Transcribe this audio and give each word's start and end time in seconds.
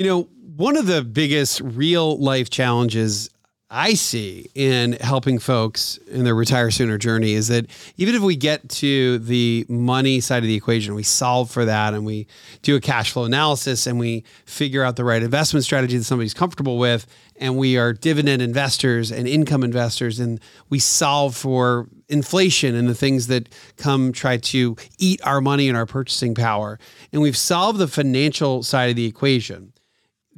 You 0.00 0.06
know, 0.06 0.28
one 0.56 0.78
of 0.78 0.86
the 0.86 1.04
biggest 1.04 1.60
real 1.60 2.16
life 2.16 2.48
challenges 2.48 3.28
I 3.68 3.92
see 3.92 4.50
in 4.54 4.94
helping 4.94 5.38
folks 5.38 5.98
in 6.10 6.24
their 6.24 6.34
retire 6.34 6.70
sooner 6.70 6.96
journey 6.96 7.34
is 7.34 7.48
that 7.48 7.66
even 7.98 8.14
if 8.14 8.22
we 8.22 8.34
get 8.34 8.66
to 8.70 9.18
the 9.18 9.66
money 9.68 10.20
side 10.20 10.38
of 10.38 10.46
the 10.46 10.54
equation, 10.54 10.94
we 10.94 11.02
solve 11.02 11.50
for 11.50 11.66
that 11.66 11.92
and 11.92 12.06
we 12.06 12.26
do 12.62 12.76
a 12.76 12.80
cash 12.80 13.10
flow 13.12 13.24
analysis 13.24 13.86
and 13.86 13.98
we 13.98 14.24
figure 14.46 14.82
out 14.82 14.96
the 14.96 15.04
right 15.04 15.22
investment 15.22 15.66
strategy 15.66 15.98
that 15.98 16.04
somebody's 16.04 16.32
comfortable 16.32 16.78
with, 16.78 17.06
and 17.36 17.58
we 17.58 17.76
are 17.76 17.92
dividend 17.92 18.40
investors 18.40 19.12
and 19.12 19.28
income 19.28 19.62
investors, 19.62 20.18
and 20.18 20.40
we 20.70 20.78
solve 20.78 21.36
for 21.36 21.88
inflation 22.08 22.74
and 22.74 22.88
the 22.88 22.94
things 22.94 23.26
that 23.26 23.50
come 23.76 24.12
try 24.12 24.38
to 24.38 24.76
eat 24.96 25.20
our 25.26 25.42
money 25.42 25.68
and 25.68 25.76
our 25.76 25.84
purchasing 25.84 26.34
power, 26.34 26.78
and 27.12 27.20
we've 27.20 27.36
solved 27.36 27.78
the 27.78 27.86
financial 27.86 28.62
side 28.62 28.88
of 28.88 28.96
the 28.96 29.04
equation. 29.04 29.74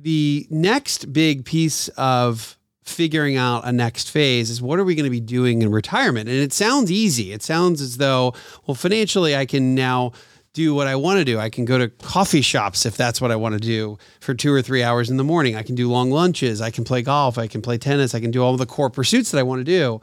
The 0.03 0.48
next 0.50 1.12
big 1.12 1.45
piece 1.45 1.86
of 1.90 2.58
figuring 2.82 3.36
out 3.36 3.64
a 3.64 3.71
next 3.71 4.11
phase 4.11 4.50
is 4.50 4.61
what 4.61 4.81
are 4.81 4.85
we 4.85 4.96
going 4.96 5.04
to 5.04 5.11
be 5.11 5.21
doing 5.21 5.63
in 5.63 5.71
retirement? 5.71 6.29
And 6.29 6.39
it 6.39 6.53
sounds 6.53 6.90
easy. 6.90 7.32
It 7.32 7.40
sounds 7.40 7.81
as 7.81 7.99
though, 7.99 8.35
well, 8.67 8.75
financially, 8.75 9.36
I 9.36 9.46
can 9.46 9.76
now 9.76 10.11
do 10.54 10.75
what 10.75 10.89
I 10.89 10.96
want 10.96 11.21
to 11.21 11.25
do. 11.25 11.39
I 11.39 11.50
can 11.50 11.64
go 11.64 11.79
to 11.79 11.89
coffee 11.89 12.43
shops 12.43 12.85
if 12.85 12.96
that's 12.96 13.21
what 13.21 13.31
I 13.31 13.36
want 13.36 13.53
to 13.53 13.61
do 13.61 13.96
for 14.18 14.35
two 14.35 14.53
or 14.53 14.61
three 14.61 14.82
hours 14.82 15.09
in 15.09 15.18
the 15.18 15.25
morning. 15.25 15.54
I 15.54 15.62
can 15.62 15.76
do 15.76 15.89
long 15.89 16.11
lunches. 16.11 16.61
I 16.61 16.73
can 16.73 16.82
play 16.82 17.03
golf. 17.03 17.39
I 17.39 17.46
can 17.46 17.62
play 17.62 17.79
tennis. 17.79 18.12
I 18.12 18.18
can 18.18 18.32
do 18.32 18.43
all 18.43 18.57
the 18.57 18.67
core 18.67 18.90
pursuits 18.90 19.31
that 19.31 19.39
I 19.39 19.45
want 19.45 19.61
to 19.61 19.64
do. 19.64 20.00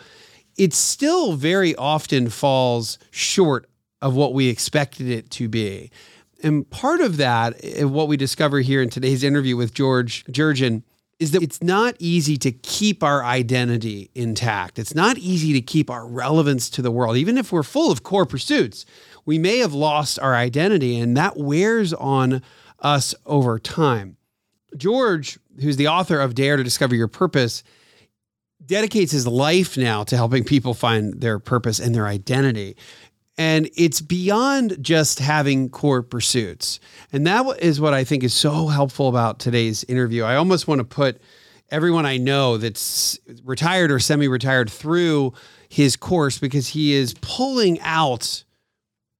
It 0.58 0.74
still 0.74 1.34
very 1.34 1.76
often 1.76 2.30
falls 2.30 3.00
short 3.12 3.70
of 4.02 4.16
what 4.16 4.34
we 4.34 4.48
expected 4.48 5.10
it 5.10 5.30
to 5.32 5.50
be. 5.50 5.92
And 6.42 6.70
part 6.70 7.02
of 7.02 7.18
that, 7.18 7.60
eh, 7.64 7.84
what 7.84 8.08
we 8.08 8.18
discover 8.18 8.60
here 8.60 8.82
in 8.82 8.90
today's 8.90 9.24
interview 9.24 9.58
with 9.58 9.74
George 9.74 10.24
Jerjian, 10.26 10.84
is 11.20 11.32
that 11.32 11.44
it's 11.44 11.62
not 11.62 11.96
easy 12.00 12.38
to 12.38 12.52
keep 12.52 13.04
our 13.04 13.24
identity 13.26 14.10
intact. 14.16 14.80
It's 14.80 14.96
not 14.96 15.18
easy 15.18 15.52
to 15.52 15.62
keep 15.62 15.90
our 15.90 16.08
relevance 16.08 16.70
to 16.72 16.82
the 16.82 16.92
world. 16.92 17.18
Even 17.18 17.38
if 17.38 17.52
we're 17.52 17.64
full 17.64 17.92
of 17.92 18.04
core 18.04 18.26
pursuits, 18.26 18.86
we 19.26 19.38
may 19.38 19.58
have 19.58 19.74
lost 19.74 20.18
our 20.20 20.34
identity, 20.34 20.98
and 20.98 21.18
that 21.18 21.36
wears 21.36 21.94
on 21.94 22.42
us 22.80 23.14
over 23.26 23.60
time. 23.60 24.16
George, 24.78 25.38
who's 25.62 25.76
the 25.76 25.88
author 25.90 26.22
of 26.22 26.36
Dare 26.36 26.56
to 26.56 26.64
Discover 26.64 26.96
Your 26.96 27.10
Purpose, 27.10 27.64
dedicates 28.66 29.12
his 29.12 29.28
life 29.28 29.78
now 29.78 30.04
to 30.04 30.16
helping 30.16 30.44
people 30.44 30.74
find 30.74 31.20
their 31.20 31.40
purpose 31.40 31.80
and 31.80 31.94
their 31.94 32.08
identity. 32.08 32.78
And 33.40 33.70
it's 33.78 34.02
beyond 34.02 34.84
just 34.84 35.20
having 35.20 35.70
core 35.70 36.04
pursuits. 36.04 36.82
And 37.14 37.26
that 37.26 37.46
is 37.64 37.80
what 37.80 37.94
I 37.94 38.04
think 38.04 38.22
is 38.22 38.34
so 38.34 38.68
helpful 38.68 39.08
about 39.08 39.40
today's 39.40 39.86
interview. 39.86 40.24
I 40.24 40.36
almost 40.36 40.68
want 40.68 40.80
to 40.80 40.84
put 40.84 41.22
everyone 41.72 42.06
I 42.06 42.18
know 42.18 42.58
that's 42.58 43.18
retired 43.46 43.92
or 43.92 44.00
semi 44.00 44.28
retired 44.28 44.70
through 44.70 45.32
his 45.70 45.96
course 45.96 46.38
because 46.38 46.68
he 46.68 46.94
is 46.94 47.16
pulling 47.22 47.80
out 47.80 48.44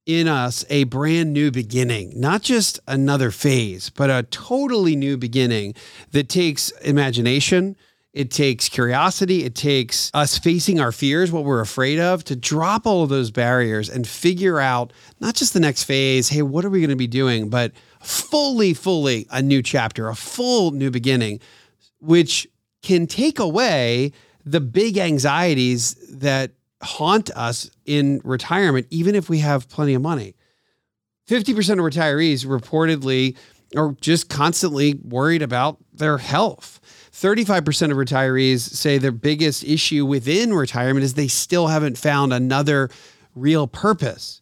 in 0.04 0.28
us 0.28 0.66
a 0.68 0.84
brand 0.84 1.32
new 1.32 1.50
beginning, 1.50 2.12
not 2.14 2.42
just 2.42 2.78
another 2.86 3.30
phase, 3.30 3.88
but 3.88 4.10
a 4.10 4.24
totally 4.24 4.96
new 4.96 5.16
beginning 5.16 5.74
that 6.10 6.28
takes 6.28 6.72
imagination 6.82 7.74
it 8.12 8.30
takes 8.30 8.68
curiosity. 8.68 9.44
It 9.44 9.54
takes 9.54 10.10
us 10.14 10.36
facing 10.36 10.80
our 10.80 10.90
fears, 10.90 11.30
what 11.30 11.44
we're 11.44 11.60
afraid 11.60 12.00
of, 12.00 12.24
to 12.24 12.36
drop 12.36 12.86
all 12.86 13.04
of 13.04 13.08
those 13.08 13.30
barriers 13.30 13.88
and 13.88 14.06
figure 14.06 14.58
out 14.58 14.92
not 15.20 15.36
just 15.36 15.54
the 15.54 15.60
next 15.60 15.84
phase, 15.84 16.28
hey, 16.28 16.42
what 16.42 16.64
are 16.64 16.70
we 16.70 16.80
going 16.80 16.90
to 16.90 16.96
be 16.96 17.06
doing, 17.06 17.48
but 17.48 17.72
fully, 18.00 18.74
fully 18.74 19.26
a 19.30 19.40
new 19.40 19.62
chapter, 19.62 20.08
a 20.08 20.14
full 20.16 20.72
new 20.72 20.90
beginning, 20.90 21.40
which 22.00 22.48
can 22.82 23.06
take 23.06 23.38
away 23.38 24.12
the 24.44 24.60
big 24.60 24.98
anxieties 24.98 25.94
that 26.10 26.52
haunt 26.82 27.30
us 27.36 27.70
in 27.84 28.20
retirement, 28.24 28.86
even 28.90 29.14
if 29.14 29.28
we 29.28 29.38
have 29.38 29.68
plenty 29.68 29.94
of 29.94 30.02
money. 30.02 30.34
50% 31.28 31.50
of 31.72 31.78
retirees 31.78 32.44
reportedly 32.44 33.36
are 33.76 33.94
just 34.00 34.28
constantly 34.28 34.94
worried 35.04 35.42
about 35.42 35.78
their 35.92 36.18
health 36.18 36.79
35% 37.20 37.90
of 37.90 37.98
retirees 37.98 38.60
say 38.60 38.96
their 38.96 39.12
biggest 39.12 39.62
issue 39.62 40.06
within 40.06 40.54
retirement 40.54 41.04
is 41.04 41.14
they 41.14 41.28
still 41.28 41.66
haven't 41.66 41.98
found 41.98 42.32
another 42.32 42.88
real 43.34 43.66
purpose. 43.66 44.40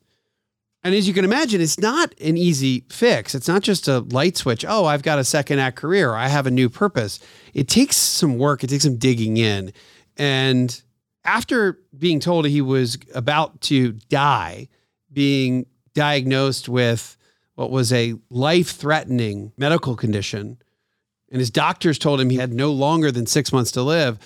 And 0.84 0.94
as 0.94 1.08
you 1.08 1.12
can 1.12 1.24
imagine, 1.24 1.60
it's 1.60 1.80
not 1.80 2.14
an 2.20 2.36
easy 2.36 2.84
fix. 2.88 3.34
It's 3.34 3.48
not 3.48 3.62
just 3.62 3.88
a 3.88 3.98
light 3.98 4.36
switch. 4.36 4.64
Oh, 4.66 4.84
I've 4.84 5.02
got 5.02 5.18
a 5.18 5.24
second 5.24 5.58
act 5.58 5.76
career. 5.76 6.14
I 6.14 6.28
have 6.28 6.46
a 6.46 6.52
new 6.52 6.68
purpose. 6.68 7.18
It 7.52 7.66
takes 7.66 7.96
some 7.96 8.38
work, 8.38 8.62
it 8.62 8.68
takes 8.68 8.84
some 8.84 8.96
digging 8.96 9.38
in. 9.38 9.72
And 10.16 10.80
after 11.24 11.80
being 11.98 12.20
told 12.20 12.46
he 12.46 12.62
was 12.62 12.96
about 13.12 13.60
to 13.62 13.92
die, 14.08 14.68
being 15.12 15.66
diagnosed 15.94 16.68
with 16.68 17.16
what 17.56 17.72
was 17.72 17.92
a 17.92 18.14
life 18.30 18.70
threatening 18.70 19.52
medical 19.56 19.96
condition, 19.96 20.58
and 21.30 21.40
his 21.40 21.50
doctors 21.50 21.98
told 21.98 22.20
him 22.20 22.30
he 22.30 22.36
had 22.36 22.52
no 22.52 22.70
longer 22.70 23.10
than 23.10 23.26
six 23.26 23.52
months 23.52 23.70
to 23.72 23.82
live, 23.82 24.18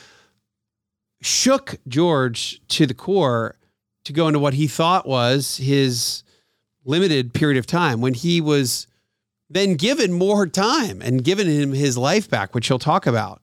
shook 1.20 1.76
George 1.88 2.60
to 2.68 2.86
the 2.86 2.94
core 2.94 3.56
to 4.04 4.12
go 4.12 4.26
into 4.26 4.38
what 4.38 4.54
he 4.54 4.66
thought 4.66 5.06
was 5.06 5.56
his 5.58 6.22
limited 6.84 7.32
period 7.32 7.58
of 7.58 7.66
time 7.66 8.00
when 8.00 8.14
he 8.14 8.40
was 8.40 8.86
then 9.48 9.74
given 9.74 10.12
more 10.12 10.46
time 10.46 11.00
and 11.02 11.24
given 11.24 11.46
him 11.46 11.72
his 11.72 11.96
life 11.98 12.28
back, 12.28 12.54
which 12.54 12.68
he'll 12.68 12.78
talk 12.78 13.06
about. 13.06 13.40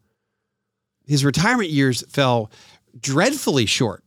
His 1.05 1.23
retirement 1.23 1.69
years 1.69 2.03
fell 2.09 2.51
dreadfully 2.99 3.65
short, 3.65 4.03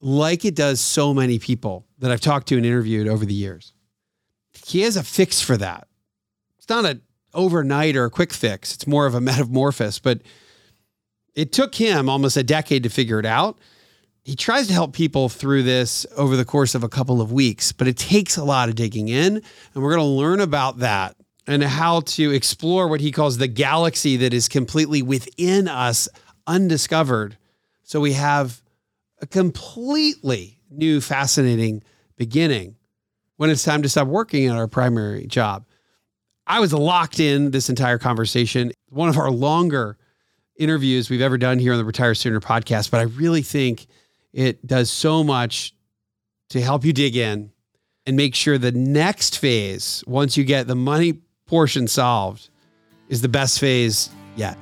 like 0.00 0.44
it 0.44 0.54
does 0.54 0.80
so 0.80 1.14
many 1.14 1.38
people 1.38 1.86
that 1.98 2.10
I've 2.10 2.20
talked 2.20 2.48
to 2.48 2.56
and 2.56 2.66
interviewed 2.66 3.08
over 3.08 3.24
the 3.24 3.34
years. 3.34 3.72
He 4.66 4.82
has 4.82 4.96
a 4.96 5.02
fix 5.02 5.40
for 5.40 5.56
that. 5.56 5.88
It's 6.58 6.68
not 6.68 6.84
a 6.84 7.00
overnight 7.34 7.96
or 7.96 8.04
a 8.04 8.10
quick 8.10 8.32
fix. 8.32 8.74
It's 8.74 8.86
more 8.86 9.06
of 9.06 9.14
a 9.14 9.20
metamorphosis, 9.20 9.98
but 9.98 10.22
it 11.34 11.52
took 11.52 11.74
him 11.74 12.08
almost 12.08 12.36
a 12.36 12.42
decade 12.42 12.82
to 12.82 12.88
figure 12.88 13.18
it 13.18 13.26
out. 13.26 13.58
He 14.24 14.36
tries 14.36 14.66
to 14.66 14.74
help 14.74 14.92
people 14.92 15.28
through 15.28 15.62
this 15.62 16.04
over 16.16 16.36
the 16.36 16.44
course 16.44 16.74
of 16.74 16.82
a 16.82 16.88
couple 16.88 17.20
of 17.20 17.32
weeks, 17.32 17.72
but 17.72 17.88
it 17.88 17.96
takes 17.96 18.36
a 18.36 18.44
lot 18.44 18.68
of 18.68 18.74
digging 18.74 19.08
in. 19.08 19.36
And 19.36 19.82
we're 19.82 19.94
going 19.94 20.00
to 20.00 20.04
learn 20.04 20.40
about 20.40 20.78
that 20.80 21.16
and 21.46 21.62
how 21.62 22.00
to 22.00 22.30
explore 22.32 22.88
what 22.88 23.00
he 23.00 23.10
calls 23.10 23.38
the 23.38 23.48
galaxy 23.48 24.18
that 24.18 24.34
is 24.34 24.48
completely 24.48 25.00
within 25.00 25.66
us, 25.66 26.08
undiscovered. 26.46 27.38
So 27.84 28.00
we 28.00 28.12
have 28.12 28.60
a 29.22 29.26
completely 29.26 30.58
new, 30.70 31.00
fascinating 31.00 31.82
beginning 32.16 32.76
when 33.36 33.48
it's 33.48 33.64
time 33.64 33.82
to 33.82 33.88
stop 33.88 34.08
working 34.08 34.46
at 34.46 34.56
our 34.56 34.68
primary 34.68 35.26
job. 35.26 35.64
I 36.48 36.60
was 36.60 36.72
locked 36.72 37.20
in 37.20 37.50
this 37.50 37.68
entire 37.68 37.98
conversation. 37.98 38.72
One 38.88 39.10
of 39.10 39.18
our 39.18 39.30
longer 39.30 39.98
interviews 40.56 41.10
we've 41.10 41.20
ever 41.20 41.36
done 41.36 41.58
here 41.58 41.72
on 41.72 41.78
the 41.78 41.84
Retire 41.84 42.14
Sooner 42.14 42.40
podcast, 42.40 42.90
but 42.90 43.00
I 43.00 43.04
really 43.04 43.42
think 43.42 43.86
it 44.32 44.66
does 44.66 44.88
so 44.88 45.22
much 45.22 45.74
to 46.48 46.62
help 46.62 46.86
you 46.86 46.94
dig 46.94 47.16
in 47.16 47.52
and 48.06 48.16
make 48.16 48.34
sure 48.34 48.56
the 48.56 48.72
next 48.72 49.38
phase, 49.38 50.02
once 50.06 50.38
you 50.38 50.44
get 50.44 50.66
the 50.66 50.74
money 50.74 51.20
portion 51.44 51.86
solved, 51.86 52.48
is 53.10 53.20
the 53.20 53.28
best 53.28 53.60
phase 53.60 54.08
yet. 54.34 54.56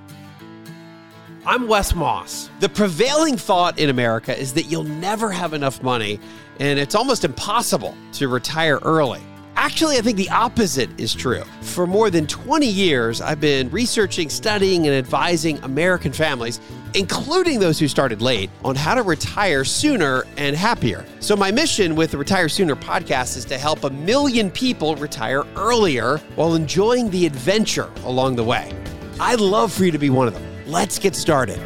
I'm 1.47 1.69
Wes 1.69 1.95
Moss. 1.95 2.51
The 2.59 2.69
prevailing 2.69 3.37
thought 3.37 3.79
in 3.79 3.91
America 3.91 4.37
is 4.37 4.53
that 4.55 4.65
you'll 4.65 4.83
never 4.83 5.31
have 5.31 5.55
enough 5.55 5.81
money 5.85 6.19
and 6.59 6.81
it's 6.81 6.97
almost 6.97 7.25
impossible 7.25 7.95
to 8.15 8.27
retire 8.27 8.79
early. 8.83 9.23
Actually, 9.59 9.97
I 9.97 10.03
think 10.03 10.19
the 10.19 10.29
opposite 10.29 10.91
is 11.01 11.15
true. 11.15 11.43
For 11.63 11.87
more 11.87 12.11
than 12.11 12.27
20 12.27 12.67
years, 12.67 13.23
I've 13.23 13.41
been 13.41 13.71
researching, 13.71 14.29
studying, 14.29 14.87
and 14.87 14.95
advising 14.95 15.59
American 15.65 16.13
families, 16.13 16.61
including 16.93 17.59
those 17.59 17.79
who 17.79 17.89
started 17.89 18.21
late, 18.21 18.51
on 18.65 18.77
how 18.77 18.95
to 18.95 19.03
retire 19.03 19.65
sooner 19.65 20.25
and 20.37 20.55
happier. 20.55 21.07
So, 21.21 21.37
my 21.37 21.51
mission 21.51 21.97
with 21.97 22.11
the 22.11 22.19
Retire 22.19 22.51
Sooner 22.51 22.77
podcast 22.77 23.39
is 23.39 23.47
to 23.47 23.57
help 23.57 23.85
a 23.85 23.91
million 23.91 24.51
people 24.51 24.95
retire 24.97 25.43
earlier 25.57 26.19
while 26.35 26.55
enjoying 26.55 27.09
the 27.09 27.25
adventure 27.25 27.91
along 28.05 28.37
the 28.37 28.45
way. 28.45 28.71
I'd 29.19 29.41
love 29.41 29.73
for 29.73 29.87
you 29.87 29.91
to 29.91 29.99
be 29.99 30.11
one 30.11 30.29
of 30.29 30.35
them. 30.35 30.45
Let's 30.67 30.99
get 30.99 31.17
started. 31.17 31.59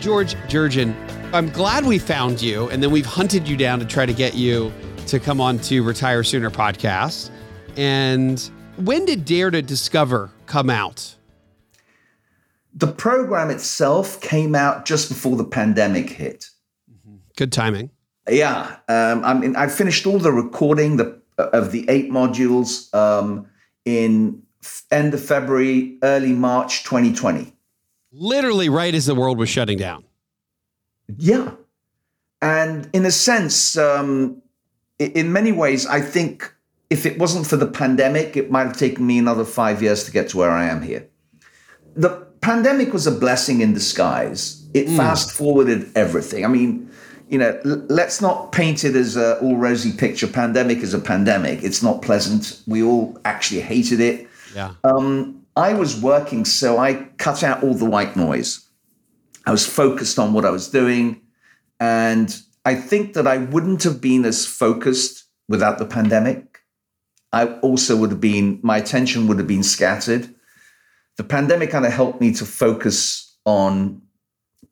George 0.00 0.36
Jerjian, 0.48 0.94
I'm 1.34 1.50
glad 1.50 1.84
we 1.84 1.98
found 1.98 2.40
you, 2.40 2.70
and 2.70 2.82
then 2.82 2.90
we've 2.90 3.04
hunted 3.04 3.46
you 3.46 3.58
down 3.58 3.78
to 3.80 3.84
try 3.84 4.06
to 4.06 4.14
get 4.14 4.34
you 4.34 4.72
to 5.08 5.18
come 5.18 5.40
on 5.40 5.58
to 5.60 5.82
Retire 5.82 6.22
Sooner 6.22 6.50
podcast. 6.50 7.30
And 7.76 8.40
when 8.76 9.04
did 9.04 9.24
Dare 9.24 9.50
to 9.50 9.62
Discover 9.62 10.30
come 10.46 10.70
out? 10.70 11.14
The 12.74 12.86
program 12.86 13.50
itself 13.50 14.20
came 14.20 14.54
out 14.54 14.84
just 14.84 15.08
before 15.08 15.36
the 15.36 15.44
pandemic 15.44 16.10
hit. 16.10 16.50
Good 17.36 17.52
timing. 17.52 17.90
Yeah, 18.28 18.76
um, 18.88 19.24
I 19.24 19.34
mean, 19.34 19.56
I 19.56 19.68
finished 19.68 20.06
all 20.06 20.18
the 20.18 20.32
recording 20.32 20.98
the, 20.98 21.20
of 21.38 21.72
the 21.72 21.88
eight 21.88 22.10
modules 22.10 22.92
um, 22.94 23.46
in 23.84 24.42
end 24.90 25.14
of 25.14 25.24
February, 25.24 25.98
early 26.02 26.32
March 26.32 26.84
2020. 26.84 27.54
Literally 28.12 28.68
right 28.68 28.94
as 28.94 29.06
the 29.06 29.14
world 29.14 29.38
was 29.38 29.48
shutting 29.48 29.78
down. 29.78 30.04
Yeah. 31.16 31.52
And 32.42 32.88
in 32.92 33.06
a 33.06 33.10
sense, 33.10 33.76
um, 33.78 34.42
in 34.98 35.32
many 35.32 35.52
ways, 35.52 35.86
I 35.86 36.00
think 36.00 36.52
if 36.90 37.06
it 37.06 37.18
wasn't 37.18 37.46
for 37.46 37.56
the 37.56 37.66
pandemic, 37.66 38.36
it 38.36 38.50
might 38.50 38.66
have 38.66 38.76
taken 38.76 39.06
me 39.06 39.18
another 39.18 39.44
five 39.44 39.82
years 39.82 40.04
to 40.04 40.10
get 40.10 40.28
to 40.30 40.38
where 40.38 40.50
I 40.50 40.66
am 40.66 40.82
here. 40.82 41.08
The 41.94 42.26
pandemic 42.40 42.92
was 42.92 43.06
a 43.06 43.10
blessing 43.10 43.60
in 43.60 43.74
disguise. 43.74 44.66
It 44.74 44.86
mm. 44.86 44.96
fast 44.96 45.32
forwarded 45.32 45.90
everything. 45.96 46.44
I 46.44 46.48
mean, 46.48 46.90
you 47.28 47.38
know, 47.38 47.60
l- 47.64 47.84
let's 47.88 48.20
not 48.20 48.52
paint 48.52 48.84
it 48.84 48.94
as 48.94 49.16
a 49.16 49.38
all 49.40 49.56
rosy 49.56 49.92
picture. 49.92 50.26
Pandemic 50.26 50.78
is 50.78 50.94
a 50.94 50.98
pandemic. 50.98 51.62
It's 51.62 51.82
not 51.82 52.02
pleasant. 52.02 52.62
We 52.66 52.82
all 52.82 53.18
actually 53.24 53.60
hated 53.60 54.00
it. 54.00 54.28
Yeah. 54.54 54.72
Um, 54.84 55.44
I 55.56 55.74
was 55.74 56.00
working, 56.00 56.44
so 56.44 56.78
I 56.78 56.94
cut 57.18 57.42
out 57.42 57.62
all 57.62 57.74
the 57.74 57.84
white 57.84 58.16
noise. 58.16 58.66
I 59.44 59.50
was 59.50 59.66
focused 59.66 60.18
on 60.18 60.32
what 60.32 60.44
I 60.44 60.50
was 60.50 60.68
doing. 60.68 61.20
And 61.80 62.34
I 62.68 62.74
think 62.74 63.14
that 63.14 63.26
I 63.26 63.38
wouldn't 63.38 63.82
have 63.84 63.98
been 63.98 64.26
as 64.26 64.44
focused 64.44 65.24
without 65.48 65.78
the 65.78 65.86
pandemic. 65.86 66.58
I 67.32 67.46
also 67.60 67.96
would 67.96 68.10
have 68.10 68.20
been, 68.20 68.60
my 68.62 68.76
attention 68.76 69.26
would 69.26 69.38
have 69.38 69.46
been 69.46 69.62
scattered. 69.62 70.28
The 71.16 71.24
pandemic 71.24 71.70
kind 71.70 71.86
of 71.86 71.94
helped 71.94 72.20
me 72.20 72.34
to 72.34 72.44
focus 72.44 73.38
on 73.46 74.02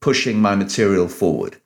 pushing 0.02 0.38
my 0.38 0.54
material 0.54 1.08
forward. 1.08 1.56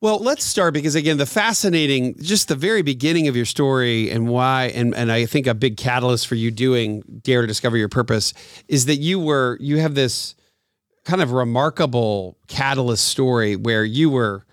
Well, 0.00 0.18
let's 0.18 0.44
start 0.44 0.74
because 0.74 0.96
again, 0.96 1.16
the 1.16 1.26
fascinating, 1.26 2.16
just 2.20 2.48
the 2.48 2.56
very 2.56 2.82
beginning 2.82 3.28
of 3.28 3.36
your 3.36 3.44
story 3.44 4.10
and 4.10 4.26
why, 4.26 4.72
and, 4.74 4.96
and 4.96 5.12
I 5.12 5.26
think 5.26 5.46
a 5.46 5.54
big 5.54 5.76
catalyst 5.76 6.26
for 6.26 6.34
you 6.34 6.50
doing 6.50 7.04
Dare 7.22 7.42
to 7.42 7.46
Discover 7.46 7.76
Your 7.76 7.88
Purpose 7.88 8.34
is 8.66 8.86
that 8.86 8.96
you 8.96 9.20
were, 9.20 9.56
you 9.60 9.78
have 9.78 9.94
this 9.94 10.34
kind 11.04 11.22
of 11.22 11.30
remarkable 11.30 12.36
catalyst 12.48 13.06
story 13.06 13.54
where 13.54 13.84
you 13.84 14.10
were 14.10 14.44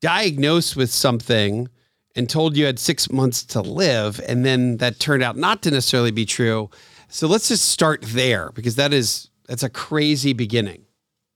diagnosed 0.00 0.76
with 0.76 0.90
something 0.90 1.68
and 2.14 2.28
told 2.28 2.56
you 2.56 2.66
had 2.66 2.78
six 2.78 3.10
months 3.10 3.44
to 3.44 3.60
live. 3.60 4.20
And 4.26 4.44
then 4.44 4.78
that 4.78 4.98
turned 4.98 5.22
out 5.22 5.36
not 5.36 5.62
to 5.62 5.70
necessarily 5.70 6.10
be 6.10 6.26
true. 6.26 6.70
So 7.08 7.26
let's 7.26 7.48
just 7.48 7.66
start 7.66 8.02
there 8.02 8.50
because 8.54 8.76
that 8.76 8.92
is, 8.92 9.30
that's 9.46 9.62
a 9.62 9.70
crazy 9.70 10.32
beginning. 10.32 10.84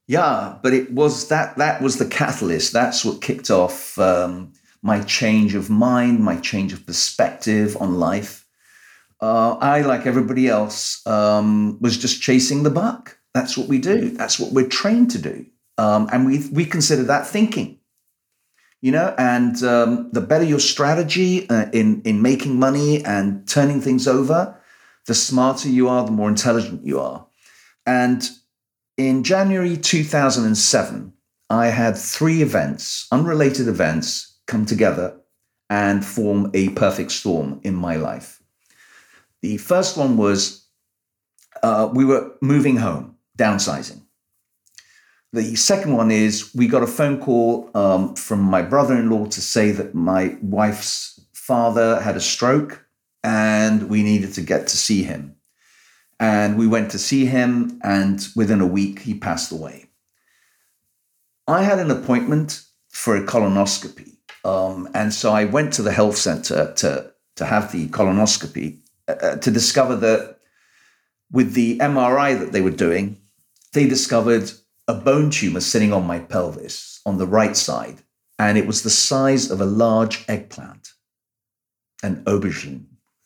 Yeah, 0.08 0.58
but 0.62 0.74
it 0.74 0.92
was 0.92 1.28
that 1.28 1.56
that 1.56 1.80
was 1.80 1.96
the 1.96 2.06
catalyst. 2.06 2.72
That's 2.72 3.04
what 3.04 3.22
kicked 3.22 3.50
off 3.50 3.98
um, 3.98 4.52
my 4.82 5.00
change 5.02 5.54
of 5.54 5.70
mind, 5.70 6.20
my 6.20 6.36
change 6.36 6.72
of 6.72 6.84
perspective 6.84 7.76
on 7.80 7.98
life. 7.98 8.46
Uh, 9.20 9.52
I, 9.60 9.82
like 9.82 10.04
everybody 10.04 10.48
else, 10.48 11.06
um, 11.06 11.78
was 11.80 11.96
just 11.96 12.20
chasing 12.20 12.64
the 12.64 12.70
buck. 12.70 13.16
That's 13.32 13.56
what 13.56 13.68
we 13.68 13.78
do. 13.78 14.10
That's 14.10 14.40
what 14.40 14.52
we're 14.52 14.68
trained 14.68 15.12
to 15.12 15.18
do, 15.18 15.46
um, 15.78 16.08
and 16.12 16.26
we 16.26 16.48
we 16.52 16.66
consider 16.66 17.04
that 17.04 17.26
thinking. 17.26 17.78
You 18.82 18.90
know, 18.90 19.14
and 19.17 19.62
um, 19.62 20.11
the 20.12 20.20
better 20.20 20.44
your 20.44 20.61
strategy 20.61 21.49
uh, 21.49 21.70
in 21.73 22.02
in 22.02 22.20
making 22.20 22.58
money 22.58 23.02
and 23.05 23.46
turning 23.49 23.81
things 23.81 24.06
over, 24.06 24.61
the 25.06 25.14
smarter 25.14 25.69
you 25.69 25.88
are, 25.88 26.05
the 26.05 26.11
more 26.11 26.29
intelligent 26.29 26.84
you 26.84 27.00
are, 27.00 27.25
and 27.87 28.29
in 28.96 29.25
January 29.25 29.76
2007, 29.76 31.12
I 31.49 31.67
had 31.67 31.96
three 31.96 32.43
events, 32.43 33.06
unrelated 33.11 33.69
events, 33.69 34.38
come 34.46 34.67
together 34.67 35.17
and 35.70 36.05
form 36.05 36.50
a 36.52 36.69
perfect 36.70 37.11
storm 37.12 37.61
in 37.62 37.75
my 37.75 37.96
life. 37.96 38.43
The 39.40 39.56
first 39.56 39.96
one 39.96 40.17
was 40.17 40.67
uh, 41.62 41.88
we 41.93 42.05
were 42.05 42.32
moving 42.40 42.76
home, 42.76 43.17
downsizing. 43.38 44.01
The 45.34 45.56
second 45.56 45.96
one 45.96 46.11
is 46.11 46.55
we 46.55 46.67
got 46.67 46.82
a 46.82 46.87
phone 46.87 47.19
call 47.19 47.70
um, 47.75 48.14
from 48.17 48.40
my 48.40 48.61
brother 48.61 48.94
in 48.94 49.08
law 49.08 49.26
to 49.26 49.40
say 49.40 49.70
that 49.70 49.94
my 49.94 50.37
wife's 50.43 51.20
father 51.32 52.00
had 52.00 52.17
a 52.17 52.20
stroke 52.20 52.84
and 53.25 53.88
we 53.88 54.02
needed 54.02 54.34
to 54.34 54.43
get 54.43 54.67
to 54.69 54.76
see 54.76 55.02
him. 55.02 55.37
And 56.20 56.58
we 56.58 56.67
went 56.67 56.90
to 56.93 56.99
see 56.99 57.26
him, 57.26 57.81
and 57.82 58.25
within 58.37 58.61
a 58.61 58.67
week, 58.67 59.00
he 59.00 59.14
passed 59.14 59.50
away. 59.50 59.87
I 61.49 61.64
had 61.64 61.81
an 61.81 61.90
appointment 61.90 62.62
for 62.90 63.17
a 63.17 63.25
colonoscopy. 63.25 64.17
Um, 64.44 64.88
and 64.94 65.12
so 65.12 65.32
I 65.32 65.46
went 65.46 65.73
to 65.75 65.82
the 65.82 65.90
health 65.90 66.17
center 66.17 66.73
to, 66.75 67.12
to 67.37 67.44
have 67.44 67.73
the 67.73 67.88
colonoscopy 67.88 68.79
uh, 69.08 69.12
uh 69.12 69.37
to 69.37 69.50
discover 69.50 69.96
that 69.96 70.38
with 71.32 71.55
the 71.55 71.79
MRI 71.79 72.38
that 72.38 72.52
they 72.52 72.61
were 72.61 72.70
doing, 72.70 73.20
they 73.73 73.88
discovered 73.88 74.52
a 74.92 75.00
bone 75.00 75.30
tumor 75.30 75.60
sitting 75.60 75.92
on 75.92 76.06
my 76.06 76.18
pelvis 76.18 77.00
on 77.06 77.16
the 77.16 77.26
right 77.26 77.56
side. 77.56 78.02
And 78.38 78.58
it 78.58 78.66
was 78.66 78.82
the 78.82 78.90
size 78.90 79.50
of 79.50 79.60
a 79.60 79.64
large 79.64 80.24
eggplant, 80.28 80.90
an 82.02 82.22
aubergine. 82.24 82.84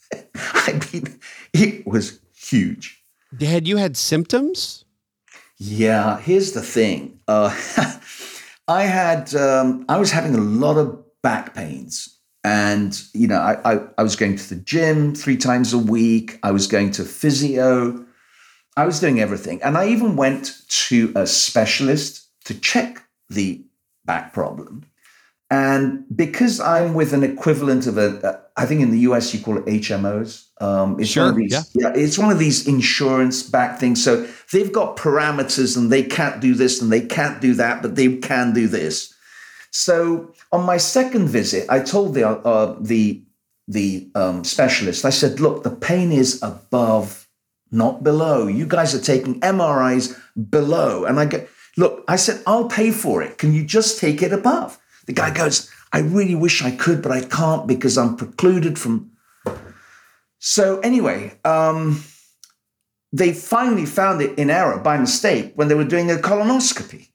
I 0.35 0.81
mean, 0.93 1.19
it 1.53 1.87
was 1.87 2.21
huge. 2.37 3.03
Had 3.41 3.67
you 3.67 3.79
had 3.79 3.97
symptoms? 3.97 4.85
Yeah, 5.59 6.21
here's 6.21 6.53
the 6.53 6.63
thing. 6.63 7.19
Uh, 7.27 7.51
I 8.69 8.85
had, 8.85 9.35
um, 9.35 9.85
I 9.89 9.99
was 9.99 10.13
having 10.13 10.35
a 10.35 10.41
lot 10.41 10.77
of 10.77 11.03
back 11.23 11.55
pains. 11.55 12.17
And, 12.45 13.01
you 13.13 13.27
know, 13.27 13.41
I, 13.41 13.73
I, 13.75 13.81
I 13.99 14.03
was 14.05 14.15
going 14.15 14.37
to 14.37 14.49
the 14.49 14.61
gym 14.61 15.17
three 15.17 15.37
times 15.37 15.73
a 15.73 15.79
week. 15.79 16.39
I 16.45 16.53
was 16.53 16.69
going 16.69 16.93
to 16.93 17.05
physio. 17.05 18.06
I 18.77 18.85
was 18.85 19.01
doing 19.01 19.21
everything. 19.21 19.63
And 19.63 19.77
I 19.77 19.89
even 19.89 20.17
went 20.17 20.63
to 20.89 21.13
a 21.17 21.27
specialist 21.27 22.29
to 22.45 22.55
check 22.55 23.03
the 23.29 23.65
back 24.05 24.33
problem. 24.33 24.85
And 25.51 26.05
because 26.15 26.59
I'm 26.61 26.95
with 26.95 27.13
an 27.13 27.23
equivalent 27.23 27.87
of 27.87 27.99
a, 27.99 28.43
I 28.57 28.67
think 28.67 28.81
in 28.81 28.91
the 28.91 28.99
US 29.01 29.33
you 29.33 29.41
call 29.41 29.59
it 29.59 29.67
HMOs. 29.67 30.47
Um, 30.61 30.99
it's 30.99 31.11
sure, 31.11 31.25
one 31.25 31.31
of 31.31 31.37
these, 31.37 31.53
yeah. 31.53 31.63
yeah, 31.75 31.93
it's 31.95 32.19
one 32.19 32.31
of 32.31 32.39
these 32.39 32.67
insurance 32.67 33.43
back 33.43 33.79
things. 33.79 34.03
So 34.03 34.27
they've 34.53 34.73
got 34.73 34.97
parameters, 34.97 35.77
and 35.77 35.93
they 35.93 36.03
can't 36.03 36.41
do 36.41 36.55
this 36.55 36.81
and 36.81 36.91
they 36.91 37.03
can't 37.03 37.41
do 37.41 37.55
that, 37.55 37.83
but 37.83 37.95
they 37.95 38.17
can 38.17 38.55
do 38.55 38.67
this. 38.67 39.15
So 39.71 40.33
on 40.53 40.65
my 40.65 40.79
second 40.79 41.29
visit, 41.29 41.67
I 41.69 41.81
told 41.81 42.15
the 42.15 42.27
uh, 42.27 42.77
the 42.81 43.23
the 43.69 44.11
um, 44.15 44.45
specialist, 44.45 45.05
I 45.05 45.11
said, 45.11 45.39
"Look, 45.39 45.63
the 45.63 45.71
pain 45.71 46.11
is 46.13 46.43
above, 46.43 47.26
not 47.71 48.03
below. 48.03 48.47
You 48.47 48.67
guys 48.67 48.95
are 48.95 49.01
taking 49.01 49.41
MRIs 49.41 50.17
below." 50.51 51.05
And 51.05 51.19
I 51.19 51.27
go, 51.27 51.47
"Look," 51.77 52.05
I 52.09 52.17
said, 52.17 52.43
"I'll 52.47 52.69
pay 52.69 52.91
for 52.91 53.23
it. 53.23 53.39
Can 53.39 53.53
you 53.53 53.65
just 53.65 54.01
take 54.01 54.23
it 54.23 54.33
above?" 54.33 54.79
The 55.07 55.13
guy 55.13 55.33
goes, 55.33 55.71
I 55.93 56.01
really 56.01 56.35
wish 56.35 56.63
I 56.63 56.73
could, 56.73 57.01
but 57.01 57.13
I 57.13 57.23
can't 57.23 57.67
because 57.67 57.97
I'm 57.97 58.17
precluded 58.17 58.79
from. 58.79 59.13
So, 60.39 60.81
anyway, 60.81 61.39
um, 61.45 62.03
they 63.13 63.33
finally 63.33 63.87
found 63.87 64.21
it 64.21 64.39
in 64.39 64.51
error 64.51 64.79
by 64.79 64.99
mistake 64.99 65.53
when 65.55 65.69
they 65.69 65.75
were 65.75 65.85
doing 65.85 66.11
a 66.11 66.17
colonoscopy. 66.17 67.09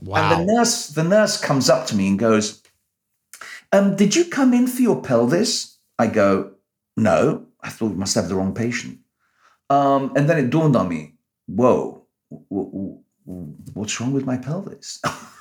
Wow. 0.00 0.32
And 0.32 0.48
the 0.48 0.52
nurse, 0.54 0.88
the 0.88 1.02
nurse 1.02 1.40
comes 1.40 1.68
up 1.68 1.86
to 1.88 1.96
me 1.96 2.08
and 2.08 2.18
goes, 2.18 2.62
um, 3.72 3.96
Did 3.96 4.14
you 4.14 4.24
come 4.26 4.54
in 4.54 4.66
for 4.68 4.80
your 4.80 5.02
pelvis? 5.02 5.76
I 5.98 6.06
go, 6.06 6.52
No, 6.96 7.47
I 7.60 7.70
thought 7.70 7.90
we 7.90 7.96
must 7.96 8.14
have 8.14 8.28
the 8.28 8.34
wrong 8.34 8.54
patient. 8.54 8.98
Um, 9.70 10.12
and 10.16 10.28
then 10.28 10.38
it 10.38 10.50
dawned 10.50 10.76
on 10.76 10.88
me, 10.88 11.14
Whoa, 11.46 12.04
w- 12.50 13.00
w- 13.26 13.54
what's 13.74 14.00
wrong 14.00 14.12
with 14.12 14.26
my 14.26 14.36
pelvis? 14.36 15.00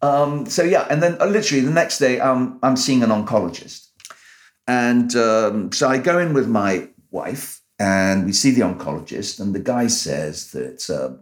Um, 0.00 0.46
so 0.46 0.62
yeah, 0.62 0.86
and 0.90 1.02
then 1.02 1.20
uh, 1.20 1.26
literally 1.26 1.64
the 1.64 1.72
next 1.72 1.98
day, 1.98 2.20
um, 2.20 2.58
I'm 2.62 2.76
seeing 2.76 3.02
an 3.02 3.10
oncologist, 3.10 3.88
and 4.66 5.14
um, 5.16 5.72
so 5.72 5.88
I 5.88 5.98
go 5.98 6.18
in 6.18 6.34
with 6.34 6.48
my 6.48 6.88
wife, 7.10 7.60
and 7.78 8.24
we 8.24 8.32
see 8.32 8.52
the 8.52 8.60
oncologist, 8.60 9.40
and 9.40 9.54
the 9.54 9.60
guy 9.60 9.88
says 9.88 10.52
that 10.52 10.88
uh, 10.88 11.16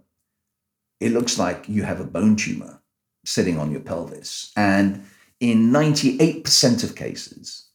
it 1.00 1.12
looks 1.12 1.38
like 1.38 1.68
you 1.68 1.84
have 1.84 2.00
a 2.00 2.04
bone 2.04 2.36
tumor 2.36 2.82
sitting 3.24 3.58
on 3.58 3.70
your 3.70 3.80
pelvis, 3.80 4.52
and 4.56 5.06
in 5.40 5.70
98% 5.70 6.84
of 6.84 6.94
cases, 6.94 7.65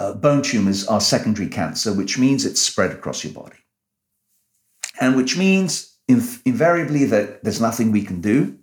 uh, 0.00 0.14
bone 0.14 0.42
tumors 0.42 0.86
are 0.86 1.00
secondary 1.00 1.48
cancer, 1.48 1.92
which 1.92 2.18
means 2.18 2.44
it's 2.44 2.60
spread 2.60 2.90
across 2.90 3.24
your 3.24 3.32
body, 3.32 3.58
and 5.00 5.16
which 5.16 5.36
means 5.36 5.96
inv- 6.08 6.40
invariably 6.44 7.04
that 7.06 7.42
there's 7.42 7.60
nothing 7.60 7.90
we 7.92 8.02
can 8.02 8.20
do 8.20 8.58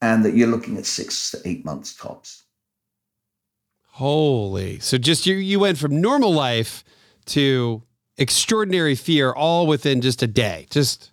and 0.00 0.24
that 0.24 0.34
you're 0.34 0.48
looking 0.48 0.76
at 0.76 0.86
six 0.86 1.30
to 1.30 1.40
eight 1.44 1.64
months 1.64 1.94
tops. 1.94 2.44
Holy. 3.82 4.78
So 4.80 4.98
just 4.98 5.26
you 5.26 5.36
you 5.36 5.58
went 5.58 5.78
from 5.78 6.00
normal 6.00 6.32
life 6.32 6.84
to 7.26 7.82
extraordinary 8.18 8.94
fear 8.94 9.32
all 9.32 9.66
within 9.66 10.00
just 10.00 10.22
a 10.22 10.26
day. 10.26 10.66
Just 10.70 11.12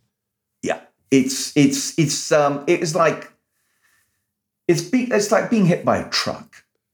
Yeah. 0.62 0.82
It's 1.10 1.55
it's 1.55 1.98
it's 1.98 2.32
um 2.32 2.63
it's 2.67 2.93
like 2.93 3.32
it's 4.67 4.82
be, 4.82 5.03
it's 5.03 5.32
like 5.32 5.50
being 5.50 5.65
hit 5.65 5.86
by 5.86 5.98
a 5.98 6.10
truck 6.10 6.52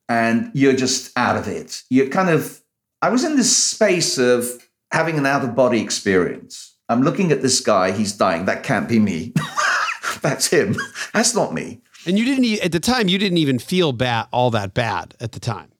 and 0.09 0.51
you're 0.53 0.75
just 0.75 1.17
out 1.17 1.37
of 1.37 1.47
it. 1.47 1.83
You're 1.89 2.09
kind 2.09 2.29
of 2.29 2.61
I 3.01 3.09
was 3.09 3.23
in 3.23 3.37
this 3.37 3.55
space 3.55 4.17
of 4.17 4.67
having 4.91 5.17
an 5.17 5.25
out 5.25 5.43
of 5.43 5.55
body 5.55 5.79
experience. 5.79 6.75
I'm 6.89 7.03
looking 7.03 7.31
at 7.31 7.41
this 7.41 7.61
guy, 7.61 7.91
he's 7.91 8.11
dying. 8.11 8.45
That 8.45 8.63
can't 8.63 8.89
be 8.89 8.99
me. 8.99 9.33
That's 10.21 10.47
him. 10.47 10.75
That's 11.13 11.35
not 11.35 11.53
me. 11.53 11.81
And 12.05 12.17
you 12.17 12.25
didn't 12.25 12.63
at 12.63 12.71
the 12.71 12.79
time. 12.79 13.07
You 13.07 13.19
didn't 13.19 13.37
even 13.37 13.59
feel 13.59 13.91
bad, 13.93 14.27
all 14.31 14.49
that 14.51 14.73
bad 14.73 15.15
at 15.19 15.33
the 15.33 15.39
time. 15.39 15.71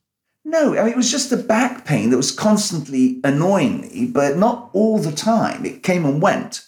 No, 0.45 0.77
I 0.77 0.83
mean, 0.83 0.93
it 0.93 0.97
was 0.97 1.11
just 1.11 1.29
the 1.29 1.37
back 1.37 1.85
pain 1.85 2.09
that 2.09 2.17
was 2.17 2.31
constantly 2.31 3.19
annoying 3.23 3.81
me, 3.81 4.07
but 4.07 4.37
not 4.37 4.69
all 4.73 4.97
the 4.97 5.11
time. 5.11 5.65
It 5.65 5.83
came 5.83 6.05
and 6.05 6.21
went. 6.21 6.65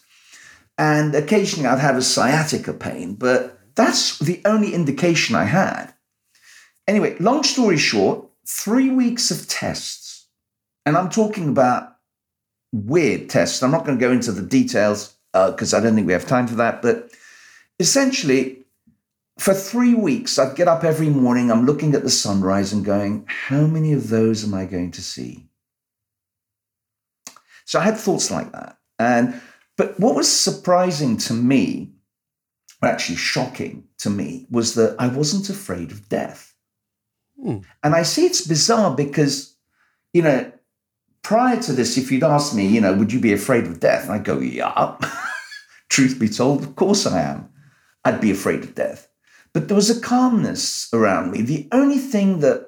And 0.77 1.15
occasionally 1.15 1.67
I'd 1.67 1.79
have 1.79 1.97
a 1.97 2.01
sciatica 2.01 2.73
pain, 2.73 3.15
but 3.15 3.59
that's 3.75 4.19
the 4.19 4.41
only 4.45 4.73
indication 4.73 5.35
I 5.35 5.45
had. 5.45 5.93
Anyway, 6.91 7.15
long 7.19 7.41
story 7.41 7.77
short, 7.77 8.27
three 8.45 8.89
weeks 8.89 9.31
of 9.31 9.48
tests. 9.48 10.27
And 10.86 10.98
I'm 10.98 11.10
talking 11.10 11.48
about 11.48 11.95
weird 12.74 13.29
tests. 13.29 13.63
I'm 13.63 13.71
not 13.71 13.86
going 13.86 13.98
to 13.98 14.05
go 14.05 14.12
into 14.12 14.33
the 14.33 14.41
details 14.41 15.15
because 15.31 15.74
uh, 15.74 15.77
I 15.77 15.79
don't 15.79 15.95
think 15.95 16.05
we 16.05 16.12
have 16.12 16.27
time 16.27 16.48
for 16.48 16.55
that. 16.55 16.81
But 16.81 17.10
essentially, 17.79 18.65
for 19.39 19.53
three 19.53 19.93
weeks, 19.93 20.38
I'd 20.38 20.57
get 20.57 20.67
up 20.67 20.83
every 20.83 21.07
morning. 21.07 21.50
I'm 21.50 21.65
looking 21.65 21.95
at 21.95 22.03
the 22.03 22.10
sunrise 22.10 22.74
and 22.74 22.83
going, 22.83 23.25
how 23.25 23.67
many 23.67 23.93
of 23.93 24.10
those 24.10 24.43
am 24.43 24.53
I 24.53 24.65
going 24.65 24.91
to 24.91 25.01
see? 25.01 25.48
So 27.63 27.79
I 27.79 27.83
had 27.83 27.95
thoughts 27.95 28.29
like 28.29 28.51
that. 28.51 28.79
And 29.00 29.39
but 29.77 29.98
what 29.98 30.13
was 30.13 30.29
surprising 30.29 31.15
to 31.19 31.33
me, 31.33 31.93
or 32.83 32.89
actually 32.89 33.15
shocking 33.15 33.86
to 34.00 34.10
me, 34.10 34.45
was 34.51 34.75
that 34.75 34.98
I 35.00 35.07
wasn't 35.07 35.50
afraid 35.50 35.91
of 35.91 36.10
death. 36.10 36.50
Hmm. 37.41 37.57
And 37.83 37.95
I 37.95 38.03
see 38.03 38.25
it's 38.25 38.45
bizarre 38.45 38.95
because, 38.95 39.55
you 40.13 40.21
know, 40.21 40.51
prior 41.24 41.60
to 41.62 41.74
this, 41.74 41.98
if 41.98 42.12
you'd 42.12 42.24
asked 42.24 42.55
me, 42.55 42.67
you 42.67 42.81
know, 42.81 42.93
would 42.93 43.12
you 43.12 43.19
be 43.19 43.33
afraid 43.33 43.65
of 43.65 43.79
death? 43.79 44.03
And 44.03 44.13
I'd 44.13 44.24
go, 44.24 44.39
yeah. 44.39 44.98
Truth 45.89 46.19
be 46.19 46.29
told, 46.29 46.63
of 46.63 46.75
course 46.75 47.05
I 47.05 47.21
am. 47.21 47.50
I'd 48.05 48.21
be 48.21 48.31
afraid 48.31 48.63
of 48.63 48.75
death. 48.75 49.07
But 49.53 49.67
there 49.67 49.75
was 49.75 49.89
a 49.89 50.00
calmness 50.00 50.89
around 50.93 51.31
me. 51.31 51.41
The 51.41 51.67
only 51.71 51.98
thing 51.98 52.39
that 52.39 52.67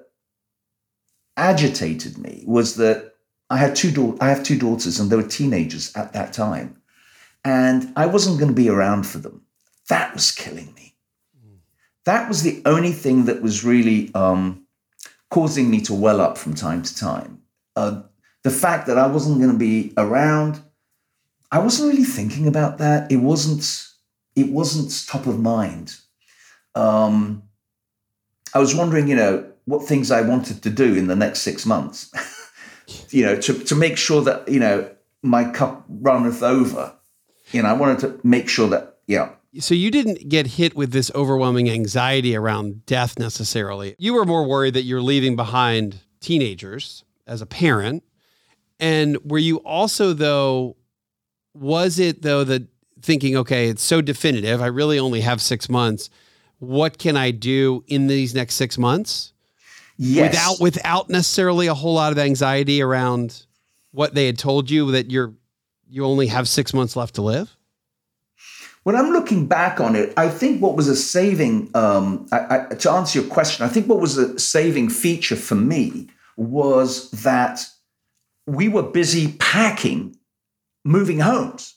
agitated 1.37 2.17
me 2.17 2.43
was 2.45 2.75
that 2.75 3.13
I 3.49 3.57
had 3.57 3.75
two 3.75 3.91
da- 3.91 4.17
I 4.19 4.29
have 4.29 4.43
two 4.43 4.57
daughters 4.57 4.99
and 4.99 5.09
they 5.09 5.15
were 5.15 5.23
teenagers 5.23 5.95
at 5.95 6.13
that 6.13 6.33
time. 6.33 6.81
And 7.45 7.93
I 7.95 8.05
wasn't 8.05 8.39
going 8.39 8.49
to 8.51 8.55
be 8.55 8.69
around 8.69 9.05
for 9.05 9.19
them. 9.19 9.45
That 9.89 10.13
was 10.13 10.31
killing 10.31 10.73
me. 10.73 10.95
That 12.05 12.27
was 12.27 12.43
the 12.43 12.61
only 12.65 12.91
thing 12.91 13.25
that 13.25 13.41
was 13.41 13.63
really 13.63 14.13
um, 14.13 14.62
causing 15.33 15.71
me 15.71 15.81
to 15.81 15.95
well 15.95 16.21
up 16.21 16.37
from 16.37 16.53
time 16.53 16.83
to 16.83 16.95
time. 16.95 17.41
Uh, 17.75 18.03
the 18.43 18.51
fact 18.51 18.85
that 18.85 18.99
I 18.99 19.07
wasn't 19.07 19.39
going 19.39 19.51
to 19.51 19.57
be 19.57 19.91
around, 19.97 20.61
I 21.51 21.57
wasn't 21.57 21.89
really 21.91 22.03
thinking 22.03 22.47
about 22.47 22.77
that. 22.77 23.11
It 23.11 23.17
wasn't. 23.17 23.87
It 24.35 24.49
wasn't 24.49 25.07
top 25.07 25.25
of 25.25 25.39
mind. 25.39 25.95
Um, 26.75 27.43
I 28.53 28.59
was 28.59 28.75
wondering, 28.75 29.07
you 29.07 29.15
know, 29.15 29.51
what 29.65 29.87
things 29.87 30.11
I 30.11 30.21
wanted 30.21 30.61
to 30.63 30.69
do 30.69 30.95
in 30.95 31.07
the 31.07 31.15
next 31.15 31.39
six 31.39 31.65
months. 31.65 32.11
you 33.09 33.25
know, 33.25 33.35
to 33.35 33.53
to 33.69 33.75
make 33.75 33.97
sure 33.97 34.21
that 34.21 34.47
you 34.47 34.59
know 34.59 34.87
my 35.23 35.49
cup 35.49 35.83
runneth 35.89 36.43
over. 36.43 36.93
You 37.51 37.63
know, 37.63 37.69
I 37.69 37.73
wanted 37.73 37.99
to 37.99 38.19
make 38.23 38.49
sure 38.49 38.67
that 38.69 38.97
yeah. 39.07 39.29
So 39.59 39.75
you 39.75 39.91
didn't 39.91 40.29
get 40.29 40.47
hit 40.47 40.75
with 40.75 40.91
this 40.91 41.11
overwhelming 41.13 41.69
anxiety 41.69 42.35
around 42.35 42.85
death 42.85 43.19
necessarily. 43.19 43.95
You 43.99 44.15
were 44.15 44.25
more 44.25 44.47
worried 44.47 44.73
that 44.73 44.83
you're 44.83 45.01
leaving 45.01 45.35
behind 45.35 45.99
teenagers 46.21 47.03
as 47.27 47.41
a 47.41 47.45
parent 47.45 48.03
and 48.79 49.17
were 49.23 49.37
you 49.37 49.57
also 49.57 50.13
though 50.13 50.75
was 51.53 51.99
it 51.99 52.21
though 52.21 52.43
that 52.43 52.63
thinking 53.01 53.35
okay, 53.37 53.67
it's 53.67 53.83
so 53.83 54.01
definitive, 54.01 54.61
I 54.61 54.67
really 54.67 54.97
only 54.97 55.21
have 55.21 55.41
6 55.41 55.69
months. 55.69 56.09
What 56.59 56.97
can 56.97 57.17
I 57.17 57.31
do 57.31 57.83
in 57.87 58.07
these 58.07 58.33
next 58.33 58.55
6 58.55 58.77
months? 58.77 59.33
Yes. 59.97 60.31
Without 60.31 60.61
without 60.61 61.09
necessarily 61.09 61.67
a 61.67 61.73
whole 61.73 61.93
lot 61.93 62.11
of 62.11 62.17
anxiety 62.17 62.81
around 62.81 63.45
what 63.91 64.15
they 64.15 64.25
had 64.25 64.39
told 64.39 64.71
you 64.71 64.91
that 64.91 65.11
you're 65.11 65.33
you 65.89 66.05
only 66.05 66.27
have 66.27 66.47
6 66.47 66.73
months 66.73 66.95
left 66.95 67.15
to 67.15 67.21
live? 67.21 67.55
When 68.83 68.95
I'm 68.95 69.11
looking 69.11 69.47
back 69.47 69.79
on 69.79 69.95
it, 69.95 70.13
I 70.17 70.29
think 70.29 70.61
what 70.61 70.75
was 70.75 70.87
a 70.87 70.95
saving, 70.95 71.69
um, 71.73 72.27
I, 72.31 72.67
I, 72.71 72.75
to 72.75 72.91
answer 72.91 73.21
your 73.21 73.29
question, 73.29 73.65
I 73.65 73.69
think 73.69 73.87
what 73.87 73.99
was 73.99 74.17
a 74.17 74.37
saving 74.37 74.89
feature 74.89 75.37
for 75.37 75.55
me 75.55 76.09
was 76.35 77.09
that 77.11 77.65
we 78.45 78.67
were 78.67 78.83
busy 78.83 79.33
packing, 79.39 80.17
moving 80.83 81.19
homes. 81.19 81.75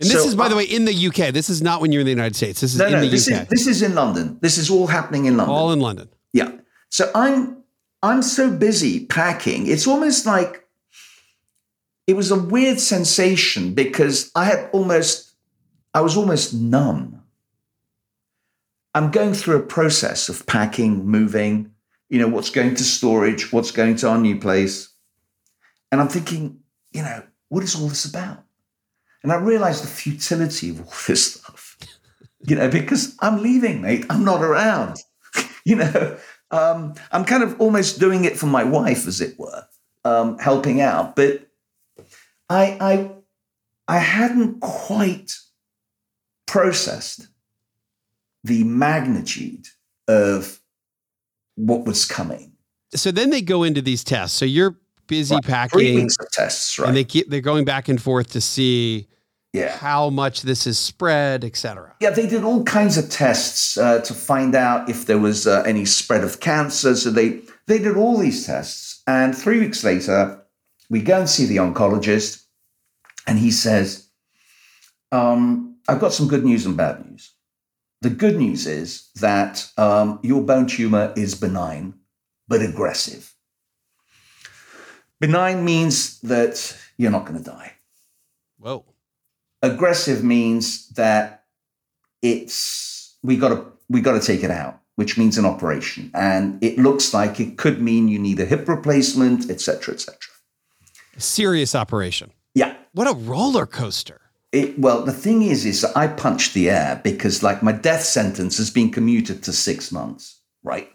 And 0.00 0.08
this 0.08 0.22
so, 0.22 0.28
is, 0.28 0.34
by 0.34 0.48
the 0.48 0.56
way, 0.56 0.64
in 0.64 0.86
the 0.86 1.06
UK. 1.08 1.32
This 1.32 1.50
is 1.50 1.60
not 1.60 1.80
when 1.80 1.92
you're 1.92 2.00
in 2.00 2.06
the 2.06 2.12
United 2.12 2.34
States. 2.34 2.60
This 2.62 2.72
is 2.72 2.78
no, 2.78 2.86
in 2.86 2.92
no, 2.92 3.00
the 3.02 3.08
this 3.08 3.30
UK. 3.30 3.42
Is, 3.42 3.48
this 3.48 3.66
is 3.66 3.82
in 3.82 3.94
London. 3.94 4.38
This 4.40 4.56
is 4.56 4.70
all 4.70 4.86
happening 4.86 5.26
in 5.26 5.36
London. 5.36 5.54
All 5.54 5.72
in 5.72 5.80
London. 5.80 6.08
Yeah. 6.32 6.52
So 6.88 7.10
I'm 7.14 7.62
I'm 8.02 8.22
so 8.22 8.50
busy 8.50 9.04
packing. 9.06 9.66
It's 9.66 9.86
almost 9.86 10.24
like 10.24 10.66
it 12.06 12.16
was 12.16 12.30
a 12.30 12.38
weird 12.38 12.80
sensation 12.80 13.74
because 13.74 14.30
I 14.34 14.46
had 14.46 14.70
almost 14.72 15.29
I 15.92 16.00
was 16.00 16.16
almost 16.16 16.54
numb. 16.54 17.22
I'm 18.94 19.10
going 19.10 19.34
through 19.34 19.56
a 19.56 19.62
process 19.62 20.28
of 20.28 20.46
packing, 20.46 21.06
moving, 21.06 21.72
you 22.08 22.18
know, 22.18 22.28
what's 22.28 22.50
going 22.50 22.74
to 22.74 22.84
storage, 22.84 23.52
what's 23.52 23.70
going 23.70 23.96
to 23.96 24.08
our 24.08 24.18
new 24.18 24.38
place. 24.38 24.88
And 25.92 26.00
I'm 26.00 26.08
thinking, 26.08 26.60
you 26.92 27.02
know, 27.02 27.22
what 27.48 27.64
is 27.64 27.74
all 27.74 27.88
this 27.88 28.04
about? 28.04 28.44
And 29.22 29.32
I 29.32 29.36
realized 29.36 29.82
the 29.82 29.88
futility 29.88 30.70
of 30.70 30.80
all 30.80 30.92
this 31.06 31.34
stuff, 31.34 31.78
you 32.40 32.56
know, 32.56 32.68
because 32.68 33.16
I'm 33.20 33.42
leaving, 33.42 33.80
mate. 33.82 34.06
I'm 34.10 34.24
not 34.24 34.42
around. 34.42 34.96
you 35.64 35.76
know, 35.76 36.18
um, 36.50 36.94
I'm 37.12 37.24
kind 37.24 37.42
of 37.42 37.60
almost 37.60 38.00
doing 38.00 38.24
it 38.24 38.36
for 38.36 38.46
my 38.46 38.64
wife, 38.64 39.06
as 39.06 39.20
it 39.20 39.38
were, 39.38 39.66
um, 40.04 40.38
helping 40.38 40.80
out. 40.80 41.14
But 41.14 41.46
I, 42.48 42.76
I, 42.80 43.10
I 43.86 43.98
hadn't 43.98 44.60
quite 44.60 45.32
processed 46.50 47.28
the 48.42 48.64
magnitude 48.64 49.68
of 50.08 50.60
what 51.54 51.84
was 51.84 52.04
coming. 52.04 52.52
So 52.94 53.12
then 53.12 53.30
they 53.30 53.40
go 53.40 53.62
into 53.62 53.80
these 53.80 54.02
tests. 54.02 54.36
So 54.36 54.44
you're 54.44 54.76
busy 55.06 55.36
right. 55.36 55.44
packing. 55.44 55.78
Three 55.78 55.94
weeks 55.94 56.16
of 56.18 56.30
tests, 56.32 56.76
right? 56.78 56.88
And 56.88 56.96
they 56.96 57.04
keep 57.04 57.30
they're 57.30 57.40
going 57.40 57.64
back 57.64 57.88
and 57.88 58.02
forth 58.02 58.32
to 58.32 58.40
see 58.40 59.06
yeah. 59.52 59.76
how 59.76 60.10
much 60.10 60.42
this 60.42 60.66
is 60.66 60.76
spread, 60.76 61.44
etc. 61.44 61.94
Yeah, 62.00 62.10
they 62.10 62.26
did 62.26 62.42
all 62.42 62.64
kinds 62.64 62.98
of 62.98 63.08
tests 63.08 63.78
uh, 63.78 64.00
to 64.00 64.12
find 64.12 64.56
out 64.56 64.88
if 64.88 65.06
there 65.06 65.18
was 65.18 65.46
uh, 65.46 65.62
any 65.64 65.84
spread 65.84 66.24
of 66.24 66.40
cancer. 66.40 66.96
So 66.96 67.10
they 67.10 67.42
they 67.68 67.78
did 67.78 67.96
all 67.96 68.18
these 68.18 68.44
tests, 68.44 69.02
and 69.06 69.36
three 69.36 69.60
weeks 69.60 69.84
later, 69.84 70.42
we 70.88 71.00
go 71.00 71.20
and 71.20 71.28
see 71.28 71.46
the 71.46 71.58
oncologist, 71.58 72.42
and 73.28 73.38
he 73.38 73.52
says, 73.52 74.08
um, 75.12 75.69
"I've 75.90 76.00
got 76.00 76.12
some 76.12 76.28
good 76.28 76.44
news 76.44 76.66
and 76.66 76.76
bad 76.76 77.04
news. 77.04 77.32
The 78.00 78.10
good 78.10 78.36
news 78.36 78.66
is 78.66 79.10
that 79.16 79.70
um, 79.76 80.20
your 80.22 80.42
bone 80.42 80.66
tumor 80.66 81.12
is 81.16 81.34
benign, 81.34 81.94
but 82.48 82.62
aggressive." 82.62 83.34
Benign 85.20 85.64
means 85.64 86.20
that 86.20 86.76
you're 86.96 87.10
not 87.10 87.26
going 87.26 87.42
to 87.42 87.44
die. 87.44 87.72
Whoa. 88.58 88.84
Aggressive 89.62 90.24
means 90.24 90.88
that 90.90 91.44
it's 92.22 93.16
we 93.22 93.36
got 93.36 93.48
to 93.48 93.66
we 93.88 94.00
got 94.00 94.20
to 94.20 94.26
take 94.26 94.44
it 94.44 94.50
out, 94.50 94.80
which 94.96 95.18
means 95.18 95.36
an 95.36 95.44
operation, 95.44 96.10
and 96.14 96.62
it 96.62 96.78
looks 96.78 97.12
like 97.12 97.40
it 97.40 97.58
could 97.58 97.82
mean 97.82 98.08
you 98.08 98.18
need 98.18 98.40
a 98.40 98.46
hip 98.46 98.68
replacement, 98.68 99.50
etc., 99.50 99.94
etc. 99.94 100.16
Serious 101.18 101.74
operation. 101.74 102.32
Yeah. 102.54 102.76
What 102.92 103.08
a 103.08 103.14
roller 103.14 103.66
coaster. 103.66 104.20
It, 104.52 104.78
well, 104.78 105.04
the 105.04 105.12
thing 105.12 105.42
is, 105.42 105.64
is 105.64 105.84
I 105.84 106.08
punched 106.08 106.54
the 106.54 106.70
air 106.70 107.00
because, 107.04 107.42
like, 107.42 107.62
my 107.62 107.72
death 107.72 108.02
sentence 108.02 108.58
has 108.58 108.68
been 108.68 108.90
commuted 108.90 109.44
to 109.44 109.52
six 109.52 109.92
months, 109.92 110.40
right? 110.64 110.90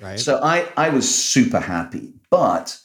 Right. 0.00 0.20
So 0.20 0.40
I, 0.42 0.68
I 0.76 0.90
was 0.90 1.12
super 1.12 1.58
happy, 1.58 2.12
but 2.30 2.78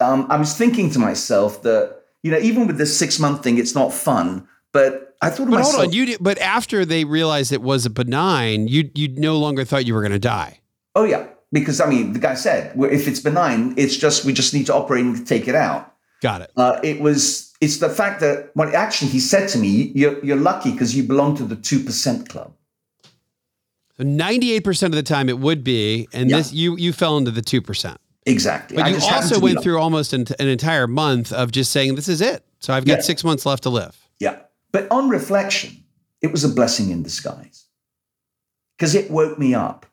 um, 0.00 0.26
I 0.30 0.36
was 0.36 0.56
thinking 0.56 0.90
to 0.90 0.98
myself 0.98 1.62
that 1.62 2.00
you 2.22 2.30
know 2.30 2.38
even 2.38 2.66
with 2.66 2.78
this 2.78 2.96
six 2.96 3.18
month 3.18 3.42
thing, 3.42 3.58
it's 3.58 3.74
not 3.74 3.92
fun. 3.92 4.46
But 4.72 5.16
I 5.20 5.30
thought, 5.30 5.50
but 5.50 5.58
myself, 5.58 5.74
hold 5.76 5.86
on, 5.88 5.92
you 5.92 6.06
did, 6.06 6.18
but 6.20 6.38
after 6.38 6.84
they 6.84 7.04
realized 7.04 7.52
it 7.52 7.62
was 7.62 7.86
a 7.86 7.90
benign, 7.90 8.68
you 8.68 8.90
you 8.94 9.08
no 9.08 9.38
longer 9.38 9.64
thought 9.64 9.86
you 9.86 9.94
were 9.94 10.00
going 10.00 10.12
to 10.12 10.18
die. 10.18 10.60
Oh 10.94 11.04
yeah, 11.04 11.26
because 11.52 11.80
I 11.80 11.86
mean, 11.86 12.12
the 12.12 12.18
guy 12.18 12.34
said 12.34 12.72
if 12.76 13.08
it's 13.08 13.20
benign, 13.20 13.74
it's 13.76 13.96
just 13.96 14.24
we 14.24 14.32
just 14.32 14.54
need 14.54 14.66
to 14.66 14.74
operate 14.74 15.04
and 15.04 15.26
take 15.26 15.48
it 15.48 15.54
out. 15.54 15.93
Got 16.24 16.40
it. 16.40 16.52
Uh, 16.56 16.80
it 16.82 17.02
was 17.02 17.52
it's 17.60 17.76
the 17.80 17.90
fact 17.90 18.20
that 18.20 18.48
when 18.54 18.74
actually 18.74 19.10
he 19.10 19.20
said 19.20 19.46
to 19.50 19.58
me, 19.58 19.92
"You're 19.94 20.24
you're 20.24 20.38
lucky 20.40 20.72
because 20.72 20.96
you 20.96 21.02
belong 21.02 21.36
to 21.36 21.44
the 21.44 21.54
two 21.54 21.80
percent 21.80 22.30
club." 22.30 22.54
So 23.98 24.04
ninety 24.04 24.52
eight 24.52 24.64
percent 24.64 24.94
of 24.94 24.96
the 24.96 25.02
time 25.02 25.28
it 25.28 25.38
would 25.38 25.62
be, 25.62 26.08
and 26.14 26.30
Yeah. 26.30 26.38
this 26.38 26.50
you 26.50 26.78
you 26.78 26.94
fell 26.94 27.18
into 27.18 27.30
the 27.30 27.42
two 27.42 27.60
percent. 27.60 27.98
Exactly. 28.24 28.74
But 28.78 28.86
I 28.86 28.88
you 28.88 28.98
also 29.02 29.38
went 29.38 29.60
through 29.62 29.78
almost 29.78 30.14
an, 30.14 30.24
an 30.38 30.48
entire 30.48 30.86
month 30.86 31.30
of 31.30 31.52
just 31.52 31.70
saying, 31.72 31.94
"This 31.94 32.08
is 32.08 32.22
it." 32.22 32.42
So 32.58 32.72
I've 32.72 32.86
got 32.86 33.00
Yeah. 33.00 33.02
six 33.02 33.22
months 33.22 33.44
left 33.44 33.64
to 33.64 33.68
live. 33.68 33.94
Yeah. 34.18 34.36
But 34.72 34.90
on 34.90 35.10
reflection, 35.10 35.84
it 36.22 36.32
was 36.32 36.42
a 36.42 36.48
blessing 36.48 36.88
in 36.90 37.02
disguise 37.02 37.64
because 38.78 38.94
it 38.94 39.10
woke 39.10 39.38
me 39.38 39.52
up. 39.54 39.84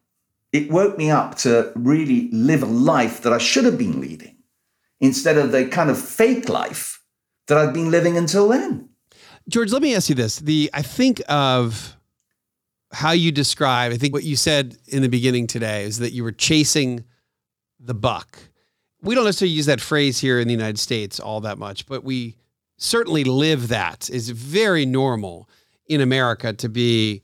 It 0.54 0.72
woke 0.72 0.98
me 0.98 1.12
up 1.12 1.36
to 1.40 1.74
really 1.76 2.30
live 2.32 2.64
a 2.64 2.68
life 2.68 3.22
that 3.24 3.34
I 3.34 3.38
should 3.38 3.66
have 3.66 3.78
been 3.78 4.00
leading 4.00 4.38
instead 5.02 5.38
of 5.38 5.52
the 5.52 5.66
kind 5.66 5.90
of 5.90 6.00
fake 6.00 6.48
life 6.48 7.02
that 7.48 7.58
I'd 7.58 7.74
been 7.74 7.92
living 7.92 8.16
until 8.16 8.48
then. 8.48 8.88
George, 9.50 9.74
let 9.74 9.82
me 9.82 9.94
ask 9.94 10.08
you 10.08 10.16
this. 10.16 10.40
The 10.40 10.70
I 10.74 10.82
think 10.82 11.22
of 11.28 11.98
how 12.94 13.12
you 13.12 13.32
describe, 13.32 13.92
I 13.92 13.98
think 13.98 14.14
what 14.14 14.24
you 14.24 14.36
said 14.36 14.78
in 14.88 15.02
the 15.02 15.10
beginning 15.10 15.48
today 15.48 15.84
is 15.84 16.00
that 16.00 16.14
you 16.14 16.24
were 16.24 16.32
chasing 16.32 17.04
the 17.80 17.94
buck. 17.94 18.38
We 19.02 19.16
don't 19.16 19.26
necessarily 19.26 19.54
use 19.54 19.66
that 19.66 19.82
phrase 19.82 20.20
here 20.20 20.40
in 20.40 20.48
the 20.48 20.54
United 20.54 20.78
States 20.78 21.20
all 21.20 21.42
that 21.42 21.58
much, 21.58 21.88
but 21.88 22.04
we 22.04 22.38
certainly 22.78 23.24
live 23.24 23.70
that. 23.70 24.10
Is 24.10 24.30
very 24.30 24.86
normal 24.86 25.50
in 25.88 26.00
America 26.00 26.54
to 26.54 26.70
be 26.70 27.24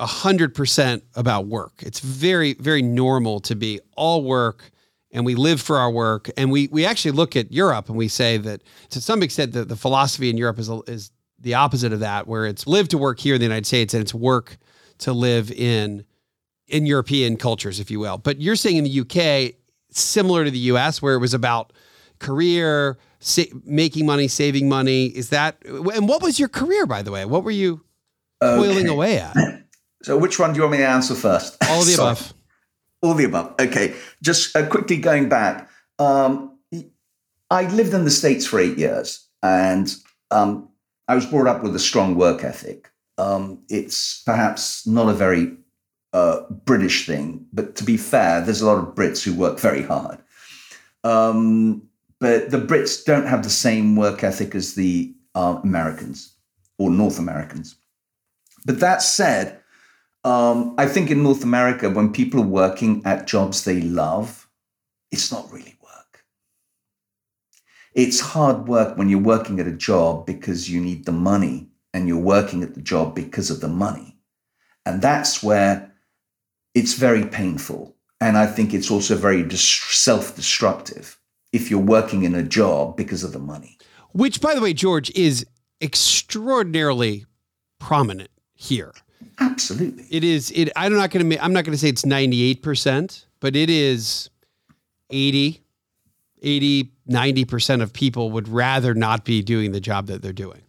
100% 0.00 1.02
about 1.14 1.46
work. 1.46 1.74
It's 1.80 2.00
very 2.00 2.54
very 2.54 2.82
normal 2.82 3.38
to 3.40 3.54
be 3.54 3.80
all 3.96 4.24
work 4.24 4.71
and 5.12 5.24
we 5.26 5.34
live 5.34 5.60
for 5.60 5.76
our 5.78 5.90
work 5.90 6.30
and 6.36 6.50
we 6.50 6.68
we 6.68 6.84
actually 6.84 7.10
look 7.12 7.36
at 7.36 7.52
Europe 7.52 7.88
and 7.88 7.96
we 7.96 8.08
say 8.08 8.38
that 8.38 8.62
to 8.90 9.00
some 9.00 9.22
extent 9.22 9.52
the, 9.52 9.64
the 9.64 9.76
philosophy 9.76 10.30
in 10.30 10.36
Europe 10.36 10.58
is 10.58 10.68
is 10.86 11.10
the 11.38 11.54
opposite 11.54 11.92
of 11.92 12.00
that 12.00 12.26
where 12.26 12.46
it's 12.46 12.66
live 12.66 12.88
to 12.88 12.98
work 12.98 13.18
here 13.18 13.34
in 13.34 13.40
the 13.40 13.44
United 13.44 13.66
States 13.66 13.94
and 13.94 14.00
it's 14.00 14.14
work 14.14 14.56
to 14.98 15.12
live 15.12 15.50
in 15.50 16.04
in 16.68 16.86
European 16.86 17.36
cultures 17.36 17.78
if 17.78 17.90
you 17.90 18.00
will. 18.00 18.18
But 18.18 18.40
you're 18.40 18.56
saying 18.56 18.76
in 18.76 18.84
the 18.84 19.00
UK 19.00 19.54
similar 19.90 20.44
to 20.44 20.50
the 20.50 20.58
US 20.58 21.02
where 21.02 21.14
it 21.14 21.18
was 21.18 21.34
about 21.34 21.72
career, 22.18 22.98
sa- 23.20 23.42
making 23.64 24.06
money, 24.06 24.28
saving 24.28 24.68
money. 24.68 25.06
Is 25.06 25.28
that 25.30 25.58
and 25.64 26.08
what 26.08 26.22
was 26.22 26.40
your 26.40 26.48
career 26.48 26.86
by 26.86 27.02
the 27.02 27.10
way? 27.10 27.24
What 27.24 27.44
were 27.44 27.50
you 27.50 27.84
toiling 28.40 28.88
away 28.88 29.18
at? 29.18 29.36
So, 30.02 30.18
which 30.18 30.38
one 30.38 30.52
do 30.52 30.56
you 30.56 30.62
want 30.62 30.72
me 30.72 30.78
to 30.78 30.88
answer 30.88 31.14
first? 31.14 31.56
All 31.68 31.80
of 31.80 31.86
the 31.86 31.94
above. 31.98 32.34
All 33.02 33.14
the 33.14 33.24
above. 33.24 33.54
Okay. 33.58 33.94
Just 34.22 34.56
uh, 34.56 34.66
quickly 34.68 34.96
going 34.96 35.28
back. 35.28 35.68
Um, 35.98 36.56
I 37.50 37.68
lived 37.68 37.92
in 37.92 38.04
the 38.04 38.10
States 38.10 38.46
for 38.46 38.58
eight 38.58 38.78
years 38.78 39.26
and 39.42 39.94
um, 40.30 40.68
I 41.08 41.14
was 41.14 41.26
brought 41.26 41.46
up 41.46 41.62
with 41.62 41.76
a 41.76 41.80
strong 41.80 42.14
work 42.14 42.44
ethic. 42.44 42.90
Um, 43.18 43.62
it's 43.68 44.22
perhaps 44.22 44.86
not 44.86 45.08
a 45.08 45.12
very 45.12 45.54
uh, 46.12 46.42
British 46.64 47.06
thing, 47.06 47.46
but 47.52 47.76
to 47.76 47.84
be 47.84 47.96
fair, 47.96 48.40
there's 48.40 48.62
a 48.62 48.66
lot 48.66 48.78
of 48.78 48.94
Brits 48.94 49.22
who 49.22 49.34
work 49.34 49.60
very 49.60 49.82
hard. 49.82 50.18
Um, 51.04 51.82
but 52.20 52.50
the 52.50 52.58
Brits 52.58 53.04
don't 53.04 53.26
have 53.26 53.42
the 53.42 53.50
same 53.50 53.96
work 53.96 54.22
ethic 54.22 54.54
as 54.54 54.74
the 54.74 55.14
uh, 55.34 55.60
Americans 55.62 56.34
or 56.78 56.88
North 56.88 57.18
Americans. 57.18 57.76
But 58.64 58.80
that 58.80 59.02
said, 59.02 59.58
um, 60.24 60.74
I 60.78 60.86
think 60.86 61.10
in 61.10 61.22
North 61.22 61.42
America, 61.42 61.90
when 61.90 62.12
people 62.12 62.40
are 62.40 62.46
working 62.46 63.02
at 63.04 63.26
jobs 63.26 63.64
they 63.64 63.80
love, 63.80 64.48
it's 65.10 65.32
not 65.32 65.50
really 65.52 65.76
work. 65.82 66.24
It's 67.94 68.20
hard 68.20 68.68
work 68.68 68.96
when 68.96 69.08
you're 69.08 69.18
working 69.18 69.58
at 69.60 69.66
a 69.66 69.72
job 69.72 70.26
because 70.26 70.70
you 70.70 70.80
need 70.80 71.04
the 71.04 71.12
money 71.12 71.68
and 71.92 72.08
you're 72.08 72.18
working 72.18 72.62
at 72.62 72.74
the 72.74 72.80
job 72.80 73.14
because 73.14 73.50
of 73.50 73.60
the 73.60 73.68
money. 73.68 74.16
And 74.86 75.02
that's 75.02 75.42
where 75.42 75.92
it's 76.74 76.94
very 76.94 77.26
painful. 77.26 77.96
And 78.20 78.38
I 78.38 78.46
think 78.46 78.72
it's 78.72 78.90
also 78.90 79.16
very 79.16 79.48
self 79.50 80.36
destructive 80.36 81.18
if 81.52 81.70
you're 81.70 81.80
working 81.80 82.22
in 82.22 82.34
a 82.34 82.42
job 82.42 82.96
because 82.96 83.24
of 83.24 83.32
the 83.32 83.38
money. 83.38 83.78
Which 84.12 84.40
by 84.40 84.54
the 84.54 84.60
way, 84.60 84.72
George 84.72 85.10
is 85.10 85.44
extraordinarily 85.80 87.26
prominent 87.78 88.30
here. 88.54 88.92
Absolutely. 89.50 90.06
It 90.10 90.24
is 90.24 90.50
it 90.52 90.70
I'm 90.76 90.94
not 90.94 91.10
going 91.10 91.28
to 91.28 91.44
I'm 91.44 91.52
not 91.52 91.64
going 91.64 91.72
to 91.72 91.78
say 91.78 91.88
it's 91.88 92.04
98%, 92.04 93.26
but 93.40 93.56
it 93.56 93.70
is 93.70 94.30
80 95.10 95.60
80 96.42 96.92
90% 97.10 97.82
of 97.82 97.92
people 97.92 98.30
would 98.30 98.48
rather 98.48 98.94
not 98.94 99.24
be 99.24 99.42
doing 99.42 99.72
the 99.72 99.80
job 99.80 100.06
that 100.06 100.22
they're 100.22 100.32
doing. 100.32 100.62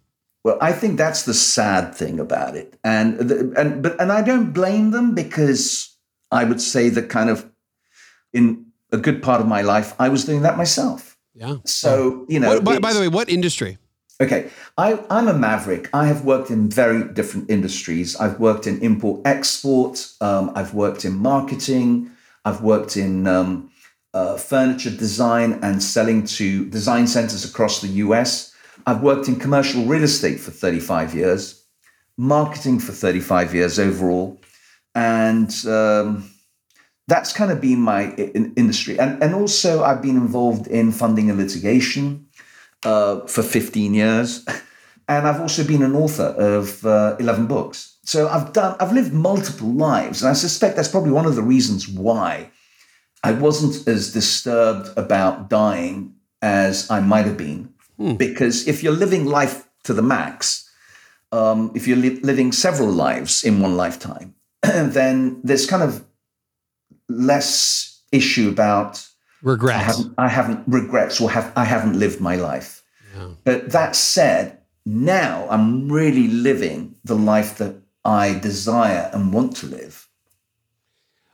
Well, 0.44 0.58
I 0.60 0.74
think 0.74 0.98
that's 0.98 1.24
the 1.24 1.34
sad 1.34 1.96
thing 1.96 2.20
about 2.20 2.58
it, 2.58 2.78
and 2.84 3.18
the, 3.18 3.54
and 3.56 3.82
but 3.82 4.00
and 4.02 4.12
I 4.12 4.22
don't 4.22 4.52
blame 4.52 4.92
them 4.92 5.16
because 5.16 5.96
I 6.32 6.44
would 6.44 6.60
say 6.60 6.90
that 6.90 7.08
kind 7.08 7.30
of 7.30 7.50
in 8.34 8.66
a 8.92 8.98
good 8.98 9.24
part 9.24 9.40
of 9.40 9.48
my 9.48 9.62
life 9.62 9.94
I 10.00 10.10
was 10.10 10.26
doing 10.26 10.42
that 10.42 10.58
myself. 10.58 11.18
Yeah. 11.34 11.58
So 11.66 12.26
you 12.28 12.42
know, 12.42 12.56
What- 12.56 12.64
by, 12.66 12.80
by 12.80 12.94
the 12.94 13.00
way, 13.00 13.08
what 13.08 13.30
industry? 13.30 13.78
Okay, 14.24 14.50
I, 14.78 15.04
I'm 15.10 15.28
a 15.28 15.34
maverick. 15.34 15.90
I 15.92 16.06
have 16.06 16.24
worked 16.24 16.50
in 16.50 16.70
very 16.70 17.04
different 17.14 17.50
industries. 17.50 18.16
I've 18.16 18.40
worked 18.40 18.68
in 18.68 18.80
import 18.80 19.20
export. 19.26 20.10
Um, 20.22 20.50
I've 20.56 20.74
worked 20.74 21.04
in 21.04 21.18
marketing. 21.18 22.10
I've 22.46 22.62
worked 22.62 22.96
in 22.96 23.28
um, 23.28 23.70
uh, 24.14 24.38
furniture 24.38 24.92
design 24.92 25.60
and 25.62 25.84
selling 25.84 26.24
to 26.38 26.66
design 26.70 27.06
centers 27.06 27.44
across 27.44 27.82
the 27.82 27.90
US. 28.06 28.56
I've 28.86 29.02
worked 29.02 29.28
in 29.28 29.36
commercial 29.36 29.84
real 29.84 30.04
estate 30.04 30.40
for 30.40 30.52
35 30.52 31.14
years, 31.14 31.62
marketing 32.16 32.80
for 32.80 32.94
35 32.94 33.54
years 33.54 33.78
overall, 33.78 34.40
and 34.96 35.54
um, 35.68 36.32
that's 37.10 37.34
kind 37.34 37.52
of 37.52 37.60
been 37.60 37.82
my 37.82 38.14
in- 38.14 38.54
industry. 38.56 38.98
And 38.98 39.22
and 39.22 39.36
also 39.36 39.84
I've 39.84 40.02
been 40.02 40.16
involved 40.16 40.68
in 40.68 40.94
funding 40.94 41.30
and 41.30 41.38
litigation 41.38 42.28
uh, 42.86 43.22
for 43.28 43.44
15 43.44 43.94
years. 43.94 44.46
And 45.08 45.28
I've 45.28 45.42
also 45.42 45.66
been 45.66 45.84
an 45.84 45.96
author 45.96 46.24
of 46.24 46.86
uh, 46.86 47.18
11 47.20 47.48
books. 47.48 47.98
So 48.04 48.30
I've 48.30 48.54
done, 48.54 48.78
I've 48.80 48.94
lived 48.94 49.14
multiple 49.14 49.68
lives. 49.68 50.22
And 50.22 50.30
I 50.30 50.34
suspect 50.34 50.78
that's 50.78 50.88
probably 50.88 51.12
one 51.12 51.26
of 51.26 51.36
the 51.36 51.44
reasons 51.44 51.90
why 51.90 52.50
I 53.24 53.34
wasn't 53.34 53.88
as 53.88 54.14
disturbed 54.14 54.98
about 54.98 55.50
dying 55.50 56.16
as 56.42 56.90
I 56.90 57.00
might 57.02 57.26
have 57.26 57.38
been. 57.38 57.74
Because 58.18 58.68
if 58.68 58.82
you're 58.82 58.94
living 58.94 59.26
life 59.26 59.68
to 59.84 59.94
the 59.94 60.02
max, 60.02 60.70
um, 61.32 61.72
if 61.76 61.88
you're 61.88 61.98
li- 61.98 62.20
living 62.22 62.52
several 62.52 62.90
lives 62.90 63.44
in 63.44 63.60
one 63.60 63.76
lifetime, 63.76 64.36
then 64.62 65.42
there's 65.44 65.66
kind 65.66 65.84
of 65.84 66.06
less 67.10 68.02
issue 68.12 68.50
about 68.50 69.08
I 69.44 69.50
Regrets. 69.50 69.98
haven't, 69.98 70.14
I 70.18 70.28
haven't 70.28 70.64
regrets 70.68 71.20
or 71.20 71.30
have 71.30 71.52
I 71.56 71.66
haven't 71.66 72.00
lived 72.00 72.22
my 72.22 72.36
life. 72.36 72.84
But 73.44 73.72
that 73.72 73.96
said, 73.96 74.58
now 74.86 75.48
I'm 75.50 75.92
really 75.92 76.28
living 76.28 76.96
the 77.04 77.16
life 77.16 77.58
that 77.58 77.76
I 78.04 78.40
desire 78.40 79.10
and 79.14 79.34
want 79.34 79.56
to 79.58 79.68
live. 79.68 80.08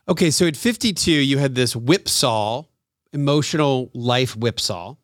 Okay, 0.08 0.30
so 0.30 0.46
at 0.46 0.56
52, 0.56 1.10
you 1.10 1.38
had 1.38 1.54
this 1.54 1.74
whipsaw, 1.74 2.64
emotional 3.12 3.90
life 3.94 4.36
whipsaw. 4.36 4.96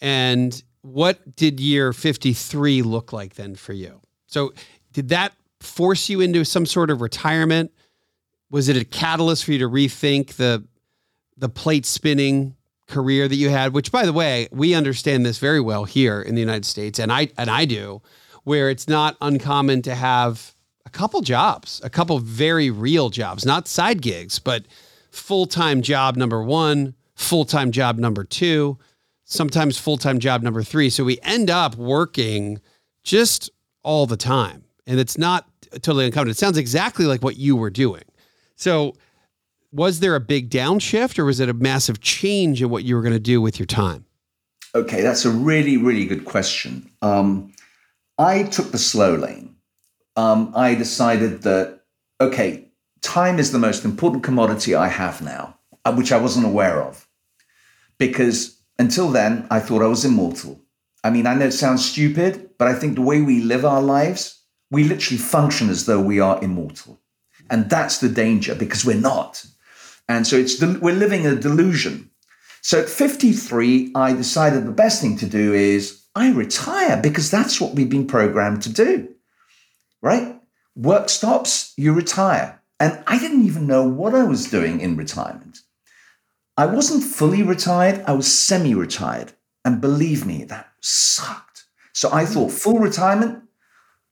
And 0.00 0.62
what 0.82 1.36
did 1.36 1.60
year 1.60 1.92
53 1.92 2.82
look 2.82 3.12
like 3.12 3.34
then 3.34 3.54
for 3.54 3.72
you? 3.72 4.00
So, 4.26 4.52
did 4.92 5.10
that 5.10 5.34
force 5.60 6.08
you 6.08 6.20
into 6.20 6.44
some 6.44 6.66
sort 6.66 6.90
of 6.90 7.00
retirement? 7.00 7.72
Was 8.50 8.68
it 8.68 8.76
a 8.76 8.84
catalyst 8.84 9.44
for 9.44 9.52
you 9.52 9.58
to 9.58 9.68
rethink 9.68 10.34
the 10.34 10.64
the 11.38 11.48
plate 11.48 11.86
spinning 11.86 12.56
career 12.86 13.28
that 13.28 13.36
you 13.36 13.48
had? 13.50 13.72
Which, 13.72 13.92
by 13.92 14.04
the 14.04 14.12
way, 14.12 14.48
we 14.50 14.74
understand 14.74 15.24
this 15.24 15.38
very 15.38 15.60
well 15.60 15.84
here 15.84 16.20
in 16.20 16.34
the 16.34 16.40
United 16.40 16.64
States, 16.64 16.98
and 16.98 17.12
I 17.12 17.28
and 17.38 17.50
I 17.50 17.64
do, 17.64 18.02
where 18.44 18.70
it's 18.70 18.88
not 18.88 19.16
uncommon 19.20 19.82
to 19.82 19.94
have 19.94 20.54
a 20.86 20.90
couple 20.90 21.20
jobs, 21.20 21.80
a 21.84 21.90
couple 21.90 22.18
very 22.18 22.70
real 22.70 23.10
jobs, 23.10 23.44
not 23.44 23.68
side 23.68 24.00
gigs, 24.00 24.38
but 24.38 24.64
full 25.10 25.46
time 25.46 25.82
job 25.82 26.16
number 26.16 26.42
one, 26.42 26.94
full 27.14 27.44
time 27.44 27.70
job 27.70 27.98
number 27.98 28.24
two, 28.24 28.78
sometimes 29.24 29.78
full 29.78 29.98
time 29.98 30.18
job 30.18 30.42
number 30.42 30.62
three. 30.62 30.90
So 30.90 31.04
we 31.04 31.18
end 31.22 31.50
up 31.50 31.76
working 31.76 32.60
just 33.02 33.50
all 33.82 34.06
the 34.06 34.16
time. 34.16 34.64
And 34.86 34.98
it's 34.98 35.18
not 35.18 35.46
totally 35.72 36.06
uncommon. 36.06 36.30
It 36.30 36.36
sounds 36.38 36.56
exactly 36.56 37.04
like 37.04 37.22
what 37.22 37.36
you 37.36 37.56
were 37.56 37.70
doing. 37.70 38.04
So 38.56 38.94
was 39.72 40.00
there 40.00 40.14
a 40.14 40.20
big 40.20 40.50
downshift 40.50 41.18
or 41.18 41.24
was 41.24 41.40
it 41.40 41.48
a 41.48 41.54
massive 41.54 42.00
change 42.00 42.62
in 42.62 42.70
what 42.70 42.84
you 42.84 42.96
were 42.96 43.02
going 43.02 43.12
to 43.12 43.20
do 43.20 43.40
with 43.40 43.58
your 43.58 43.66
time? 43.66 44.04
Okay, 44.74 45.02
that's 45.02 45.24
a 45.24 45.30
really, 45.30 45.76
really 45.76 46.04
good 46.06 46.24
question. 46.24 46.90
Um, 47.02 47.52
I 48.18 48.44
took 48.44 48.70
the 48.70 48.78
slow 48.78 49.14
lane. 49.14 49.56
Um, 50.16 50.52
I 50.54 50.74
decided 50.74 51.42
that, 51.42 51.80
okay, 52.20 52.68
time 53.02 53.38
is 53.38 53.52
the 53.52 53.58
most 53.58 53.84
important 53.84 54.24
commodity 54.24 54.74
I 54.74 54.88
have 54.88 55.22
now, 55.22 55.58
uh, 55.84 55.94
which 55.94 56.12
I 56.12 56.18
wasn't 56.18 56.46
aware 56.46 56.82
of. 56.82 57.06
Because 57.98 58.60
until 58.78 59.08
then, 59.08 59.46
I 59.50 59.60
thought 59.60 59.82
I 59.82 59.86
was 59.86 60.04
immortal. 60.04 60.60
I 61.04 61.10
mean, 61.10 61.26
I 61.26 61.34
know 61.34 61.46
it 61.46 61.52
sounds 61.52 61.88
stupid, 61.88 62.50
but 62.58 62.68
I 62.68 62.74
think 62.74 62.94
the 62.94 63.02
way 63.02 63.20
we 63.20 63.40
live 63.40 63.64
our 63.64 63.82
lives, 63.82 64.40
we 64.70 64.84
literally 64.84 65.18
function 65.18 65.70
as 65.70 65.86
though 65.86 66.00
we 66.00 66.20
are 66.20 66.42
immortal. 66.42 66.98
And 67.50 67.70
that's 67.70 67.98
the 67.98 68.08
danger 68.08 68.54
because 68.54 68.84
we're 68.84 68.96
not. 68.96 69.44
And 70.08 70.26
so 70.26 70.36
it's 70.36 70.60
we're 70.60 70.94
living 70.94 71.26
a 71.26 71.34
delusion. 71.34 72.10
So 72.62 72.80
at 72.80 72.88
53, 72.88 73.92
I 73.94 74.12
decided 74.12 74.66
the 74.66 74.72
best 74.72 75.00
thing 75.00 75.16
to 75.18 75.26
do 75.26 75.52
is 75.54 76.02
I 76.14 76.32
retire 76.32 77.00
because 77.00 77.30
that's 77.30 77.60
what 77.60 77.74
we've 77.74 77.88
been 77.88 78.06
programmed 78.06 78.62
to 78.62 78.72
do, 78.72 79.08
right? 80.02 80.40
Work 80.74 81.08
stops, 81.08 81.72
you 81.76 81.92
retire. 81.92 82.60
And 82.80 83.02
I 83.06 83.18
didn't 83.18 83.44
even 83.44 83.66
know 83.66 83.88
what 83.88 84.14
I 84.14 84.24
was 84.24 84.50
doing 84.50 84.80
in 84.80 84.96
retirement. 84.96 85.60
I 86.56 86.66
wasn't 86.66 87.04
fully 87.04 87.42
retired, 87.42 88.02
I 88.06 88.12
was 88.12 88.32
semi 88.32 88.74
retired. 88.74 89.32
And 89.64 89.80
believe 89.80 90.26
me, 90.26 90.44
that 90.44 90.68
sucked. 90.80 91.64
So 91.92 92.10
I 92.12 92.24
thought 92.24 92.52
full 92.52 92.78
retirement, 92.78 93.42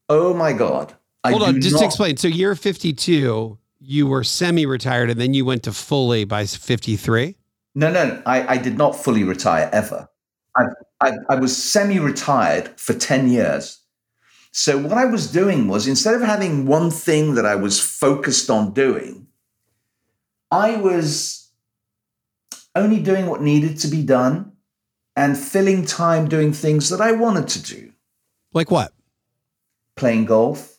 oh 0.08 0.34
my 0.34 0.52
God. 0.52 0.94
I 1.24 1.30
Hold 1.30 1.42
on, 1.42 1.60
just 1.60 1.74
not- 1.76 1.84
explain. 1.84 2.16
So 2.16 2.28
you're 2.28 2.54
52, 2.54 3.58
you 3.86 4.06
were 4.06 4.24
semi 4.24 4.66
retired, 4.66 5.10
and 5.10 5.20
then 5.20 5.34
you 5.34 5.44
went 5.44 5.62
to 5.64 5.72
fully 5.72 6.24
by 6.24 6.44
53? 6.46 7.36
No, 7.74 7.92
no, 7.92 8.22
I, 8.26 8.54
I 8.54 8.58
did 8.58 8.76
not 8.76 8.96
fully 8.96 9.22
retire 9.22 9.70
ever. 9.72 10.08
I, 10.56 10.64
I, 11.00 11.12
I 11.28 11.34
was 11.36 11.56
semi 11.56 11.98
retired 11.98 12.78
for 12.80 12.94
10 12.94 13.28
years. 13.28 13.80
So, 14.52 14.78
what 14.78 14.96
I 14.96 15.04
was 15.04 15.30
doing 15.30 15.68
was 15.68 15.86
instead 15.86 16.14
of 16.14 16.22
having 16.22 16.66
one 16.66 16.90
thing 16.90 17.34
that 17.34 17.44
I 17.44 17.54
was 17.54 17.78
focused 17.78 18.48
on 18.48 18.72
doing, 18.72 19.26
I 20.50 20.76
was 20.76 21.50
only 22.74 23.00
doing 23.00 23.26
what 23.26 23.42
needed 23.42 23.78
to 23.80 23.88
be 23.88 24.02
done 24.02 24.52
and 25.14 25.36
filling 25.36 25.84
time 25.84 26.28
doing 26.28 26.52
things 26.52 26.88
that 26.90 27.00
I 27.00 27.12
wanted 27.12 27.48
to 27.48 27.62
do. 27.62 27.92
Like 28.52 28.70
what? 28.70 28.92
Playing 29.96 30.24
golf, 30.26 30.78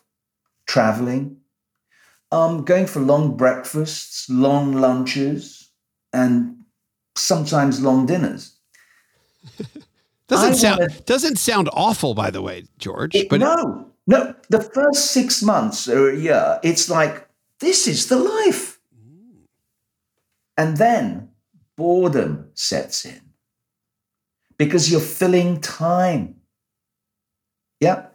traveling, 0.68 1.37
um, 2.32 2.64
going 2.64 2.88
for 2.88 3.00
long 3.00 3.38
breakfasts, 3.38 4.30
long 4.30 4.74
lunches, 4.74 5.72
and 6.14 6.58
sometimes 7.16 7.82
long 7.82 8.06
dinners. 8.06 8.58
doesn't 10.28 10.54
I 10.54 10.56
sound 10.56 10.80
wanted, 10.80 11.06
doesn't 11.06 11.38
sound 11.38 11.70
awful, 11.74 12.14
by 12.14 12.30
the 12.32 12.42
way, 12.42 12.66
George. 12.78 13.16
It, 13.16 13.30
but 13.30 13.40
no, 13.40 13.92
no. 14.08 14.36
The 14.50 14.62
first 14.62 15.12
six 15.12 15.42
months 15.42 15.88
or 15.88 16.10
a 16.10 16.18
year, 16.18 16.60
it's 16.64 16.90
like 16.90 17.28
this 17.60 17.88
is 17.88 18.08
the 18.08 18.18
life, 18.18 18.80
and 20.58 20.78
then 20.78 21.30
boredom 21.76 22.50
sets 22.56 23.06
in 23.06 23.22
because 24.58 24.92
you're 24.92 25.00
filling 25.00 25.62
time. 25.62 26.36
Yeah, 27.80 28.08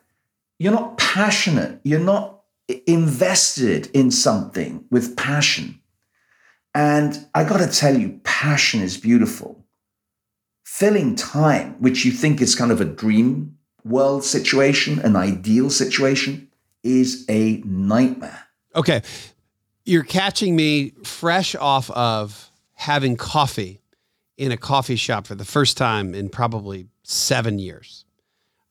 you're 0.59 0.73
not 0.73 0.99
passionate. 0.99 1.81
You're 1.85 2.01
not 2.01 2.32
invested 2.87 3.89
in 3.93 4.11
something 4.11 4.85
with 4.91 5.17
passion. 5.17 5.81
And 6.75 7.27
I 7.35 7.45
got 7.45 7.59
to 7.59 7.67
tell 7.67 7.97
you, 7.97 8.21
passion 8.25 8.81
is 8.81 8.97
beautiful. 8.97 9.65
Filling 10.65 11.15
time, 11.17 11.75
which 11.81 12.05
you 12.05 12.13
think 12.13 12.41
is 12.41 12.55
kind 12.55 12.73
of 12.73 12.81
a 12.81 12.85
dream 12.85 13.59
world 13.85 14.25
situation, 14.25 14.99
an 15.01 15.17
ideal 15.17 15.69
situation, 15.69 16.49
is 16.83 17.27
a 17.29 17.63
nightmare. 17.65 18.47
Okay. 18.75 19.03
You're 19.85 20.05
catching 20.05 20.57
me 20.57 20.93
fresh 21.05 21.55
off 21.55 21.91
of 21.91 22.51
having 22.75 23.17
coffee 23.17 23.81
in 24.37 24.51
a 24.51 24.57
coffee 24.57 24.97
shop 24.97 25.27
for 25.27 25.35
the 25.35 25.45
first 25.45 25.77
time 25.77 26.15
in 26.15 26.29
probably 26.29 26.87
seven 27.03 27.59
years. 27.59 28.05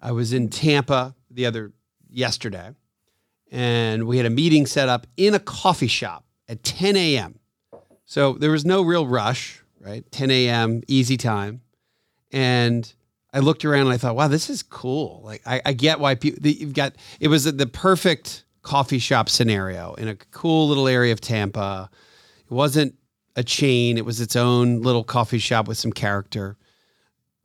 I 0.02 0.12
was 0.12 0.34
in 0.34 0.50
Tampa 0.50 1.16
the 1.30 1.46
other 1.46 1.72
yesterday, 2.10 2.72
and 3.52 4.08
we 4.08 4.18
had 4.18 4.26
a 4.26 4.30
meeting 4.30 4.66
set 4.66 4.90
up 4.90 5.06
in 5.18 5.34
a 5.36 5.40
coffee 5.40 5.88
shop 5.88 6.26
at 6.48 6.64
10 6.64 6.96
a.m. 6.96 7.40
So 8.06 8.34
there 8.34 8.52
was 8.52 8.66
no 8.66 8.82
real 8.82 9.06
rush, 9.06 9.62
right? 9.80 10.10
10 10.12 10.32
a.m., 10.32 10.82
easy 10.88 11.18
time. 11.18 11.62
And 12.32 12.92
I 13.34 13.40
looked 13.40 13.66
around 13.66 13.82
and 13.82 13.94
I 13.94 13.98
thought, 13.98 14.16
wow, 14.16 14.30
this 14.30 14.50
is 14.50 14.64
cool. 14.64 15.22
Like, 15.24 15.42
I, 15.46 15.62
I 15.66 15.74
get 15.74 16.00
why 16.00 16.16
people, 16.16 16.46
you've 16.46 16.74
got, 16.74 16.96
it 17.20 17.28
was 17.28 17.44
the 17.44 17.68
perfect 17.68 18.46
coffee 18.62 19.00
shop 19.00 19.30
scenario 19.30 19.94
in 19.96 20.08
a 20.08 20.16
cool 20.16 20.68
little 20.68 20.88
area 20.88 21.12
of 21.12 21.20
Tampa. 21.22 21.90
It 22.40 22.52
wasn't 22.52 22.96
a 23.36 23.44
chain, 23.44 23.98
it 23.98 24.06
was 24.06 24.20
its 24.20 24.36
own 24.36 24.82
little 24.82 25.04
coffee 25.04 25.40
shop 25.40 25.68
with 25.68 25.78
some 25.78 25.92
character. 25.92 26.58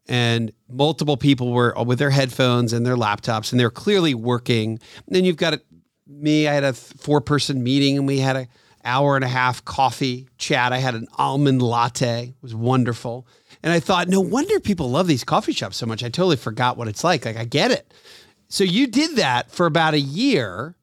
And 0.09 0.53
multiple 0.69 1.16
people 1.16 1.53
were 1.53 1.77
uh, 1.77 1.83
with 1.83 1.99
their 1.99 2.11
headphones 2.11 2.73
and 2.73 2.87
their 2.87 2.97
laptops, 2.97 3.51
and 3.51 3.59
they're 3.59 3.71
clearly 3.71 4.14
working. 4.14 4.79
And 5.07 5.16
then 5.16 5.25
you've 5.25 5.37
got 5.37 5.61
me, 6.07 6.49
I 6.49 6.55
had 6.55 6.64
a 6.64 6.73
four 6.73 7.21
person 7.21 7.62
meeting, 7.62 7.99
and 7.99 8.07
we 8.07 8.19
had 8.19 8.37
a, 8.37 8.49
hour 8.87 9.16
and 9.16 9.25
a 9.25 9.29
half 9.29 9.64
coffee 9.64 10.29
chat. 10.38 10.73
I 10.73 10.79
had 10.79 10.95
an 10.95 11.09
almond 11.19 11.61
latte. 11.61 12.29
It 12.29 12.35
was 12.40 12.55
wonderful. 12.55 13.27
And 13.62 13.73
I 13.73 13.81
thought, 13.81 14.09
no 14.09 14.21
wonder 14.21 14.61
people 14.61 14.90
love 14.90 15.09
these 15.09 15.25
coffee 15.25 15.53
shops 15.53 15.77
so 15.77 15.87
much. 15.87 16.05
I 16.05 16.09
totally 16.09 16.37
forgot 16.37 16.77
what 16.77 16.88
it's 16.88 17.05
like. 17.05 17.25
Like 17.25 17.37
I 17.37 17.45
get 17.45 17.73
it. 17.73 17.92
So 18.49 18.62
you 18.64 18.87
did 18.87 19.16
that 19.16 19.51
for 19.51 19.66
about 19.66 19.95
a 19.95 20.01
year 20.01 20.77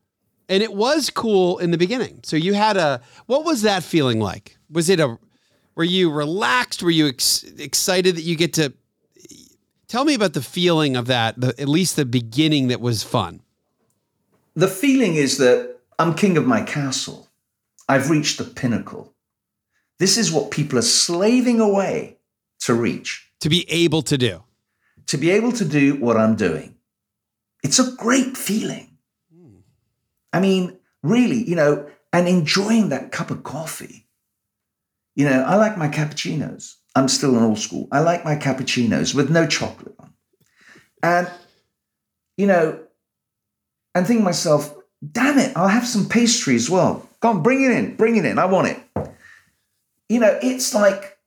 and 0.49 0.61
it 0.61 0.73
was 0.73 1.09
cool 1.09 1.57
in 1.59 1.71
the 1.71 1.77
beginning. 1.77 2.19
So 2.23 2.35
you 2.35 2.53
had 2.53 2.75
a 2.75 3.01
what 3.25 3.45
was 3.45 3.61
that 3.61 3.83
feeling 3.83 4.19
like? 4.19 4.57
Was 4.69 4.89
it 4.89 4.99
a 4.99 5.17
were 5.75 5.85
you 5.85 6.11
relaxed? 6.11 6.83
Were 6.83 6.91
you 6.91 7.07
ex- 7.07 7.43
excited 7.57 8.17
that 8.17 8.23
you 8.23 8.35
get 8.35 8.53
to 8.53 8.73
tell 9.87 10.03
me 10.03 10.13
about 10.13 10.33
the 10.33 10.41
feeling 10.41 10.97
of 10.97 11.07
that, 11.07 11.39
the, 11.39 11.59
at 11.59 11.69
least 11.69 11.95
the 11.95 12.05
beginning 12.05 12.67
that 12.67 12.81
was 12.81 13.01
fun? 13.01 13.41
The 14.55 14.67
feeling 14.67 15.15
is 15.15 15.37
that 15.39 15.77
I'm 15.97 16.13
king 16.13 16.37
of 16.37 16.45
my 16.45 16.61
castle. 16.61 17.27
I've 17.89 18.09
reached 18.09 18.37
the 18.37 18.43
pinnacle. 18.43 19.13
This 19.99 20.17
is 20.17 20.31
what 20.31 20.51
people 20.51 20.77
are 20.79 20.83
slaving 20.83 21.59
away 21.59 22.17
to 22.61 22.73
reach. 22.73 23.31
To 23.41 23.49
be 23.49 23.65
able 23.69 24.01
to 24.03 24.17
do. 24.17 24.43
To 25.07 25.17
be 25.17 25.31
able 25.31 25.51
to 25.53 25.65
do 25.65 25.95
what 25.95 26.17
I'm 26.17 26.35
doing. 26.35 26.75
It's 27.63 27.79
a 27.79 27.91
great 27.95 28.37
feeling. 28.37 28.97
I 30.31 30.39
mean, 30.39 30.77
really, 31.03 31.43
you 31.43 31.55
know, 31.55 31.89
and 32.11 32.27
enjoying 32.27 32.89
that 32.89 33.11
cup 33.11 33.31
of 33.31 33.43
coffee. 33.43 34.07
You 35.15 35.25
know, 35.25 35.43
I 35.43 35.55
like 35.55 35.77
my 35.77 35.87
cappuccinos. 35.87 36.75
I'm 36.95 37.07
still 37.07 37.35
an 37.35 37.43
old 37.43 37.59
school. 37.59 37.87
I 37.91 37.99
like 37.99 38.25
my 38.25 38.35
cappuccinos 38.35 39.13
with 39.13 39.29
no 39.29 39.47
chocolate 39.47 39.95
on. 39.99 40.13
And, 41.01 41.29
you 42.37 42.47
know, 42.47 42.82
and 43.95 44.05
think 44.07 44.21
myself, 44.21 44.75
damn 45.11 45.37
it, 45.37 45.55
I'll 45.55 45.67
have 45.67 45.87
some 45.87 46.07
pastry 46.07 46.55
as 46.55 46.69
well. 46.69 47.07
Come 47.21 47.37
on, 47.37 47.43
bring 47.43 47.63
it 47.63 47.71
in, 47.71 47.95
bring 47.95 48.15
it 48.15 48.25
in. 48.25 48.39
I 48.39 48.45
want 48.45 48.67
it. 48.67 48.79
You 50.09 50.19
know, 50.19 50.37
it's 50.41 50.73
like 50.73 51.17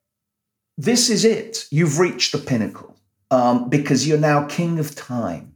this 0.77 1.09
is 1.09 1.25
it. 1.25 1.67
You've 1.71 1.99
reached 1.99 2.33
the 2.33 2.39
pinnacle 2.39 2.97
um, 3.31 3.69
because 3.69 4.07
you're 4.07 4.19
now 4.19 4.47
king 4.47 4.79
of 4.79 4.95
time. 4.95 5.55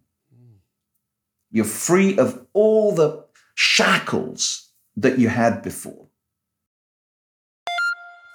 You're 1.50 1.64
free 1.64 2.16
of 2.16 2.46
all 2.52 2.94
the 2.94 3.24
shackles 3.54 4.70
that 4.96 5.18
you 5.18 5.28
had 5.28 5.62
before. 5.62 6.06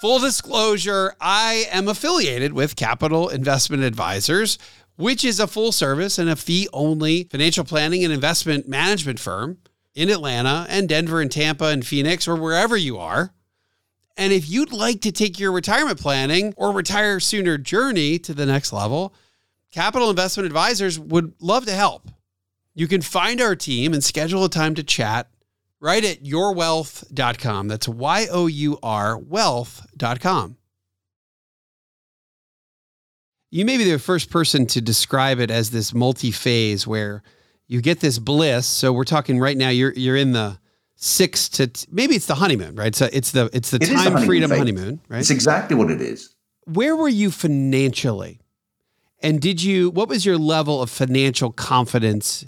Full 0.01 0.19
disclosure, 0.19 1.15
I 1.21 1.65
am 1.71 1.87
affiliated 1.87 2.53
with 2.53 2.75
Capital 2.75 3.29
Investment 3.29 3.83
Advisors, 3.83 4.59
which 4.95 5.25
is 5.25 5.39
a 5.39 5.47
full 5.47 5.71
service 5.71 6.17
and 6.17 6.29
a 6.29 6.35
fee 6.35 6.67
only 6.73 7.23
financial 7.25 7.63
planning 7.63 8.03
and 8.03 8.13
investment 8.13 8.67
management 8.67 9.19
firm 9.19 9.57
in 9.93 10.09
Atlanta 10.09 10.65
and 10.69 10.89
Denver 10.89 11.21
and 11.21 11.31
Tampa 11.31 11.65
and 11.65 11.85
Phoenix 11.85 12.27
or 12.27 12.35
wherever 12.35 12.75
you 12.75 12.97
are. 12.97 13.33
And 14.17 14.31
if 14.31 14.49
you'd 14.49 14.71
like 14.71 15.01
to 15.01 15.11
take 15.11 15.39
your 15.39 15.51
retirement 15.51 15.99
planning 15.99 16.53
or 16.55 16.71
retire 16.71 17.19
sooner 17.19 17.57
journey 17.57 18.17
to 18.19 18.33
the 18.33 18.45
next 18.45 18.71
level, 18.71 19.13
Capital 19.71 20.09
Investment 20.09 20.47
Advisors 20.47 20.97
would 20.97 21.33
love 21.41 21.65
to 21.65 21.73
help. 21.73 22.09
You 22.73 22.87
can 22.87 23.01
find 23.01 23.41
our 23.41 23.55
team 23.55 23.93
and 23.93 24.03
schedule 24.03 24.45
a 24.45 24.49
time 24.49 24.75
to 24.75 24.83
chat 24.83 25.29
right 25.79 26.03
at 26.03 26.23
yourwealth.com. 26.23 27.67
That's 27.67 27.87
Y 27.87 28.27
O 28.31 28.47
U 28.47 28.79
R 28.81 29.17
wealth.com. 29.17 30.57
You 33.55 33.63
may 33.63 33.77
be 33.77 33.89
the 33.89 33.99
first 33.99 34.31
person 34.31 34.65
to 34.65 34.81
describe 34.81 35.39
it 35.39 35.49
as 35.49 35.71
this 35.71 35.93
multi 35.93 36.29
phase 36.31 36.85
where 36.85 37.23
you 37.67 37.79
get 37.79 38.01
this 38.01 38.19
bliss. 38.19 38.67
So 38.67 38.91
we're 38.91 39.05
talking 39.05 39.39
right 39.39 39.55
now. 39.55 39.69
You're 39.69 39.93
you're 39.93 40.17
in 40.17 40.33
the 40.33 40.59
six 40.97 41.47
to 41.49 41.67
t- 41.67 41.87
maybe 41.89 42.15
it's 42.15 42.25
the 42.25 42.35
honeymoon, 42.35 42.75
right? 42.75 42.93
So 42.93 43.07
it's 43.13 43.31
the 43.31 43.49
it's 43.53 43.71
the 43.71 43.77
it 43.77 43.85
time 43.85 43.95
the 43.95 44.01
honeymoon 44.01 44.25
freedom 44.27 44.49
phase. 44.49 44.59
honeymoon, 44.59 44.99
right? 45.07 45.19
It's 45.19 45.29
exactly 45.29 45.77
what 45.77 45.89
it 45.89 46.01
is. 46.01 46.35
Where 46.65 46.97
were 46.97 47.07
you 47.07 47.31
financially? 47.31 48.41
And 49.23 49.39
did 49.39 49.63
you 49.63 49.89
what 49.89 50.09
was 50.09 50.25
your 50.25 50.37
level 50.37 50.81
of 50.81 50.89
financial 50.89 51.53
confidence 51.53 52.45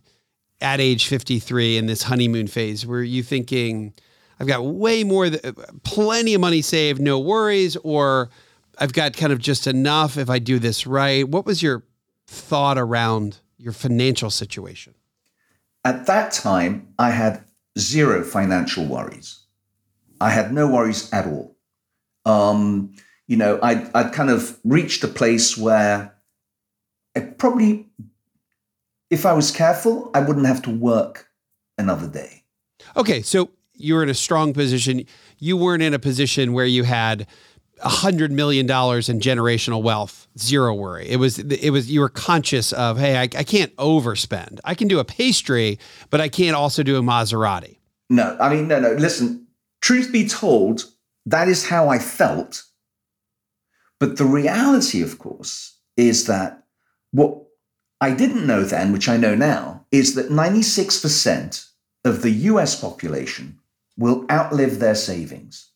at 0.60 0.82
age 0.82 1.08
53 1.08 1.78
in 1.78 1.86
this 1.86 2.04
honeymoon 2.04 2.48
phase? 2.48 2.86
Were 2.86 3.02
you 3.02 3.24
thinking 3.24 3.94
I've 4.42 4.48
got 4.48 4.66
way 4.66 5.06
more 5.06 5.30
th- 5.30 5.56
plenty 5.86 6.34
of 6.34 6.42
money 6.42 6.62
saved, 6.62 7.00
no 7.00 7.18
worries 7.18 7.78
or 7.78 8.30
I've 8.78 8.94
got 8.94 9.18
kind 9.18 9.34
of 9.34 9.40
just 9.40 9.68
enough 9.68 10.18
if 10.18 10.30
I 10.30 10.40
do 10.40 10.60
this 10.60 10.86
right? 10.86 11.28
What 11.28 11.46
was 11.46 11.62
your 11.64 11.84
thought 12.28 12.78
around 12.78 13.40
your 13.58 13.74
financial 13.74 14.30
situation? 14.30 14.94
At 15.84 16.06
that 16.06 16.32
time, 16.32 16.94
I 17.00 17.12
had 17.12 17.44
zero 17.78 18.24
financial 18.24 18.86
worries. 18.86 19.40
I 20.20 20.30
had 20.30 20.52
no 20.54 20.68
worries 20.68 21.12
at 21.14 21.26
all. 21.26 21.56
Um, 22.26 22.94
You 23.28 23.36
know, 23.36 23.60
I'd, 23.62 23.94
I'd 23.94 24.14
kind 24.14 24.30
of 24.30 24.58
reached 24.64 25.04
a 25.04 25.08
place 25.08 25.58
where 25.58 26.16
I 27.16 27.20
probably, 27.20 27.86
if 29.10 29.26
I 29.26 29.34
was 29.34 29.52
careful, 29.52 30.10
I 30.14 30.22
wouldn't 30.22 30.46
have 30.46 30.62
to 30.62 30.72
work 30.72 31.28
another 31.78 32.08
day. 32.08 32.44
Okay, 32.96 33.22
so 33.22 33.50
you 33.74 33.96
were 33.96 34.04
in 34.04 34.10
a 34.10 34.14
strong 34.14 34.54
position. 34.54 35.06
You 35.40 35.58
weren't 35.58 35.84
in 35.84 35.94
a 35.94 36.00
position 36.00 36.54
where 36.54 36.66
you 36.66 36.84
had 36.84 37.28
hundred 37.82 38.32
million 38.32 38.66
dollars 38.66 39.10
in 39.10 39.20
generational 39.20 39.82
wealth, 39.82 40.28
zero 40.38 40.74
worry. 40.74 41.08
It 41.08 41.18
was 41.18 41.40
it 41.40 41.72
was 41.72 41.90
you 41.90 42.00
were 42.00 42.10
conscious 42.10 42.74
of, 42.74 42.98
hey, 42.98 43.18
I, 43.18 43.24
I 43.24 43.44
can't 43.44 43.76
overspend. 43.78 44.60
I 44.64 44.76
can 44.76 44.88
do 44.88 45.00
a 45.00 45.06
pastry, 45.06 45.80
but 46.10 46.22
I 46.22 46.30
can't 46.30 46.56
also 46.56 46.84
do 46.84 46.98
a 46.98 47.02
Maserati. 47.02 47.78
No, 48.10 48.38
I 48.40 48.54
mean, 48.54 48.68
no, 48.68 48.80
no. 48.80 48.94
Listen, 48.94 49.48
truth 49.82 50.12
be 50.12 50.28
told, 50.28 50.86
that 51.26 51.48
is 51.48 51.68
how 51.68 51.90
I 51.90 52.00
felt. 52.00 52.64
But 54.00 54.18
the 54.18 54.26
reality, 54.26 55.02
of 55.02 55.20
course, 55.20 55.78
is 55.98 56.28
that 56.28 56.64
what 57.12 57.44
I 58.00 58.12
didn't 58.12 58.46
know 58.46 58.64
then, 58.64 58.92
which 58.94 59.10
I 59.10 59.18
know 59.18 59.36
now, 59.36 59.86
is 59.92 60.16
that 60.16 60.30
96% 60.30 61.68
of 62.06 62.22
the 62.22 62.32
US 62.32 62.80
population 62.80 63.60
will 63.98 64.26
outlive 64.32 64.80
their 64.80 64.96
savings. 64.96 65.67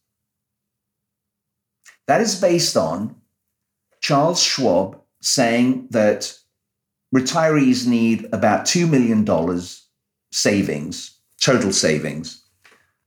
That 2.08 2.22
is 2.22 2.40
based 2.40 2.76
on 2.76 3.16
Charles 4.02 4.42
Schwab 4.42 5.00
saying 5.22 5.88
that 5.92 6.38
retirees 7.16 7.88
need 7.88 8.28
about 8.34 8.66
$2 8.66 8.90
million 8.90 9.26
savings, 10.32 11.20
total 11.40 11.72
savings, 11.72 12.44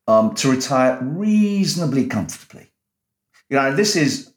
um, 0.07 0.35
to 0.35 0.51
retire 0.51 0.99
reasonably 1.03 2.07
comfortably. 2.07 2.71
You 3.49 3.57
know, 3.57 3.75
this 3.75 3.97
is 3.97 4.33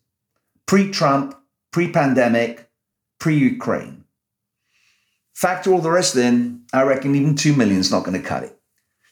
pre 0.66 0.92
Trump, 0.92 1.36
pre 1.72 1.92
pandemic, 1.92 2.70
pre 3.20 3.38
Ukraine. 3.38 4.04
Factor 5.34 5.72
all 5.72 5.82
the 5.82 5.92
rest 5.92 6.16
in, 6.16 6.64
I 6.74 6.82
reckon 6.82 7.14
even 7.14 7.36
2 7.36 7.54
million 7.54 7.80
is 7.80 7.92
not 7.92 8.04
going 8.04 8.20
to 8.20 8.28
cut 8.28 8.44
it. 8.44 8.60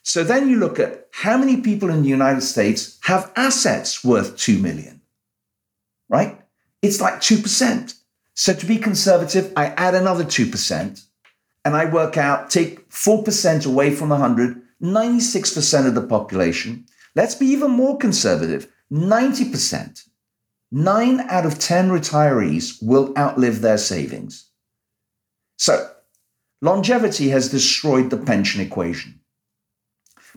So 0.02 0.24
then 0.24 0.48
you 0.48 0.56
look 0.56 0.78
at 0.78 1.08
how 1.12 1.36
many 1.36 1.60
people 1.60 1.90
in 1.90 2.02
the 2.02 2.08
United 2.08 2.42
States 2.42 2.98
have 3.02 3.32
assets 3.36 4.04
worth 4.04 4.36
2 4.36 4.58
million, 4.58 4.95
right? 6.08 6.40
It's 6.82 7.00
like 7.00 7.14
2%. 7.14 7.94
So 8.34 8.52
to 8.52 8.66
be 8.66 8.78
conservative, 8.78 9.52
I 9.56 9.66
add 9.66 9.94
another 9.94 10.24
2% 10.24 11.04
and 11.64 11.76
I 11.76 11.86
work 11.86 12.16
out, 12.16 12.50
take 12.50 12.88
4% 12.90 13.66
away 13.66 13.94
from 13.94 14.10
100, 14.10 14.62
96% 14.82 15.86
of 15.86 15.94
the 15.94 16.06
population. 16.06 16.86
Let's 17.14 17.34
be 17.34 17.46
even 17.46 17.70
more 17.70 17.96
conservative 17.98 18.70
90%. 18.92 20.06
Nine 20.70 21.20
out 21.20 21.46
of 21.46 21.58
10 21.58 21.90
retirees 21.90 22.82
will 22.82 23.12
outlive 23.16 23.60
their 23.60 23.78
savings. 23.78 24.50
So, 25.58 25.90
longevity 26.60 27.30
has 27.30 27.50
destroyed 27.50 28.10
the 28.10 28.16
pension 28.16 28.60
equation. 28.60 29.20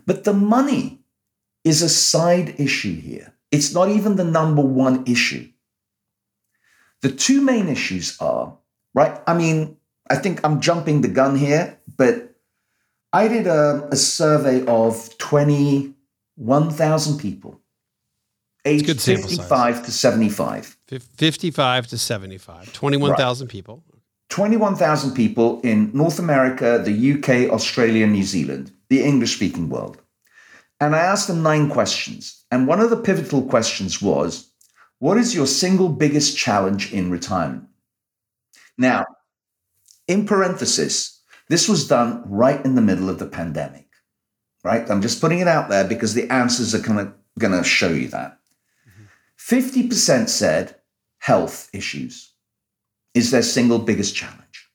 But 0.05 0.23
the 0.23 0.33
money 0.33 1.01
is 1.63 1.81
a 1.81 1.89
side 1.89 2.59
issue 2.59 2.95
here. 2.95 3.33
It's 3.51 3.73
not 3.73 3.89
even 3.89 4.15
the 4.15 4.23
number 4.23 4.61
one 4.61 5.03
issue. 5.05 5.49
The 7.01 7.11
two 7.11 7.41
main 7.41 7.69
issues 7.69 8.19
are, 8.19 8.57
right? 8.93 9.19
I 9.25 9.33
mean, 9.33 9.77
I 10.09 10.15
think 10.15 10.41
I'm 10.43 10.59
jumping 10.59 11.01
the 11.01 11.07
gun 11.07 11.37
here, 11.37 11.77
but 11.97 12.35
I 13.13 13.27
did 13.27 13.47
a, 13.47 13.87
a 13.91 13.95
survey 13.95 14.65
of 14.65 15.17
21,000 15.17 17.19
people 17.19 17.61
aged 18.65 19.01
55 19.01 19.75
size. 19.75 19.85
to 19.85 19.91
75. 19.91 20.77
55 20.87 21.87
to 21.87 21.97
75, 21.97 22.73
21,000 22.73 23.45
right. 23.45 23.51
people. 23.51 23.83
21,000 24.29 25.15
people 25.15 25.59
in 25.61 25.89
North 25.93 26.19
America, 26.19 26.81
the 26.83 27.13
UK, 27.13 27.51
Australia, 27.51 28.05
New 28.05 28.23
Zealand, 28.23 28.71
the 28.89 29.03
English 29.03 29.35
speaking 29.35 29.69
world. 29.69 29.99
And 30.79 30.95
I 30.95 30.99
asked 30.99 31.27
them 31.27 31.41
nine 31.41 31.69
questions. 31.69 32.45
And 32.51 32.67
one 32.67 32.79
of 32.79 32.89
the 32.89 32.97
pivotal 32.97 33.41
questions 33.41 34.01
was 34.01 34.48
What 34.99 35.17
is 35.17 35.33
your 35.33 35.47
single 35.47 35.89
biggest 35.89 36.37
challenge 36.37 36.93
in 36.93 37.09
retirement? 37.09 37.65
Now, 38.77 39.05
in 40.07 40.25
parenthesis, 40.25 41.21
this 41.47 41.67
was 41.67 41.87
done 41.87 42.23
right 42.29 42.63
in 42.63 42.75
the 42.75 42.81
middle 42.81 43.09
of 43.09 43.19
the 43.19 43.25
pandemic, 43.25 43.87
right? 44.63 44.89
I'm 44.89 45.01
just 45.01 45.21
putting 45.21 45.39
it 45.39 45.47
out 45.47 45.69
there 45.69 45.85
because 45.85 46.13
the 46.13 46.31
answers 46.31 46.75
are 46.75 46.79
kind 46.79 46.99
of 46.99 47.13
going 47.37 47.57
to 47.57 47.63
show 47.63 47.89
you 47.89 48.07
that. 48.09 48.39
Mm-hmm. 48.87 49.87
50% 49.89 50.29
said 50.29 50.75
health 51.19 51.69
issues 51.73 52.33
is 53.13 53.31
their 53.31 53.41
single 53.41 53.79
biggest 53.79 54.15
challenge. 54.15 54.69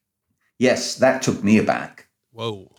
Yes, 0.59 0.97
that 0.97 1.23
took 1.23 1.43
me 1.45 1.59
aback. 1.59 2.09
Whoa. 2.33 2.73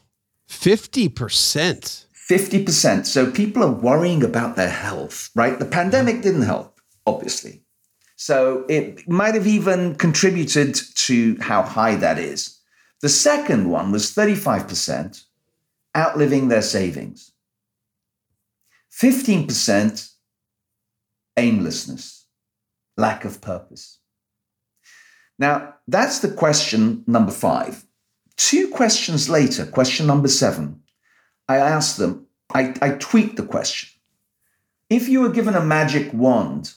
50%. 0.49 2.05
50%. 2.29 3.05
So 3.05 3.31
people 3.31 3.63
are 3.63 3.71
worrying 3.71 4.23
about 4.23 4.55
their 4.55 4.69
health, 4.69 5.29
right? 5.35 5.59
The 5.59 5.65
pandemic 5.65 6.21
didn't 6.21 6.43
help, 6.43 6.74
obviously. 7.05 7.61
So 8.15 8.65
it 8.69 9.07
might 9.07 9.35
have 9.35 9.47
even 9.47 9.95
contributed 9.95 10.75
to 10.95 11.37
how 11.41 11.61
high 11.63 11.95
that 11.95 12.17
is. 12.17 12.59
The 13.01 13.09
second 13.09 13.69
one 13.69 13.91
was 13.91 14.13
35% 14.13 15.23
outliving 15.95 16.47
their 16.47 16.61
savings, 16.61 17.31
15% 18.91 20.11
aimlessness, 21.37 22.25
lack 22.97 23.25
of 23.25 23.41
purpose. 23.41 23.99
Now, 25.37 25.75
that's 25.87 26.19
the 26.19 26.31
question 26.31 27.03
number 27.07 27.31
five. 27.31 27.85
Two 28.37 28.69
questions 28.69 29.29
later, 29.29 29.65
question 29.65 30.07
number 30.07 30.27
seven, 30.29 30.81
I 31.47 31.57
asked 31.57 31.97
them, 31.97 32.27
I, 32.53 32.73
I 32.81 32.91
tweaked 32.91 33.35
the 33.35 33.45
question. 33.45 33.89
If 34.89 35.09
you 35.09 35.21
were 35.21 35.29
given 35.29 35.55
a 35.55 35.63
magic 35.63 36.13
wand, 36.13 36.73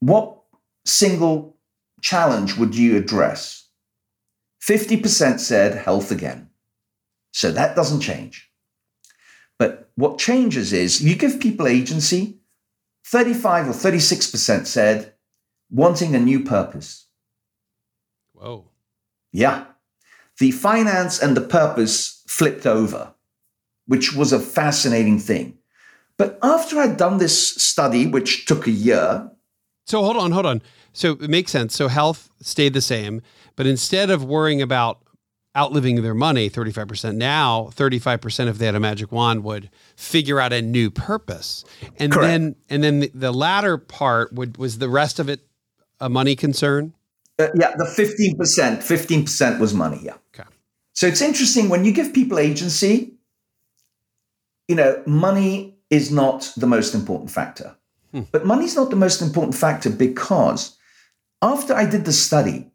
what 0.00 0.38
single 0.84 1.56
challenge 2.00 2.56
would 2.56 2.74
you 2.74 2.96
address? 2.96 3.68
50% 4.62 5.40
said 5.40 5.74
health 5.74 6.10
again. 6.10 6.50
So 7.32 7.50
that 7.52 7.76
doesn't 7.76 8.00
change. 8.00 8.50
But 9.58 9.90
what 9.96 10.18
changes 10.18 10.72
is 10.72 11.02
you 11.02 11.14
give 11.14 11.40
people 11.40 11.66
agency. 11.66 12.38
35 13.04 13.68
or 13.68 13.72
36% 13.72 14.66
said 14.66 15.14
wanting 15.70 16.14
a 16.14 16.20
new 16.20 16.44
purpose. 16.44 17.06
Whoa. 18.32 18.66
Yeah. 19.32 19.64
The 20.38 20.50
finance 20.52 21.20
and 21.20 21.36
the 21.36 21.40
purpose 21.40 22.22
flipped 22.28 22.66
over, 22.66 23.14
which 23.86 24.14
was 24.14 24.32
a 24.32 24.38
fascinating 24.38 25.18
thing. 25.18 25.58
But 26.16 26.38
after 26.42 26.78
I'd 26.78 26.96
done 26.96 27.18
this 27.18 27.56
study, 27.56 28.06
which 28.06 28.46
took 28.46 28.66
a 28.66 28.72
year. 28.72 29.30
So 29.88 30.04
hold 30.04 30.18
on, 30.18 30.32
hold 30.32 30.44
on. 30.44 30.60
So 30.92 31.12
it 31.12 31.30
makes 31.30 31.50
sense. 31.50 31.74
So 31.74 31.88
health 31.88 32.30
stayed 32.42 32.74
the 32.74 32.82
same. 32.82 33.22
But 33.56 33.66
instead 33.66 34.10
of 34.10 34.22
worrying 34.22 34.60
about 34.60 35.02
outliving 35.56 36.02
their 36.02 36.14
money, 36.14 36.50
35%, 36.50 37.16
now 37.16 37.70
35% 37.74 38.48
if 38.48 38.58
they 38.58 38.66
had 38.66 38.74
a 38.74 38.80
magic 38.80 39.10
wand 39.10 39.44
would 39.44 39.70
figure 39.96 40.40
out 40.40 40.52
a 40.52 40.60
new 40.60 40.90
purpose. 40.90 41.64
And 41.98 42.12
Correct. 42.12 42.28
then 42.28 42.56
and 42.68 42.84
then 42.84 43.00
the, 43.00 43.10
the 43.14 43.32
latter 43.32 43.78
part 43.78 44.32
would 44.34 44.58
was 44.58 44.76
the 44.76 44.90
rest 44.90 45.18
of 45.18 45.30
it 45.30 45.40
a 46.00 46.10
money 46.10 46.36
concern? 46.36 46.92
Uh, 47.38 47.48
yeah, 47.54 47.74
the 47.76 47.84
15%, 47.84 48.36
15% 48.36 49.58
was 49.58 49.72
money, 49.72 50.00
yeah. 50.02 50.14
Okay. 50.34 50.48
So 50.92 51.06
it's 51.06 51.22
interesting 51.22 51.68
when 51.68 51.84
you 51.84 51.92
give 51.92 52.12
people 52.12 52.38
agency, 52.38 53.14
you 54.66 54.74
know, 54.74 55.02
money 55.06 55.78
is 55.88 56.12
not 56.12 56.52
the 56.56 56.66
most 56.66 56.94
important 56.94 57.30
factor. 57.30 57.74
Hmm. 58.12 58.22
But 58.32 58.46
money's 58.46 58.76
not 58.76 58.90
the 58.90 58.96
most 58.96 59.20
important 59.20 59.54
factor 59.54 59.90
because 59.90 60.76
after 61.42 61.74
I 61.74 61.84
did 61.88 62.04
the 62.04 62.12
study, 62.12 62.70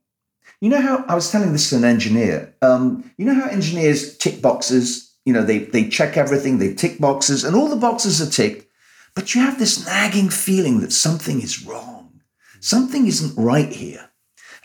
you 0.61 0.69
know 0.69 0.81
how 0.81 1.03
I 1.07 1.15
was 1.15 1.31
telling 1.31 1.51
this 1.51 1.69
to 1.69 1.77
an 1.77 1.83
engineer. 1.83 2.55
Um, 2.61 3.11
you 3.17 3.25
know 3.25 3.35
how 3.35 3.49
engineers 3.49 4.17
tick 4.17 4.41
boxes. 4.41 5.13
You 5.25 5.33
know 5.33 5.43
they 5.43 5.59
they 5.59 5.89
check 5.89 6.17
everything, 6.17 6.57
they 6.57 6.73
tick 6.73 6.99
boxes, 6.99 7.43
and 7.43 7.55
all 7.55 7.67
the 7.67 7.75
boxes 7.75 8.21
are 8.21 8.29
ticked, 8.29 8.67
but 9.15 9.33
you 9.33 9.41
have 9.41 9.59
this 9.59 9.85
nagging 9.85 10.29
feeling 10.29 10.81
that 10.81 10.91
something 10.91 11.41
is 11.41 11.65
wrong, 11.65 12.21
something 12.59 13.07
isn't 13.07 13.41
right 13.41 13.71
here, 13.71 14.09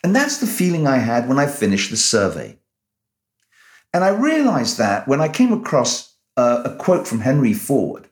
and 0.03 0.15
that's 0.15 0.39
the 0.39 0.47
feeling 0.47 0.87
I 0.87 0.99
had 0.99 1.29
when 1.29 1.39
I 1.39 1.47
finished 1.47 1.91
the 1.91 1.97
survey. 1.97 2.59
And 3.93 4.05
I 4.05 4.09
realized 4.09 4.79
that 4.79 5.09
when 5.09 5.21
I 5.21 5.29
came 5.29 5.53
across 5.53 6.15
uh, 6.37 6.63
a 6.65 6.77
quote 6.77 7.07
from 7.07 7.21
Henry 7.21 7.55
Ford, 7.55 8.09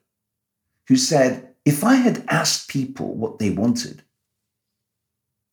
who 0.88 0.96
said, 0.96 1.45
"If 1.66 1.84
I 1.84 1.96
had 1.96 2.24
asked 2.28 2.68
people 2.68 3.14
what 3.14 3.38
they 3.38 3.50
wanted, 3.50 4.02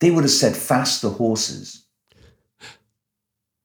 they 0.00 0.10
would 0.10 0.24
have 0.24 0.30
said 0.30 0.56
faster 0.56 1.10
horses." 1.10 1.84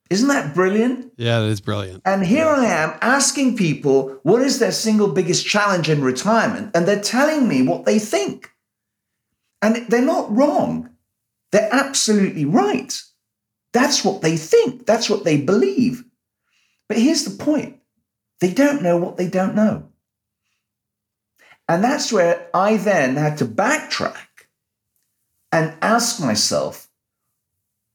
Isn't 0.10 0.30
that 0.30 0.56
brilliant? 0.56 1.14
Yeah, 1.18 1.40
that 1.40 1.50
is 1.50 1.62
brilliant. 1.62 2.02
And 2.04 2.26
here 2.26 2.48
I 2.48 2.66
am 2.66 2.98
asking 3.02 3.56
people 3.58 4.20
what 4.24 4.42
is 4.42 4.58
their 4.58 4.72
single 4.72 5.08
biggest 5.10 5.46
challenge 5.46 5.88
in 5.88 6.02
retirement, 6.02 6.72
and 6.74 6.88
they're 6.88 7.00
telling 7.00 7.48
me 7.48 7.62
what 7.62 7.86
they 7.86 8.00
think. 8.00 8.52
And 9.62 9.86
they're 9.88 10.02
not 10.02 10.36
wrong. 10.36 10.90
They're 11.52 11.70
absolutely 11.72 12.46
right. 12.46 13.00
That's 13.72 14.04
what 14.04 14.22
they 14.22 14.36
think. 14.36 14.88
That's 14.88 15.10
what 15.10 15.26
they 15.26 15.38
believe. 15.38 16.04
But 16.88 16.98
here's 16.98 17.26
the 17.26 17.44
point 17.44 17.78
they 18.42 18.52
don't 18.52 18.82
know 18.82 18.98
what 18.98 19.18
they 19.18 19.28
don't 19.28 19.54
know. 19.54 19.89
And 21.70 21.84
that's 21.84 22.12
where 22.12 22.48
I 22.52 22.78
then 22.78 23.16
had 23.16 23.38
to 23.38 23.46
backtrack 23.46 24.48
and 25.52 25.78
ask 25.84 26.20
myself, 26.20 26.90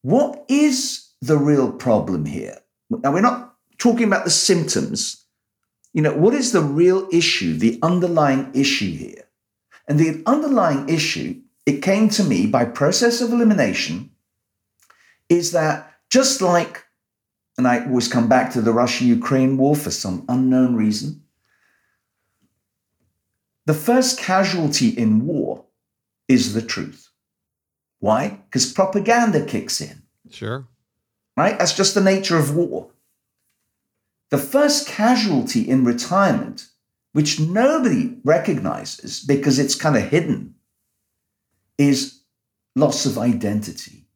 what 0.03 0.45
is 0.49 1.09
the 1.21 1.37
real 1.37 1.73
problem 1.73 2.25
here? 2.25 2.59
Now, 2.89 3.13
we're 3.13 3.21
not 3.21 3.57
talking 3.79 4.07
about 4.07 4.25
the 4.25 4.31
symptoms. 4.31 5.27
You 5.93 6.03
know, 6.03 6.15
what 6.15 6.35
is 6.35 6.53
the 6.53 6.61
real 6.61 7.09
issue, 7.11 7.57
the 7.57 7.81
underlying 7.83 8.53
issue 8.55 8.93
here? 8.93 9.25
And 9.89 9.99
the 9.99 10.23
underlying 10.25 10.89
issue, 10.89 11.41
it 11.67 11.83
came 11.83 12.09
to 12.11 12.23
me 12.23 12.47
by 12.47 12.65
process 12.67 13.21
of 13.21 13.33
elimination, 13.33 14.11
is 15.29 15.51
that 15.51 15.93
just 16.11 16.41
like, 16.41 16.85
and 17.59 17.67
I 17.67 17.85
always 17.85 18.07
come 18.07 18.29
back 18.29 18.53
to 18.53 18.61
the 18.61 18.73
Russia 18.73 19.05
Ukraine 19.05 19.57
war 19.57 19.75
for 19.75 19.91
some 19.91 20.25
unknown 20.29 20.77
reason, 20.77 21.24
the 23.67 23.75
first 23.75 24.19
casualty 24.19 24.89
in 24.89 25.27
war 25.27 25.65
is 26.29 26.55
the 26.55 26.63
truth. 26.63 27.11
Why? 28.01 28.41
Because 28.45 28.73
propaganda 28.73 29.45
kicks 29.45 29.81
in. 29.81 30.03
Sure. 30.31 30.67
Right? 31.37 31.59
That's 31.59 31.73
just 31.73 31.95
the 31.95 32.03
nature 32.03 32.39
of 32.39 32.55
war. 32.55 32.91
The 34.31 34.39
first 34.39 34.89
casualty 34.89 35.69
in 35.69 35.85
retirement, 35.85 36.67
which 37.13 37.41
nobody 37.41 38.17
recognizes 38.25 39.21
because 39.21 39.59
it's 39.59 39.75
kind 39.75 39.97
of 39.97 40.09
hidden, 40.09 40.55
is 41.79 42.21
loss 42.77 43.07
of 43.07 43.19
identity. 43.19 44.07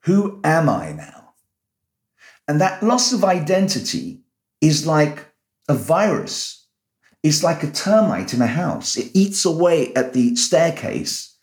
Who 0.00 0.40
am 0.42 0.68
I 0.68 0.92
now? 0.92 1.34
And 2.48 2.60
that 2.60 2.82
loss 2.82 3.12
of 3.12 3.24
identity 3.24 4.22
is 4.60 4.86
like 4.86 5.26
a 5.68 5.74
virus. 5.74 6.61
It's 7.22 7.42
like 7.42 7.62
a 7.62 7.70
termite 7.70 8.34
in 8.34 8.42
a 8.42 8.46
house. 8.46 8.96
It 8.96 9.10
eats 9.14 9.44
away 9.44 9.94
at 9.94 10.12
the 10.12 10.34
staircase. 10.36 11.36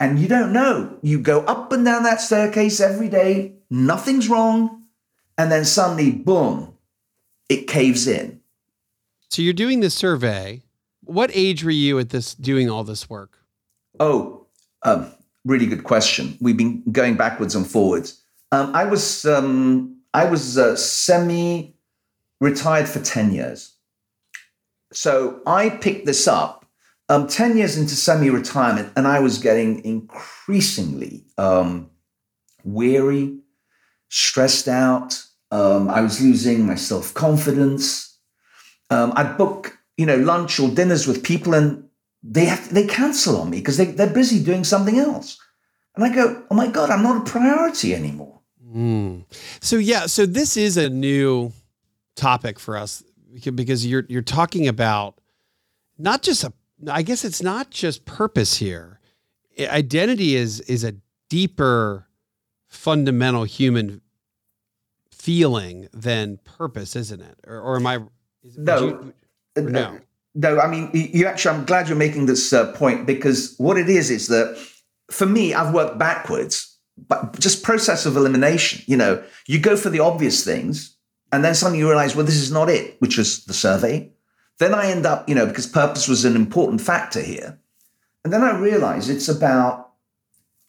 And 0.00 0.18
you 0.18 0.28
don't 0.28 0.52
know. 0.52 0.96
You 1.02 1.18
go 1.18 1.40
up 1.40 1.72
and 1.72 1.84
down 1.84 2.04
that 2.04 2.20
staircase 2.20 2.80
every 2.80 3.08
day, 3.08 3.54
nothing's 3.68 4.28
wrong. 4.28 4.84
And 5.36 5.50
then 5.50 5.64
suddenly, 5.64 6.12
boom, 6.12 6.74
it 7.48 7.66
caves 7.66 8.06
in. 8.06 8.40
So 9.30 9.42
you're 9.42 9.52
doing 9.52 9.80
this 9.80 9.94
survey. 9.94 10.62
What 11.04 11.30
age 11.34 11.64
were 11.64 11.70
you 11.70 11.98
at 11.98 12.10
this 12.10 12.34
doing 12.34 12.70
all 12.70 12.84
this 12.84 13.08
work? 13.10 13.38
Oh, 14.00 14.46
um, 14.82 15.12
really 15.44 15.66
good 15.66 15.84
question. 15.84 16.36
We've 16.40 16.56
been 16.56 16.82
going 16.92 17.16
backwards 17.16 17.54
and 17.54 17.66
forwards. 17.66 18.20
Um, 18.52 18.74
I 18.74 18.84
was 18.84 19.24
um, 19.24 19.96
I 20.14 20.24
was 20.24 20.56
uh, 20.56 20.76
semi 20.76 21.74
retired 22.40 22.88
for 22.88 23.00
ten 23.00 23.32
years, 23.32 23.74
so 24.92 25.40
I 25.46 25.70
picked 25.70 26.06
this 26.06 26.26
up 26.26 26.64
um, 27.08 27.26
ten 27.26 27.56
years 27.56 27.76
into 27.76 27.94
semi 27.94 28.30
retirement, 28.30 28.92
and 28.96 29.06
I 29.06 29.20
was 29.20 29.38
getting 29.38 29.84
increasingly 29.84 31.24
um, 31.36 31.90
weary, 32.64 33.38
stressed 34.08 34.68
out. 34.68 35.22
Um, 35.50 35.88
I 35.88 36.00
was 36.00 36.20
losing 36.20 36.66
my 36.66 36.74
self 36.74 37.14
confidence. 37.14 38.18
Um, 38.90 39.12
I'd 39.16 39.36
book 39.38 39.78
you 39.96 40.06
know 40.06 40.16
lunch 40.16 40.60
or 40.60 40.68
dinners 40.68 41.06
with 41.06 41.22
people, 41.22 41.54
and 41.54 41.88
they 42.22 42.44
have 42.46 42.72
they 42.72 42.86
cancel 42.86 43.40
on 43.40 43.50
me 43.50 43.58
because 43.58 43.76
they, 43.76 43.86
they're 43.86 44.12
busy 44.12 44.42
doing 44.42 44.64
something 44.64 44.98
else. 44.98 45.38
And 45.96 46.04
I 46.04 46.14
go, 46.14 46.44
oh 46.50 46.54
my 46.54 46.68
God, 46.68 46.90
I'm 46.90 47.02
not 47.02 47.26
a 47.26 47.30
priority 47.30 47.94
anymore. 47.94 48.38
Mm. 48.72 49.24
So 49.60 49.76
yeah, 49.76 50.06
so 50.06 50.26
this 50.26 50.56
is 50.56 50.76
a 50.76 50.88
new 50.88 51.52
topic 52.14 52.60
for 52.60 52.76
us 52.76 53.02
because 53.54 53.86
you're 53.86 54.04
you're 54.08 54.22
talking 54.22 54.68
about 54.68 55.20
not 55.98 56.22
just 56.22 56.44
a 56.44 56.52
I 56.90 57.02
guess 57.02 57.24
it's 57.24 57.42
not 57.42 57.70
just 57.70 58.04
purpose 58.04 58.56
here. 58.56 59.00
Identity 59.58 60.36
is 60.36 60.60
is 60.60 60.84
a 60.84 60.94
deeper 61.28 62.06
fundamental 62.66 63.44
human 63.44 64.00
feeling 65.10 65.88
than 65.92 66.38
purpose, 66.44 66.94
isn't 66.94 67.20
it? 67.20 67.38
Or, 67.46 67.60
or 67.60 67.76
am 67.76 67.86
I 67.86 67.98
no, 68.56 69.12
you, 69.56 69.62
no. 69.62 69.98
No, 70.34 70.60
I 70.60 70.68
mean, 70.68 70.90
you 70.92 71.26
actually, 71.26 71.56
I'm 71.56 71.64
glad 71.64 71.88
you're 71.88 71.96
making 71.96 72.26
this 72.26 72.52
uh, 72.52 72.72
point 72.72 73.06
because 73.06 73.54
what 73.58 73.76
it 73.76 73.88
is 73.88 74.10
is 74.10 74.28
that 74.28 74.56
for 75.10 75.26
me, 75.26 75.52
I've 75.52 75.74
worked 75.74 75.98
backwards, 75.98 76.78
but 77.08 77.40
just 77.40 77.64
process 77.64 78.06
of 78.06 78.16
elimination. 78.16 78.82
You 78.86 78.98
know, 78.98 79.24
you 79.46 79.58
go 79.58 79.76
for 79.76 79.90
the 79.90 79.98
obvious 79.98 80.44
things, 80.44 80.96
and 81.32 81.44
then 81.44 81.54
suddenly 81.54 81.78
you 81.78 81.88
realize, 81.88 82.16
well, 82.16 82.26
this 82.26 82.36
is 82.36 82.52
not 82.52 82.68
it, 82.68 82.96
which 83.00 83.18
was 83.18 83.44
the 83.44 83.54
survey. 83.54 84.10
Then 84.58 84.74
I 84.74 84.90
end 84.90 85.06
up, 85.06 85.28
you 85.28 85.34
know, 85.34 85.46
because 85.46 85.66
purpose 85.66 86.08
was 86.08 86.24
an 86.24 86.34
important 86.34 86.80
factor 86.80 87.20
here. 87.20 87.58
And 88.24 88.32
then 88.32 88.42
I 88.42 88.58
realize 88.58 89.08
it's 89.08 89.28
about 89.28 89.88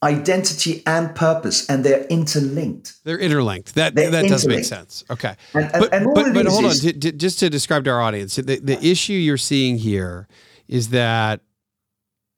identity 0.01 0.81
and 0.85 1.13
purpose, 1.15 1.67
and 1.69 1.83
they're 1.83 2.05
interlinked. 2.05 3.03
They're 3.03 3.19
interlinked. 3.19 3.75
That 3.75 3.95
they're 3.95 4.11
that 4.11 4.25
interlinked. 4.25 4.29
does 4.29 4.47
make 4.47 4.63
sense. 4.63 5.03
Okay, 5.09 5.35
and, 5.53 5.65
and, 5.73 5.81
but 5.81 5.93
and 5.93 6.05
but, 6.13 6.33
but 6.33 6.45
hold 6.45 6.65
on, 6.65 6.71
to, 6.71 6.93
to, 6.93 7.11
just 7.11 7.39
to 7.39 7.49
describe 7.49 7.83
to 7.85 7.89
our 7.89 8.01
audience, 8.01 8.35
the, 8.35 8.59
the 8.59 8.79
issue 8.85 9.13
you're 9.13 9.37
seeing 9.37 9.77
here 9.77 10.27
is 10.67 10.89
that 10.89 11.41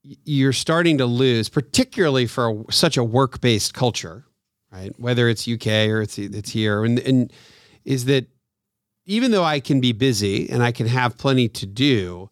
you're 0.04 0.54
starting 0.54 0.98
to 0.98 1.06
lose, 1.06 1.50
particularly 1.50 2.26
for 2.26 2.50
a, 2.50 2.72
such 2.72 2.98
a 2.98 3.04
work-based 3.04 3.74
culture, 3.74 4.26
right? 4.72 4.98
Whether 5.00 5.30
it's 5.30 5.48
UK 5.48 5.68
or 5.90 6.02
it's 6.02 6.18
it's 6.18 6.50
here, 6.50 6.84
and 6.84 6.98
and 7.00 7.32
is 7.86 8.06
that 8.06 8.28
even 9.06 9.32
though 9.32 9.44
I 9.44 9.60
can 9.60 9.82
be 9.82 9.92
busy 9.92 10.50
and 10.50 10.62
I 10.64 10.72
can 10.72 10.88
have 10.88 11.18
plenty 11.18 11.50
to 11.50 11.66
do, 11.66 12.30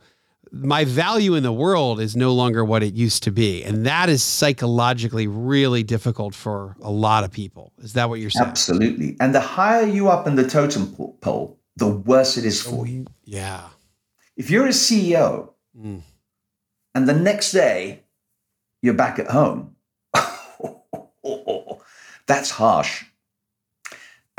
my 0.52 0.86
value 0.86 1.36
in 1.36 1.44
the 1.44 1.54
world 1.54 2.00
is 2.00 2.16
no 2.16 2.34
longer 2.34 2.66
what 2.66 2.82
it 2.82 2.94
used 2.94 3.24
to 3.24 3.32
be, 3.32 3.64
and 3.64 3.86
that 3.86 4.10
is 4.10 4.24
psychologically 4.24 5.28
really 5.28 5.84
difficult 5.84 6.34
for 6.34 6.76
a 6.82 6.92
lot 6.92 7.24
of 7.24 7.32
people. 7.32 7.74
Is 7.80 7.94
that 7.94 8.10
what 8.10 8.20
you're 8.20 8.32
saying? 8.32 8.48
Absolutely. 8.48 9.16
And 9.20 9.36
the 9.36 9.42
higher 9.42 9.86
you 9.86 10.10
up 10.10 10.26
in 10.26 10.36
the 10.36 10.48
totem 10.48 10.88
pole, 11.22 11.60
the 11.76 11.88
worse 11.88 12.38
it 12.38 12.46
is 12.46 12.62
for 12.62 12.88
you. 12.88 13.06
Yeah. 13.26 13.70
If 14.38 14.50
you're 14.50 14.66
a 14.66 14.70
CEO. 14.70 15.52
Mm 15.78 16.02
and 16.96 17.08
the 17.08 17.14
next 17.14 17.52
day 17.52 18.04
you're 18.82 18.94
back 18.94 19.20
at 19.20 19.28
home. 19.28 19.76
That's 22.28 22.50
harsh. 22.52 23.06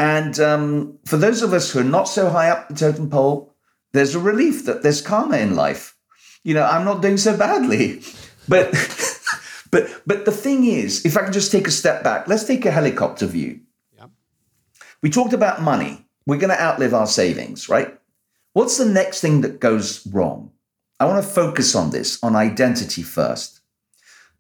And 0.00 0.40
um, 0.40 0.98
for 1.04 1.18
those 1.18 1.42
of 1.42 1.52
us 1.52 1.70
who 1.70 1.80
are 1.80 1.84
not 1.84 2.08
so 2.08 2.30
high 2.30 2.48
up 2.48 2.70
the 2.70 2.74
totem 2.74 3.10
pole, 3.10 3.52
there's 3.92 4.14
a 4.14 4.18
relief 4.18 4.64
that 4.64 4.82
there's 4.82 5.02
karma 5.02 5.36
in 5.36 5.54
life. 5.54 5.94
You 6.42 6.54
know, 6.54 6.64
I'm 6.64 6.86
not 6.86 7.02
doing 7.02 7.18
so 7.18 7.36
badly. 7.36 8.00
But 8.48 8.72
but 9.70 9.90
but 10.06 10.24
the 10.24 10.32
thing 10.32 10.64
is, 10.64 11.04
if 11.04 11.18
I 11.18 11.22
can 11.22 11.34
just 11.34 11.52
take 11.52 11.68
a 11.68 11.70
step 11.70 12.02
back, 12.02 12.28
let's 12.28 12.44
take 12.44 12.64
a 12.64 12.70
helicopter 12.70 13.26
view. 13.26 13.60
We 15.02 15.10
talked 15.10 15.34
about 15.34 15.60
money. 15.60 16.06
We're 16.26 16.38
going 16.38 16.56
to 16.56 16.62
outlive 16.62 16.94
our 16.94 17.06
savings, 17.06 17.68
right? 17.68 17.98
What's 18.54 18.78
the 18.78 18.86
next 18.86 19.20
thing 19.20 19.42
that 19.42 19.60
goes 19.60 20.06
wrong? 20.06 20.50
I 20.98 21.04
want 21.04 21.22
to 21.22 21.30
focus 21.30 21.74
on 21.74 21.90
this, 21.90 22.22
on 22.22 22.36
identity 22.36 23.02
first. 23.02 23.60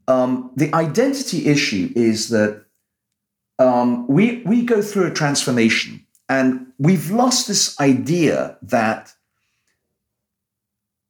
Um, 0.08 0.52
the 0.56 0.74
identity 0.74 1.46
issue 1.46 1.92
is 1.94 2.30
that 2.30 2.64
um, 3.60 4.06
we, 4.08 4.42
we 4.44 4.64
go 4.64 4.82
through 4.82 5.06
a 5.06 5.10
transformation 5.12 6.04
and 6.28 6.66
we've 6.78 7.10
lost 7.10 7.46
this 7.46 7.78
idea 7.78 8.58
that, 8.62 9.12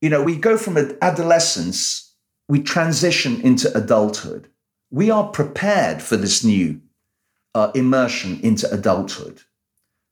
you 0.00 0.10
know, 0.10 0.22
we 0.22 0.36
go 0.36 0.58
from 0.58 0.76
adolescence, 1.00 2.14
we 2.48 2.62
transition 2.62 3.40
into 3.40 3.74
adulthood. 3.76 4.48
We 4.90 5.11
are 5.11 5.28
prepared 5.28 6.03
for 6.03 6.16
this 6.16 6.44
new 6.44 6.80
uh, 7.55 7.70
immersion 7.74 8.40
into 8.42 8.70
adulthood 8.70 9.42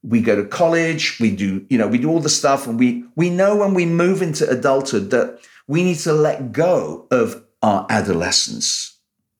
we 0.02 0.20
go 0.20 0.36
to 0.36 0.44
college, 0.44 1.18
we 1.20 1.34
do, 1.34 1.64
you 1.68 1.76
know, 1.76 1.88
we 1.88 1.98
do 1.98 2.08
all 2.08 2.20
the 2.20 2.28
stuff 2.28 2.66
and 2.66 2.78
we 2.78 3.04
we 3.16 3.30
know 3.30 3.56
when 3.56 3.74
we 3.74 3.84
move 3.84 4.22
into 4.22 4.48
adulthood 4.48 5.10
that 5.10 5.40
we 5.66 5.82
need 5.82 5.98
to 5.98 6.12
let 6.12 6.52
go 6.52 7.06
of 7.10 7.44
our 7.62 7.86
adolescence, 7.90 8.96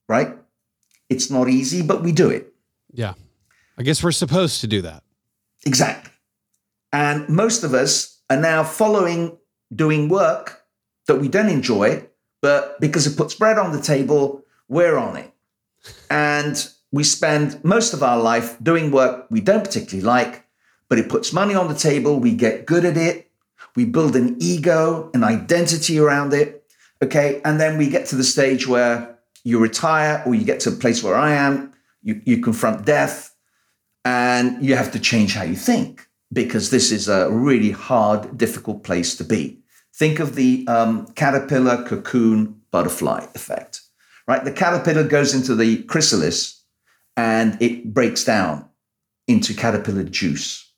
right? 0.08 0.36
It's 1.08 1.30
not 1.30 1.48
easy, 1.48 1.82
but 1.82 2.02
we 2.02 2.12
do 2.12 2.28
it. 2.28 2.47
Yeah. 2.92 3.14
I 3.76 3.82
guess 3.82 4.02
we're 4.02 4.12
supposed 4.12 4.60
to 4.62 4.66
do 4.66 4.82
that. 4.82 5.02
Exactly. 5.66 6.12
And 6.92 7.28
most 7.28 7.64
of 7.64 7.74
us 7.74 8.20
are 8.30 8.40
now 8.40 8.64
following 8.64 9.38
doing 9.74 10.08
work 10.08 10.62
that 11.06 11.16
we 11.16 11.28
don't 11.28 11.48
enjoy, 11.48 12.06
but 12.40 12.80
because 12.80 13.06
it 13.06 13.16
puts 13.16 13.34
bread 13.34 13.58
on 13.58 13.72
the 13.72 13.80
table, 13.80 14.42
we're 14.68 14.96
on 14.96 15.16
it. 15.16 15.32
And 16.10 16.68
we 16.90 17.04
spend 17.04 17.62
most 17.64 17.92
of 17.92 18.02
our 18.02 18.18
life 18.18 18.56
doing 18.62 18.90
work 18.90 19.26
we 19.30 19.40
don't 19.40 19.64
particularly 19.64 20.04
like 20.04 20.48
but 20.88 20.98
it 20.98 21.08
puts 21.08 21.32
money 21.32 21.54
on 21.54 21.68
the 21.68 21.74
table. 21.74 22.18
We 22.18 22.34
get 22.34 22.66
good 22.66 22.84
at 22.84 22.96
it. 22.96 23.30
We 23.76 23.84
build 23.84 24.16
an 24.16 24.36
ego, 24.40 25.10
an 25.14 25.22
identity 25.22 25.98
around 25.98 26.32
it. 26.32 26.64
Okay. 27.02 27.40
And 27.44 27.60
then 27.60 27.78
we 27.78 27.88
get 27.88 28.06
to 28.06 28.16
the 28.16 28.24
stage 28.24 28.66
where 28.66 29.18
you 29.44 29.58
retire 29.58 30.22
or 30.26 30.34
you 30.34 30.44
get 30.44 30.60
to 30.60 30.70
a 30.70 30.72
place 30.72 31.02
where 31.02 31.14
I 31.14 31.34
am, 31.34 31.72
you, 32.08 32.22
you 32.24 32.38
confront 32.38 32.86
death 32.86 33.36
and 34.02 34.64
you 34.64 34.74
have 34.74 34.90
to 34.92 34.98
change 34.98 35.34
how 35.34 35.42
you 35.42 35.54
think 35.54 36.08
because 36.32 36.70
this 36.70 36.90
is 36.90 37.06
a 37.06 37.30
really 37.30 37.70
hard, 37.70 38.38
difficult 38.38 38.82
place 38.82 39.14
to 39.16 39.24
be. 39.24 39.58
Think 39.94 40.18
of 40.18 40.34
the 40.34 40.66
um, 40.68 41.06
caterpillar 41.08 41.84
cocoon 41.84 42.62
butterfly 42.70 43.26
effect, 43.34 43.82
right? 44.26 44.42
The 44.42 44.52
caterpillar 44.52 45.04
goes 45.04 45.34
into 45.34 45.54
the 45.54 45.82
chrysalis 45.82 46.64
and 47.14 47.60
it 47.60 47.92
breaks 47.92 48.24
down 48.24 48.70
into 49.26 49.52
caterpillar 49.52 50.04
juice. 50.04 50.72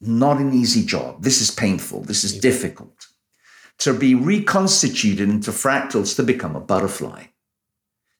Not 0.00 0.38
an 0.38 0.52
easy 0.52 0.84
job. 0.86 1.24
This 1.24 1.40
is 1.40 1.50
painful. 1.50 2.02
This 2.02 2.22
is 2.22 2.38
difficult. 2.38 3.08
To 3.78 3.92
be 3.92 4.14
reconstituted 4.14 5.28
into 5.28 5.50
fractals 5.50 6.14
to 6.14 6.22
become 6.22 6.54
a 6.54 6.60
butterfly. 6.60 7.24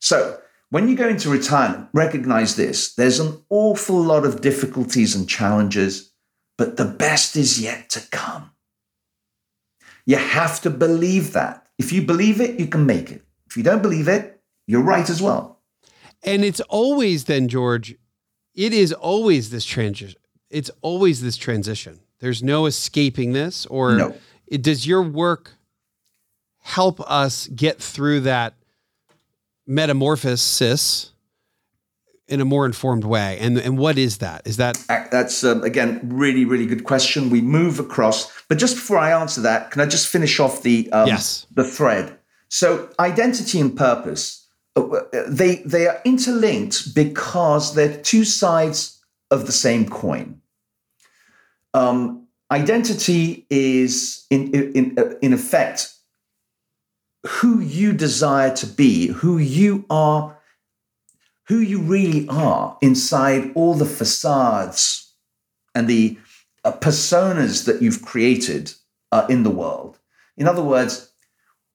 So, 0.01 0.41
when 0.71 0.89
you 0.89 0.97
go 0.97 1.09
into 1.09 1.31
retirement, 1.31 1.89
recognize 1.93 2.57
this 2.57 2.95
there's 2.95 3.21
an 3.21 3.43
awful 3.49 4.01
lot 4.03 4.25
of 4.25 4.41
difficulties 4.41 5.15
and 5.15 5.29
challenges, 5.29 6.13
but 6.57 6.77
the 6.77 6.85
best 6.85 7.37
is 7.37 7.61
yet 7.61 7.89
to 7.91 8.01
come. 8.11 8.51
You 10.07 10.17
have 10.17 10.61
to 10.63 10.71
believe 10.71 11.33
that. 11.35 11.67
If 11.79 11.93
you 11.93 12.03
believe 12.03 12.41
it, 12.41 12.59
you 12.59 12.67
can 12.67 12.87
make 12.87 13.11
it. 13.11 13.23
If 13.47 13.57
you 13.57 13.63
don't 13.63 13.83
believe 13.83 14.09
it, 14.09 14.41
you're 14.67 14.83
right 14.83 15.09
as 15.09 15.23
well. 15.23 15.61
And 16.23 16.45
it's 16.45 16.61
always 16.61 17.25
then, 17.25 17.49
George, 17.49 17.95
it 18.55 18.73
is 18.73 18.93
always 18.93 19.51
this 19.51 19.65
transition. 19.65 20.19
It's 20.51 20.71
always 20.83 21.23
this 21.23 21.37
transition. 21.37 22.01
There's 22.21 22.43
no 22.43 22.67
escaping 22.67 23.33
this, 23.33 23.67
or 23.67 23.93
No. 23.97 24.15
it, 24.47 24.63
does 24.63 24.87
your 24.87 25.03
work 25.03 25.53
help 26.63 27.01
us 27.03 27.47
get 27.49 27.79
through 27.81 28.21
that 28.21 28.55
metamorphosis 29.69 31.13
in 32.27 32.41
a 32.41 32.45
more 32.45 32.67
informed 32.67 33.05
way? 33.05 33.39
And 33.39 33.59
and 33.59 33.79
what 33.79 33.99
is 33.99 34.19
that? 34.19 34.47
Is 34.47 34.57
that 34.57 34.83
That's 34.89 35.45
um, 35.45 35.63
again 35.63 36.01
really, 36.03 36.45
really 36.45 36.67
good 36.67 36.85
question. 36.85 37.31
We 37.31 37.41
move 37.41 37.79
across, 37.79 38.33
but 38.49 38.59
just 38.59 38.75
before 38.75 38.99
I 38.99 39.13
answer 39.13 39.41
that, 39.43 39.71
can 39.71 39.81
I 39.81 39.87
just 39.87 40.09
finish 40.09 40.41
off 40.41 40.63
the 40.63 40.91
um, 40.93 41.07
Yes. 41.07 41.47
the 41.55 41.65
thread? 41.65 42.19
So 42.49 42.89
identity 42.99 43.61
and 43.61 43.77
purpose 43.77 44.49
uh, 44.79 45.01
they 45.29 45.57
they 45.57 45.87
are 45.87 46.01
interlinked 46.05 46.95
because 46.95 47.75
they're 47.75 47.97
two 47.97 48.25
sides 48.25 49.03
of 49.31 49.47
the 49.47 49.53
same 49.53 49.89
coin. 49.89 50.41
Um, 51.75 52.27
identity 52.51 53.47
is 53.51 54.27
in 54.31 54.53
in 54.53 55.17
in 55.21 55.33
effect 55.33 55.93
who 57.29 57.61
you 57.61 57.93
desire 57.93 58.55
to 58.57 58.67
be, 58.67 59.09
who 59.09 59.39
you 59.39 59.85
are 59.91 60.39
who 61.49 61.59
you 61.61 61.81
really 61.81 62.29
are 62.29 62.77
inside 62.83 63.51
all 63.55 63.75
the 63.75 63.87
facades 63.87 65.15
and 65.75 65.89
the 65.89 66.19
uh, 66.63 66.73
personas 66.73 67.65
that 67.65 67.81
you've 67.81 68.03
created 68.03 68.73
uh, 69.13 69.27
in 69.31 69.43
the 69.45 69.51
world. 69.51 69.99
In 70.37 70.47
other 70.47 70.63
words, 70.63 71.11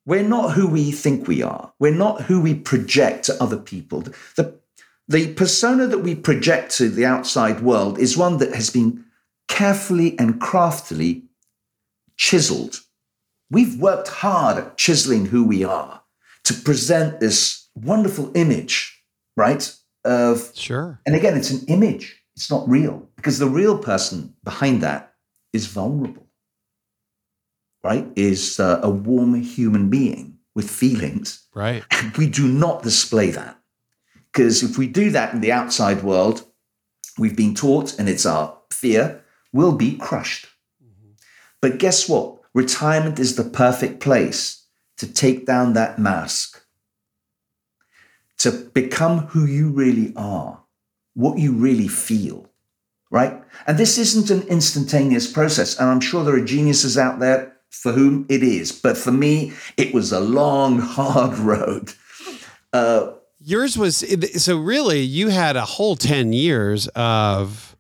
we're 0.05 0.27
not 0.27 0.53
who 0.53 0.67
we 0.67 0.91
think 0.91 1.27
we 1.27 1.41
are. 1.41 1.73
We're 1.79 1.95
not 1.95 2.21
who 2.21 2.39
we 2.39 2.53
project 2.53 3.25
to 3.25 3.41
other 3.41 3.57
people. 3.57 4.03
The, 4.35 4.53
the 5.07 5.33
persona 5.33 5.87
that 5.87 5.99
we 5.99 6.13
project 6.13 6.71
to 6.77 6.89
the 6.89 7.05
outside 7.05 7.61
world 7.61 7.97
is 7.97 8.15
one 8.15 8.37
that 8.37 8.53
has 8.53 8.69
been 8.69 9.03
carefully 9.47 10.17
and 10.19 10.39
craftily 10.39 11.23
chiseled. 12.15 12.82
We've 13.53 13.79
worked 13.79 14.09
hard 14.09 14.57
at 14.57 14.77
chiseling 14.77 15.27
who 15.27 15.45
we 15.45 15.63
are 15.63 16.01
to 16.45 16.53
present 16.53 17.19
this 17.19 17.69
wonderful 17.75 18.31
image 18.35 18.93
right? 19.35 19.75
Of 20.05 20.51
sure? 20.53 20.99
and 21.05 21.15
again, 21.15 21.37
it's 21.37 21.51
an 21.51 21.65
image. 21.67 22.21
It's 22.35 22.51
not 22.51 22.67
real 22.67 23.07
because 23.15 23.39
the 23.39 23.47
real 23.47 23.77
person 23.77 24.35
behind 24.43 24.81
that 24.81 25.13
is 25.53 25.67
vulnerable, 25.67 26.27
right? 27.83 28.07
Is 28.15 28.59
uh, 28.59 28.81
a 28.83 28.89
warm 28.89 29.35
human 29.35 29.89
being 29.89 30.39
with 30.55 30.69
feelings. 30.69 31.47
Right. 31.53 31.83
And 31.91 32.15
we 32.17 32.27
do 32.27 32.47
not 32.47 32.83
display 32.83 33.31
that 33.31 33.57
because 34.31 34.61
if 34.61 34.77
we 34.77 34.87
do 34.87 35.11
that 35.11 35.33
in 35.33 35.41
the 35.41 35.51
outside 35.51 36.03
world, 36.03 36.45
we've 37.17 37.37
been 37.37 37.55
taught, 37.55 37.97
and 37.97 38.09
it's 38.09 38.25
our 38.25 38.57
fear, 38.71 39.23
we'll 39.53 39.75
be 39.75 39.95
crushed. 39.97 40.47
But 41.61 41.77
guess 41.77 42.09
what? 42.09 42.39
Retirement 42.53 43.19
is 43.19 43.35
the 43.35 43.43
perfect 43.43 43.99
place 43.99 44.65
to 44.97 45.11
take 45.11 45.45
down 45.45 45.73
that 45.73 45.97
mask 45.97 46.63
to 48.37 48.51
become 48.51 49.19
who 49.27 49.45
you 49.45 49.69
really 49.69 50.13
are, 50.15 50.61
what 51.13 51.37
you 51.37 51.53
really 51.53 51.87
feel, 51.87 52.49
right? 53.09 53.41
And 53.65 53.77
this 53.77 53.97
isn't 53.97 54.29
an 54.29 54.45
instantaneous 54.49 55.31
process. 55.31 55.79
And 55.79 55.89
I'm 55.89 56.01
sure 56.01 56.23
there 56.23 56.35
are 56.35 56.45
geniuses 56.45 56.97
out 56.97 57.19
there 57.19 57.55
for 57.69 57.91
whom 57.91 58.25
it 58.29 58.43
is. 58.43 58.71
But 58.71 58.97
for 58.97 59.11
me, 59.11 59.53
it 59.77 59.93
was 59.93 60.11
a 60.11 60.19
long, 60.19 60.79
hard 60.79 61.37
road. 61.37 61.93
Uh, 62.73 63.13
Yours 63.39 63.77
was 63.77 64.03
so 64.41 64.57
really 64.57 65.01
you 65.01 65.29
had 65.29 65.55
a 65.55 65.65
whole 65.65 65.95
10 65.95 66.33
years 66.33 66.87
of 66.89 67.72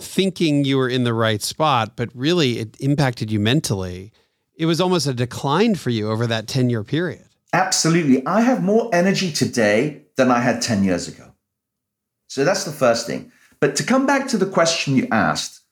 thinking 0.00 0.64
you 0.64 0.78
were 0.78 0.88
in 0.88 1.04
the 1.04 1.14
right 1.14 1.42
spot, 1.42 1.92
but 1.96 2.08
really 2.14 2.58
it 2.58 2.76
impacted 2.80 3.30
you 3.30 3.40
mentally. 3.40 4.12
It 4.54 4.66
was 4.66 4.80
almost 4.80 5.06
a 5.06 5.14
decline 5.14 5.74
for 5.74 5.90
you 5.90 6.10
over 6.10 6.26
that 6.26 6.48
10 6.48 6.70
year 6.70 6.84
period. 6.84 7.24
absolutely. 7.52 8.26
I 8.26 8.40
have 8.42 8.62
more 8.62 8.90
energy 8.92 9.32
today 9.32 10.02
than 10.16 10.30
I 10.30 10.40
had 10.40 10.60
10 10.60 10.84
years 10.84 11.08
ago. 11.08 11.32
So 12.28 12.44
that's 12.44 12.64
the 12.64 12.72
first 12.72 13.06
thing. 13.06 13.32
But 13.60 13.74
to 13.76 13.84
come 13.84 14.06
back 14.06 14.28
to 14.28 14.38
the 14.38 14.46
question 14.46 14.96
you 14.96 15.08
asked, 15.10 15.62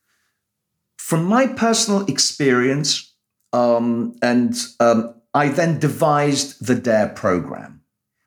from 0.96 1.24
my 1.24 1.46
personal 1.46 2.04
experience, 2.06 3.14
um, 3.52 4.16
and 4.22 4.54
um, 4.80 5.14
I 5.34 5.48
then 5.48 5.78
devised 5.78 6.66
the 6.66 6.74
DARE 6.74 7.10
program, 7.10 7.82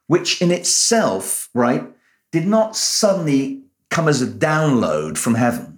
which 0.07 0.41
in 0.41 0.51
itself, 0.51 1.49
right, 1.53 1.83
did 2.31 2.47
not 2.47 2.75
suddenly 2.75 3.63
come 3.89 4.07
as 4.07 4.21
a 4.21 4.27
download 4.27 5.17
from 5.17 5.35
heaven. 5.35 5.68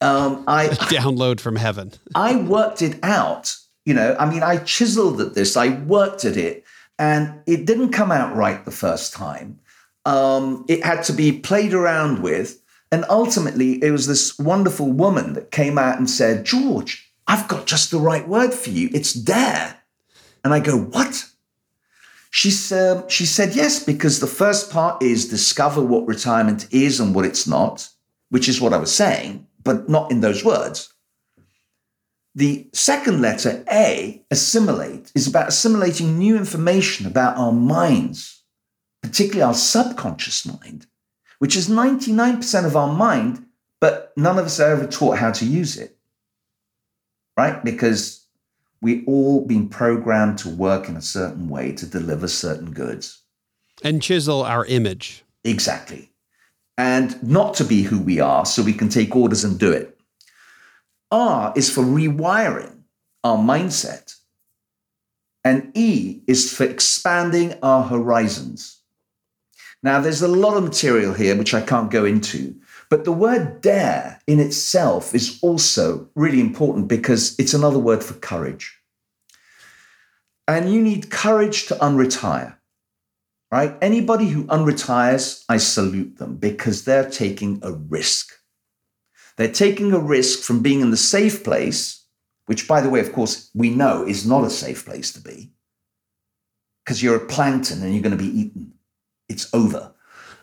Um, 0.00 0.44
I, 0.46 0.68
Download 0.68 1.40
from 1.40 1.56
heaven. 1.56 1.92
I 2.14 2.36
worked 2.36 2.82
it 2.82 2.98
out. 3.02 3.56
You 3.84 3.94
know, 3.94 4.16
I 4.18 4.28
mean, 4.28 4.42
I 4.42 4.58
chiseled 4.58 5.20
at 5.20 5.34
this, 5.34 5.56
I 5.56 5.68
worked 5.68 6.24
at 6.24 6.36
it, 6.36 6.64
and 6.98 7.40
it 7.46 7.66
didn't 7.66 7.92
come 7.92 8.10
out 8.10 8.34
right 8.34 8.64
the 8.64 8.70
first 8.72 9.12
time. 9.14 9.60
Um, 10.04 10.64
it 10.68 10.84
had 10.84 11.02
to 11.04 11.12
be 11.12 11.32
played 11.32 11.74
around 11.74 12.22
with. 12.22 12.60
And 12.92 13.04
ultimately, 13.08 13.82
it 13.82 13.90
was 13.90 14.06
this 14.06 14.38
wonderful 14.38 14.90
woman 14.90 15.32
that 15.32 15.50
came 15.50 15.76
out 15.76 15.98
and 15.98 16.08
said, 16.08 16.44
George, 16.46 17.12
I've 17.26 17.48
got 17.48 17.66
just 17.66 17.90
the 17.90 17.98
right 17.98 18.26
word 18.26 18.54
for 18.54 18.70
you. 18.70 18.88
It's 18.92 19.12
dare. 19.12 19.76
And 20.44 20.54
I 20.54 20.60
go, 20.60 20.78
What? 20.78 21.26
She 22.30 22.50
said, 22.50 23.10
she 23.10 23.26
said, 23.26 23.56
Yes, 23.56 23.82
because 23.82 24.20
the 24.20 24.26
first 24.26 24.70
part 24.70 25.02
is 25.02 25.28
discover 25.28 25.82
what 25.82 26.06
retirement 26.06 26.68
is 26.70 27.00
and 27.00 27.14
what 27.14 27.24
it's 27.24 27.46
not, 27.46 27.88
which 28.30 28.48
is 28.48 28.60
what 28.60 28.72
I 28.72 28.76
was 28.76 28.94
saying, 28.94 29.45
but 29.66 29.88
not 29.88 30.10
in 30.10 30.20
those 30.20 30.42
words. 30.42 30.94
The 32.34 32.68
second 32.72 33.20
letter, 33.20 33.64
A, 33.70 34.24
assimilate, 34.30 35.10
is 35.14 35.26
about 35.26 35.48
assimilating 35.48 36.18
new 36.18 36.36
information 36.36 37.06
about 37.06 37.36
our 37.36 37.52
minds, 37.52 38.42
particularly 39.02 39.42
our 39.42 39.54
subconscious 39.54 40.46
mind, 40.46 40.86
which 41.38 41.56
is 41.56 41.68
99% 41.68 42.64
of 42.64 42.76
our 42.76 42.92
mind, 42.92 43.44
but 43.80 44.12
none 44.16 44.38
of 44.38 44.46
us 44.46 44.60
are 44.60 44.70
ever 44.70 44.86
taught 44.86 45.18
how 45.18 45.32
to 45.32 45.44
use 45.44 45.76
it. 45.76 45.96
Right? 47.36 47.62
Because 47.64 48.26
we 48.80 49.04
all 49.06 49.44
been 49.44 49.68
programmed 49.68 50.38
to 50.38 50.48
work 50.48 50.88
in 50.88 50.96
a 50.96 51.02
certain 51.02 51.48
way 51.48 51.72
to 51.72 51.86
deliver 51.86 52.28
certain 52.28 52.72
goods. 52.72 53.22
And 53.82 54.00
chisel 54.00 54.42
our 54.42 54.64
image. 54.66 55.24
Exactly. 55.44 56.12
And 56.78 57.22
not 57.22 57.54
to 57.54 57.64
be 57.64 57.82
who 57.82 57.98
we 57.98 58.20
are 58.20 58.44
so 58.44 58.62
we 58.62 58.72
can 58.72 58.88
take 58.88 59.16
orders 59.16 59.44
and 59.44 59.58
do 59.58 59.72
it. 59.72 59.98
R 61.10 61.52
is 61.56 61.70
for 61.70 61.82
rewiring 61.82 62.82
our 63.24 63.38
mindset. 63.38 64.14
And 65.44 65.70
E 65.74 66.22
is 66.26 66.52
for 66.52 66.64
expanding 66.64 67.54
our 67.62 67.84
horizons. 67.84 68.80
Now, 69.82 70.00
there's 70.00 70.22
a 70.22 70.28
lot 70.28 70.56
of 70.56 70.64
material 70.64 71.14
here 71.14 71.36
which 71.36 71.54
I 71.54 71.60
can't 71.60 71.90
go 71.90 72.04
into, 72.04 72.56
but 72.90 73.04
the 73.04 73.12
word 73.12 73.60
dare 73.60 74.20
in 74.26 74.40
itself 74.40 75.14
is 75.14 75.38
also 75.42 76.08
really 76.14 76.40
important 76.40 76.88
because 76.88 77.38
it's 77.38 77.54
another 77.54 77.78
word 77.78 78.02
for 78.02 78.14
courage. 78.14 78.76
And 80.48 80.72
you 80.72 80.82
need 80.82 81.10
courage 81.10 81.66
to 81.66 81.74
unretire 81.76 82.56
right? 83.50 83.76
Anybody 83.80 84.28
who 84.28 84.44
unretires, 84.44 85.44
I 85.48 85.58
salute 85.58 86.18
them 86.18 86.36
because 86.36 86.84
they're 86.84 87.08
taking 87.08 87.60
a 87.62 87.72
risk. 87.72 88.32
They're 89.36 89.52
taking 89.52 89.92
a 89.92 89.98
risk 89.98 90.40
from 90.40 90.62
being 90.62 90.80
in 90.80 90.90
the 90.90 90.96
safe 90.96 91.44
place, 91.44 92.04
which, 92.46 92.66
by 92.66 92.80
the 92.80 92.88
way, 92.88 93.00
of 93.00 93.12
course, 93.12 93.50
we 93.54 93.70
know 93.70 94.04
is 94.06 94.26
not 94.26 94.44
a 94.44 94.50
safe 94.50 94.84
place 94.84 95.12
to 95.12 95.20
be 95.20 95.52
because 96.84 97.02
you're 97.02 97.16
a 97.16 97.26
plankton 97.26 97.82
and 97.82 97.92
you're 97.92 98.02
going 98.02 98.16
to 98.16 98.22
be 98.22 98.40
eaten. 98.40 98.72
it's 99.28 99.52
over. 99.54 99.92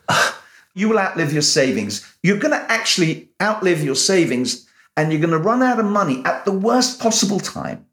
You 0.76 0.88
will 0.88 0.98
outlive 0.98 1.32
your 1.32 1.42
savings. 1.42 2.04
You're 2.24 2.40
going 2.40 2.50
to 2.50 2.72
actually 2.72 3.30
outlive 3.40 3.84
your 3.84 3.94
savings 3.94 4.66
and 4.96 5.12
you're 5.12 5.20
going 5.20 5.30
to 5.30 5.38
run 5.38 5.62
out 5.62 5.78
of 5.78 5.86
money 5.86 6.20
at 6.24 6.44
the 6.44 6.50
worst 6.50 7.00
possible 7.00 7.38
time. 7.38 7.86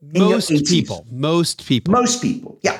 Most 0.00 0.64
people, 0.64 1.04
most 1.10 1.66
people. 1.66 1.90
Most 1.92 2.22
people, 2.22 2.60
yeah. 2.62 2.78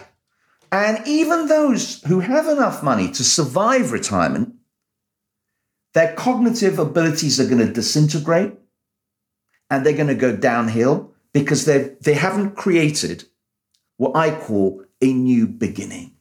And 0.72 1.06
even 1.06 1.46
those 1.46 2.02
who 2.02 2.20
have 2.20 2.48
enough 2.48 2.82
money 2.82 3.10
to 3.12 3.24
survive 3.24 3.92
retirement, 3.92 4.54
their 5.94 6.14
cognitive 6.14 6.78
abilities 6.78 7.40
are 7.40 7.46
going 7.46 7.66
to 7.66 7.72
disintegrate 7.72 8.54
and 9.70 9.84
they're 9.84 9.92
going 9.92 10.08
to 10.08 10.14
go 10.14 10.36
downhill 10.36 11.12
because 11.32 11.64
they 11.64 11.94
they 12.00 12.14
haven't 12.14 12.56
created 12.56 13.24
what 13.96 14.16
I 14.16 14.34
call 14.34 14.84
a 15.00 15.12
new 15.12 15.46
beginning 15.46 16.16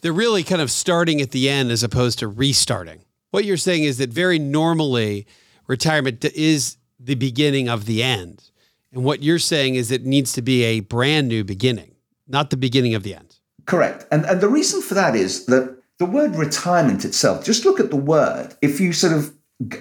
they're 0.00 0.12
really 0.12 0.42
kind 0.42 0.62
of 0.62 0.70
starting 0.70 1.20
at 1.20 1.30
the 1.30 1.48
end 1.48 1.70
as 1.70 1.82
opposed 1.82 2.18
to 2.20 2.28
restarting. 2.28 3.04
What 3.30 3.44
you're 3.44 3.56
saying 3.56 3.84
is 3.84 3.98
that 3.98 4.10
very 4.10 4.38
normally 4.38 5.26
retirement 5.66 6.24
is 6.24 6.76
the 6.98 7.14
beginning 7.14 7.68
of 7.68 7.86
the 7.86 8.02
end. 8.02 8.50
And 8.92 9.04
what 9.04 9.22
you're 9.22 9.38
saying 9.38 9.76
is 9.76 9.90
it 9.90 10.04
needs 10.04 10.32
to 10.32 10.42
be 10.42 10.64
a 10.64 10.80
brand 10.80 11.28
new 11.28 11.44
beginning, 11.44 11.94
not 12.30 12.50
the 12.50 12.56
beginning 12.56 12.94
of 12.94 13.02
the 13.02 13.14
end. 13.14 13.36
Correct. 13.66 14.06
And, 14.10 14.24
and 14.24 14.40
the 14.40 14.48
reason 14.48 14.82
for 14.82 14.94
that 14.94 15.14
is 15.14 15.46
that 15.46 15.76
the 15.98 16.06
word 16.06 16.36
retirement 16.36 17.04
itself, 17.04 17.44
just 17.44 17.64
look 17.64 17.78
at 17.78 17.90
the 17.90 17.96
word. 17.96 18.54
If 18.62 18.80
you 18.80 18.92
sort 18.92 19.12
of 19.12 19.34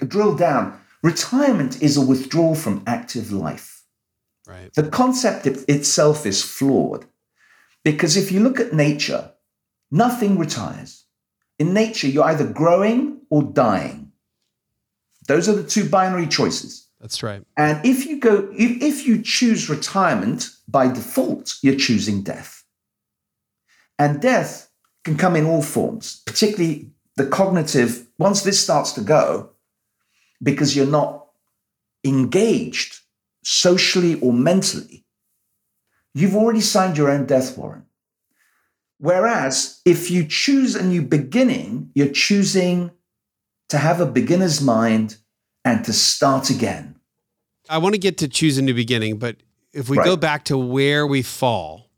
drill 0.08 0.36
down, 0.36 0.80
retirement 1.02 1.82
is 1.82 1.96
a 1.96 2.06
withdrawal 2.06 2.56
from 2.56 2.84
active 2.86 3.32
life. 3.32 3.84
Right. 4.48 4.74
The 4.74 4.90
concept 4.90 5.46
itself 5.48 6.26
is 6.26 6.44
flawed 6.44 7.06
because 7.84 8.18
if 8.18 8.32
you 8.32 8.42
look 8.42 8.60
at 8.60 8.74
nature, 8.74 9.32
Nothing 9.92 10.38
retires. 10.38 11.06
In 11.58 11.74
nature, 11.74 12.08
you're 12.08 12.26
either 12.26 12.46
growing 12.46 13.22
or 13.30 13.44
dying. 13.44 14.12
Those 15.28 15.50
are 15.50 15.54
the 15.54 15.64
two 15.64 15.90
binary 15.90 16.28
choices. 16.28 16.88
That's 17.00 17.24
right. 17.24 17.44
And 17.56 17.84
if 17.86 18.06
you 18.06 18.20
go, 18.20 18.50
if, 18.52 18.82
if 18.82 19.08
you 19.08 19.22
choose 19.22 19.70
retirement 19.70 20.50
by 20.68 20.88
default, 20.88 21.56
you're 21.62 21.76
choosing 21.76 22.24
death. 22.24 22.64
And 23.98 24.22
death 24.22 24.70
can 25.04 25.18
come 25.18 25.36
in 25.36 25.46
all 25.46 25.62
forms, 25.62 26.22
particularly 26.26 26.92
the 27.16 27.26
cognitive. 27.26 28.08
Once 28.18 28.42
this 28.42 28.62
starts 28.62 28.92
to 28.94 29.02
go, 29.02 29.52
because 30.42 30.76
you're 30.76 30.86
not 30.86 31.28
engaged 32.04 33.00
socially 33.44 34.20
or 34.20 34.34
mentally, 34.34 35.06
you've 36.14 36.36
already 36.36 36.62
signed 36.62 36.98
your 36.98 37.10
own 37.10 37.26
death 37.26 37.58
warrant. 37.58 37.86
Whereas 38.98 39.82
if 39.86 40.12
you 40.12 40.26
choose 40.26 40.76
a 40.76 40.86
new 40.86 41.02
beginning, 41.02 41.92
you're 41.96 42.08
choosing 42.08 42.92
to 43.70 43.78
have 43.78 44.02
a 44.02 44.06
beginner's 44.06 44.62
mind 44.62 45.18
and 45.66 45.84
to 45.86 45.94
start 45.94 46.50
again. 46.50 46.96
I 47.70 47.78
want 47.78 47.96
to 47.96 48.00
get 48.00 48.18
to 48.20 48.28
choose 48.28 48.58
a 48.58 48.62
new 48.62 48.74
beginning, 48.74 49.18
but 49.18 49.38
if 49.74 49.90
we 49.90 49.98
right. 49.98 50.06
go 50.06 50.18
back 50.18 50.46
to 50.46 50.58
where 50.58 51.06
we 51.06 51.22
fall 51.22 51.90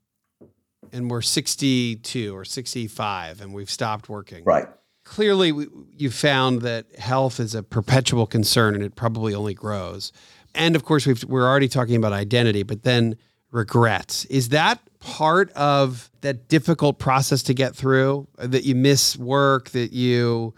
and 0.92 1.10
we're 1.10 1.22
62 1.22 2.36
or 2.36 2.44
65 2.44 3.42
and 3.42 3.54
we've 3.54 3.70
stopped 3.70 4.10
working. 4.10 4.44
Right. 4.44 4.68
Clearly, 5.04 5.68
you 5.98 6.12
found 6.12 6.62
that 6.62 6.94
health 6.96 7.40
is 7.40 7.56
a 7.56 7.64
perpetual 7.64 8.28
concern 8.28 8.76
and 8.76 8.84
it 8.84 8.96
probably 8.96 9.34
only 9.34 9.54
grows. 9.54 10.12
And 10.54 10.76
of 10.76 10.84
course, 10.84 11.06
we 11.06 11.40
are 11.40 11.48
already 11.48 11.70
talking 11.70 11.96
about 11.96 12.14
identity, 12.14 12.64
but 12.64 12.84
then 12.84 13.16
regrets. 13.52 14.26
Is 14.26 14.50
that 14.50 14.80
part 15.00 15.52
of 15.54 16.12
that 16.22 16.48
difficult 16.48 17.00
process 17.00 17.42
to 17.44 17.54
get 17.54 17.76
through 17.76 18.28
that 18.38 18.64
you 18.64 18.76
miss 18.76 19.18
work 19.18 19.72
that 19.72 19.92
you 19.94 20.54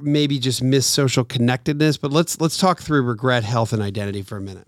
maybe 0.00 0.38
just 0.38 0.62
miss 0.62 0.86
social 0.86 1.24
connectedness 1.24 1.96
but 1.96 2.12
let's 2.12 2.40
let's 2.40 2.58
talk 2.58 2.80
through 2.80 3.02
regret 3.02 3.44
health 3.44 3.72
and 3.72 3.82
identity 3.82 4.22
for 4.22 4.36
a 4.36 4.40
minute. 4.40 4.66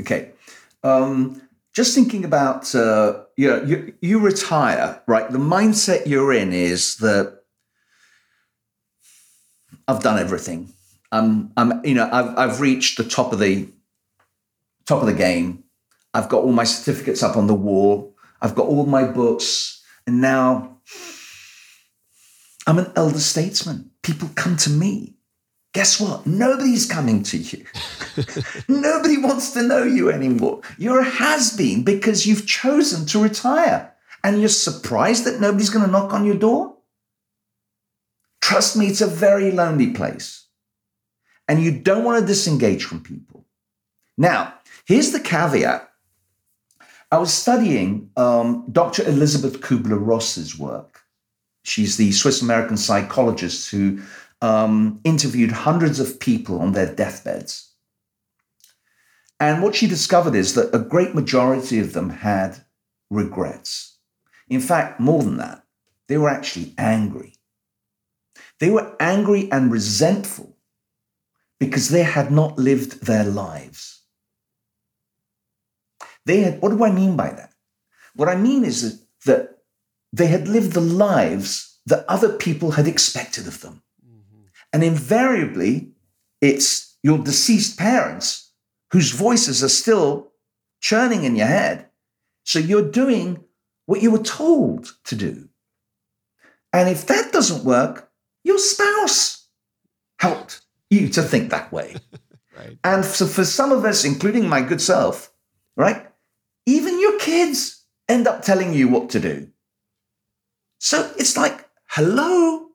Okay. 0.00 0.30
Um, 0.82 1.40
just 1.74 1.94
thinking 1.94 2.24
about 2.24 2.74
uh, 2.74 3.24
you, 3.36 3.48
know, 3.48 3.62
you 3.62 3.94
you 4.00 4.18
retire 4.20 5.02
right? 5.06 5.30
The 5.30 5.38
mindset 5.38 6.06
you're 6.06 6.32
in 6.32 6.52
is 6.52 6.96
that 6.98 7.40
i've 9.86 10.02
done 10.02 10.18
everything. 10.18 10.72
I'm 11.12 11.52
i'm 11.56 11.84
you 11.84 11.94
know 11.94 12.08
i've 12.10 12.36
i've 12.38 12.60
reached 12.60 12.96
the 12.96 13.04
top 13.04 13.32
of 13.32 13.38
the 13.38 13.68
top 14.86 15.00
of 15.00 15.06
the 15.06 15.14
game. 15.14 15.64
I've 16.12 16.28
got 16.28 16.42
all 16.44 16.52
my 16.52 16.64
certificates 16.64 17.22
up 17.22 17.36
on 17.36 17.48
the 17.48 17.54
wall. 17.54 18.14
I've 18.40 18.54
got 18.54 18.66
all 18.66 18.86
my 18.86 19.04
books, 19.04 19.82
and 20.06 20.20
now 20.20 20.78
I'm 22.66 22.78
an 22.78 22.92
elder 22.94 23.18
statesman. 23.18 23.90
People 24.04 24.30
come 24.36 24.56
to 24.58 24.70
me. 24.70 25.14
Guess 25.72 26.00
what? 26.00 26.24
Nobody's 26.24 26.86
coming 26.86 27.24
to 27.24 27.38
you. 27.38 27.64
Nobody 28.68 29.16
wants 29.18 29.50
to 29.54 29.62
know 29.62 29.82
you 29.82 30.08
anymore. 30.08 30.60
You're 30.78 31.00
a 31.00 31.04
has 31.04 31.56
been 31.56 31.82
because 31.82 32.26
you've 32.26 32.46
chosen 32.46 33.06
to 33.06 33.20
retire. 33.20 33.92
And 34.22 34.38
you're 34.38 34.48
surprised 34.48 35.24
that 35.24 35.40
nobody's 35.40 35.70
going 35.70 35.84
to 35.84 35.90
knock 35.90 36.12
on 36.12 36.24
your 36.24 36.36
door? 36.36 36.76
Trust 38.40 38.76
me, 38.76 38.86
it's 38.86 39.00
a 39.00 39.06
very 39.06 39.50
lonely 39.50 39.90
place. 39.90 40.46
And 41.48 41.62
you 41.62 41.72
don't 41.72 42.04
want 42.04 42.20
to 42.20 42.26
disengage 42.26 42.84
from 42.84 43.02
people. 43.02 43.44
Now, 44.16 44.54
here's 44.84 45.10
the 45.12 45.20
caveat 45.20 45.90
I 47.10 47.18
was 47.18 47.32
studying 47.32 48.10
um, 48.16 48.66
Dr. 48.70 49.06
Elizabeth 49.08 49.60
Kubler 49.60 49.98
Ross's 50.00 50.58
work. 50.58 50.93
She's 51.64 51.96
the 51.96 52.12
Swiss 52.12 52.42
American 52.42 52.76
psychologist 52.76 53.70
who 53.70 54.00
um, 54.40 55.00
interviewed 55.02 55.50
hundreds 55.50 55.98
of 55.98 56.20
people 56.20 56.60
on 56.60 56.72
their 56.72 56.94
deathbeds. 56.94 57.70
And 59.40 59.62
what 59.62 59.74
she 59.74 59.86
discovered 59.86 60.34
is 60.34 60.54
that 60.54 60.74
a 60.74 60.78
great 60.78 61.14
majority 61.14 61.80
of 61.80 61.94
them 61.94 62.10
had 62.10 62.64
regrets. 63.10 63.98
In 64.48 64.60
fact, 64.60 65.00
more 65.00 65.22
than 65.22 65.38
that, 65.38 65.64
they 66.06 66.18
were 66.18 66.28
actually 66.28 66.74
angry. 66.76 67.34
They 68.60 68.70
were 68.70 68.94
angry 69.00 69.50
and 69.50 69.72
resentful 69.72 70.56
because 71.58 71.88
they 71.88 72.02
had 72.02 72.30
not 72.30 72.58
lived 72.58 73.06
their 73.06 73.24
lives. 73.24 74.02
They 76.26 76.40
had, 76.40 76.60
what 76.60 76.70
do 76.70 76.84
I 76.84 76.90
mean 76.90 77.16
by 77.16 77.30
that? 77.30 77.52
What 78.14 78.28
I 78.28 78.36
mean 78.36 78.64
is 78.64 79.04
that 79.24 79.53
they 80.14 80.28
had 80.28 80.46
lived 80.46 80.72
the 80.72 80.80
lives 80.80 81.80
that 81.86 82.04
other 82.08 82.32
people 82.32 82.72
had 82.72 82.86
expected 82.86 83.48
of 83.48 83.60
them. 83.60 83.82
Mm-hmm. 84.06 84.44
And 84.72 84.84
invariably, 84.84 85.90
it's 86.40 86.96
your 87.02 87.18
deceased 87.18 87.78
parents 87.78 88.52
whose 88.92 89.10
voices 89.10 89.64
are 89.64 89.68
still 89.68 90.32
churning 90.80 91.24
in 91.24 91.34
your 91.34 91.48
head. 91.48 91.88
So 92.44 92.60
you're 92.60 92.90
doing 92.90 93.42
what 93.86 94.02
you 94.02 94.12
were 94.12 94.22
told 94.22 94.94
to 95.04 95.16
do. 95.16 95.48
And 96.72 96.88
if 96.88 97.06
that 97.06 97.32
doesn't 97.32 97.64
work, 97.64 98.10
your 98.44 98.58
spouse 98.58 99.48
helped 100.20 100.60
you 100.90 101.08
to 101.08 101.22
think 101.22 101.50
that 101.50 101.72
way. 101.72 101.96
right. 102.56 102.78
And 102.84 103.04
so 103.04 103.26
for 103.26 103.44
some 103.44 103.72
of 103.72 103.84
us, 103.84 104.04
including 104.04 104.48
my 104.48 104.62
good 104.62 104.80
self, 104.80 105.32
right, 105.76 106.06
even 106.66 107.00
your 107.00 107.18
kids 107.18 107.84
end 108.08 108.28
up 108.28 108.42
telling 108.42 108.72
you 108.72 108.86
what 108.88 109.10
to 109.10 109.20
do. 109.20 109.48
So 110.84 111.10
it's 111.16 111.34
like, 111.34 111.66
hello, 111.88 112.66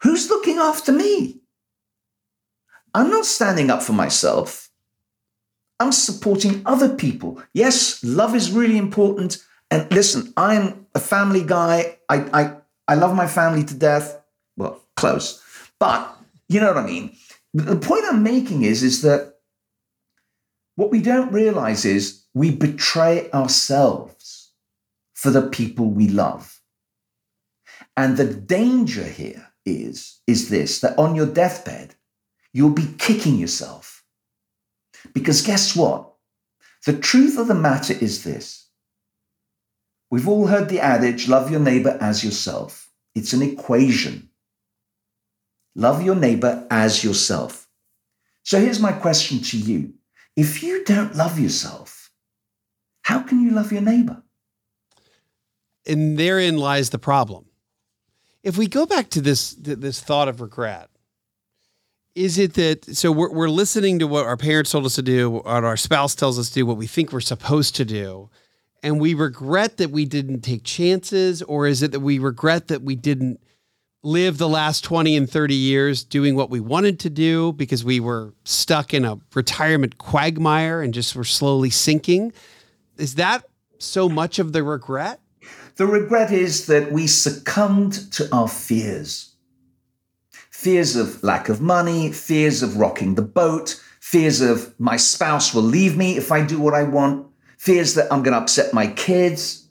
who's 0.00 0.30
looking 0.30 0.56
after 0.56 0.90
me? 0.90 1.42
I'm 2.94 3.10
not 3.10 3.26
standing 3.26 3.68
up 3.68 3.82
for 3.82 3.92
myself. 3.92 4.70
I'm 5.78 5.92
supporting 5.92 6.62
other 6.64 6.96
people. 6.96 7.42
Yes, 7.52 8.02
love 8.02 8.34
is 8.34 8.50
really 8.50 8.78
important. 8.78 9.44
And 9.70 9.86
listen, 9.92 10.32
I'm 10.38 10.86
a 10.94 10.98
family 10.98 11.44
guy. 11.44 11.98
I, 12.08 12.16
I, 12.32 12.56
I 12.88 12.94
love 12.94 13.14
my 13.14 13.26
family 13.26 13.64
to 13.64 13.74
death. 13.74 14.18
Well, 14.56 14.80
close. 14.96 15.42
But 15.78 16.10
you 16.48 16.58
know 16.58 16.68
what 16.68 16.82
I 16.82 16.86
mean? 16.86 17.14
The 17.52 17.76
point 17.76 18.06
I'm 18.08 18.22
making 18.22 18.62
is, 18.62 18.82
is 18.82 19.02
that 19.02 19.34
what 20.76 20.90
we 20.90 21.02
don't 21.02 21.30
realize 21.30 21.84
is 21.84 22.24
we 22.32 22.50
betray 22.50 23.30
ourselves 23.32 24.52
for 25.12 25.30
the 25.30 25.42
people 25.42 25.90
we 25.90 26.08
love. 26.08 26.62
And 27.96 28.16
the 28.16 28.32
danger 28.32 29.04
here 29.04 29.52
is, 29.64 30.20
is 30.26 30.50
this 30.50 30.80
that 30.80 30.98
on 30.98 31.14
your 31.14 31.26
deathbed, 31.26 31.94
you'll 32.52 32.70
be 32.70 32.94
kicking 32.98 33.36
yourself. 33.36 34.04
Because 35.12 35.42
guess 35.42 35.76
what? 35.76 36.12
The 36.86 36.96
truth 36.96 37.38
of 37.38 37.48
the 37.48 37.54
matter 37.54 37.94
is 37.94 38.24
this. 38.24 38.68
We've 40.10 40.28
all 40.28 40.46
heard 40.46 40.68
the 40.68 40.80
adage, 40.80 41.28
love 41.28 41.50
your 41.50 41.60
neighbor 41.60 41.96
as 42.00 42.24
yourself. 42.24 42.90
It's 43.14 43.32
an 43.32 43.42
equation. 43.42 44.30
Love 45.74 46.02
your 46.02 46.14
neighbor 46.14 46.66
as 46.70 47.02
yourself. 47.02 47.68
So 48.42 48.60
here's 48.60 48.80
my 48.80 48.92
question 48.92 49.40
to 49.40 49.58
you. 49.58 49.94
If 50.36 50.62
you 50.62 50.84
don't 50.84 51.16
love 51.16 51.38
yourself, 51.38 52.10
how 53.02 53.20
can 53.20 53.40
you 53.40 53.50
love 53.50 53.72
your 53.72 53.82
neighbor? 53.82 54.22
and 55.86 56.18
therein 56.18 56.56
lies 56.56 56.90
the 56.90 56.98
problem. 56.98 57.46
If 58.44 58.58
we 58.58 58.68
go 58.68 58.84
back 58.84 59.08
to 59.10 59.22
this 59.22 59.52
this 59.58 60.00
thought 60.00 60.28
of 60.28 60.42
regret, 60.42 60.90
is 62.14 62.38
it 62.38 62.52
that 62.54 62.84
so 62.94 63.10
we're, 63.10 63.32
we're 63.32 63.48
listening 63.48 63.98
to 64.00 64.06
what 64.06 64.26
our 64.26 64.36
parents 64.36 64.70
told 64.70 64.84
us 64.84 64.94
to 64.96 65.02
do, 65.02 65.30
what 65.30 65.46
our 65.46 65.78
spouse 65.78 66.14
tells 66.14 66.38
us 66.38 66.50
to 66.50 66.54
do, 66.56 66.66
what 66.66 66.76
we 66.76 66.86
think 66.86 67.10
we're 67.10 67.20
supposed 67.20 67.74
to 67.76 67.86
do, 67.86 68.28
and 68.82 69.00
we 69.00 69.14
regret 69.14 69.78
that 69.78 69.90
we 69.90 70.04
didn't 70.04 70.42
take 70.42 70.62
chances, 70.62 71.40
or 71.42 71.66
is 71.66 71.82
it 71.82 71.92
that 71.92 72.00
we 72.00 72.18
regret 72.18 72.68
that 72.68 72.82
we 72.82 72.94
didn't 72.94 73.40
live 74.02 74.36
the 74.36 74.48
last 74.48 74.84
20 74.84 75.16
and 75.16 75.30
30 75.30 75.54
years 75.54 76.04
doing 76.04 76.36
what 76.36 76.50
we 76.50 76.60
wanted 76.60 77.00
to 77.00 77.08
do 77.08 77.50
because 77.54 77.82
we 77.82 77.98
were 77.98 78.34
stuck 78.44 78.92
in 78.92 79.06
a 79.06 79.18
retirement 79.34 79.96
quagmire 79.96 80.82
and 80.82 80.92
just 80.92 81.16
were 81.16 81.24
slowly 81.24 81.70
sinking? 81.70 82.30
Is 82.98 83.14
that 83.14 83.44
so 83.78 84.10
much 84.10 84.38
of 84.38 84.52
the 84.52 84.62
regret? 84.62 85.20
The 85.76 85.86
regret 85.86 86.30
is 86.30 86.66
that 86.66 86.92
we 86.92 87.06
succumbed 87.06 88.12
to 88.12 88.28
our 88.34 88.48
fears 88.48 89.30
fears 90.50 90.96
of 90.96 91.22
lack 91.22 91.50
of 91.50 91.60
money, 91.60 92.10
fears 92.10 92.62
of 92.62 92.78
rocking 92.78 93.16
the 93.16 93.22
boat, 93.22 93.82
fears 94.00 94.40
of 94.40 94.72
my 94.80 94.96
spouse 94.96 95.52
will 95.52 95.62
leave 95.62 95.94
me 95.94 96.16
if 96.16 96.32
I 96.32 96.42
do 96.42 96.58
what 96.58 96.72
I 96.72 96.84
want, 96.84 97.26
fears 97.58 97.94
that 97.94 98.10
I'm 98.10 98.22
going 98.22 98.32
to 98.32 98.40
upset 98.40 98.72
my 98.72 98.86
kids. 98.86 99.68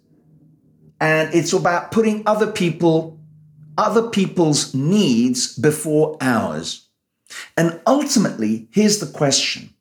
And 0.99 1.33
it's 1.33 1.51
about 1.51 1.91
putting 1.91 2.21
other 2.27 2.51
people, 2.51 3.19
other 3.75 4.09
people's 4.09 4.75
needs 4.75 5.57
before 5.57 6.15
ours. 6.21 6.89
And 7.57 7.81
ultimately, 7.87 8.67
here's 8.69 8.99
the 8.99 9.11
question. 9.11 9.73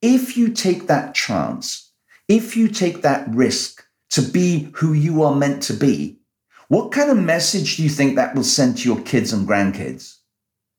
If 0.00 0.38
you 0.38 0.48
take 0.48 0.86
that 0.86 1.14
chance, 1.14 1.90
if 2.28 2.56
you 2.56 2.68
take 2.68 3.02
that 3.02 3.28
risk 3.28 3.84
to 4.10 4.22
be 4.22 4.70
who 4.74 4.92
you 4.92 5.22
are 5.22 5.34
meant 5.34 5.62
to 5.64 5.74
be, 5.74 6.18
what 6.68 6.92
kind 6.92 7.10
of 7.10 7.18
message 7.18 7.76
do 7.76 7.82
you 7.82 7.88
think 7.88 8.16
that 8.16 8.34
will 8.34 8.44
send 8.44 8.78
to 8.78 8.88
your 8.88 9.00
kids 9.02 9.32
and 9.32 9.46
grandkids? 9.46 10.18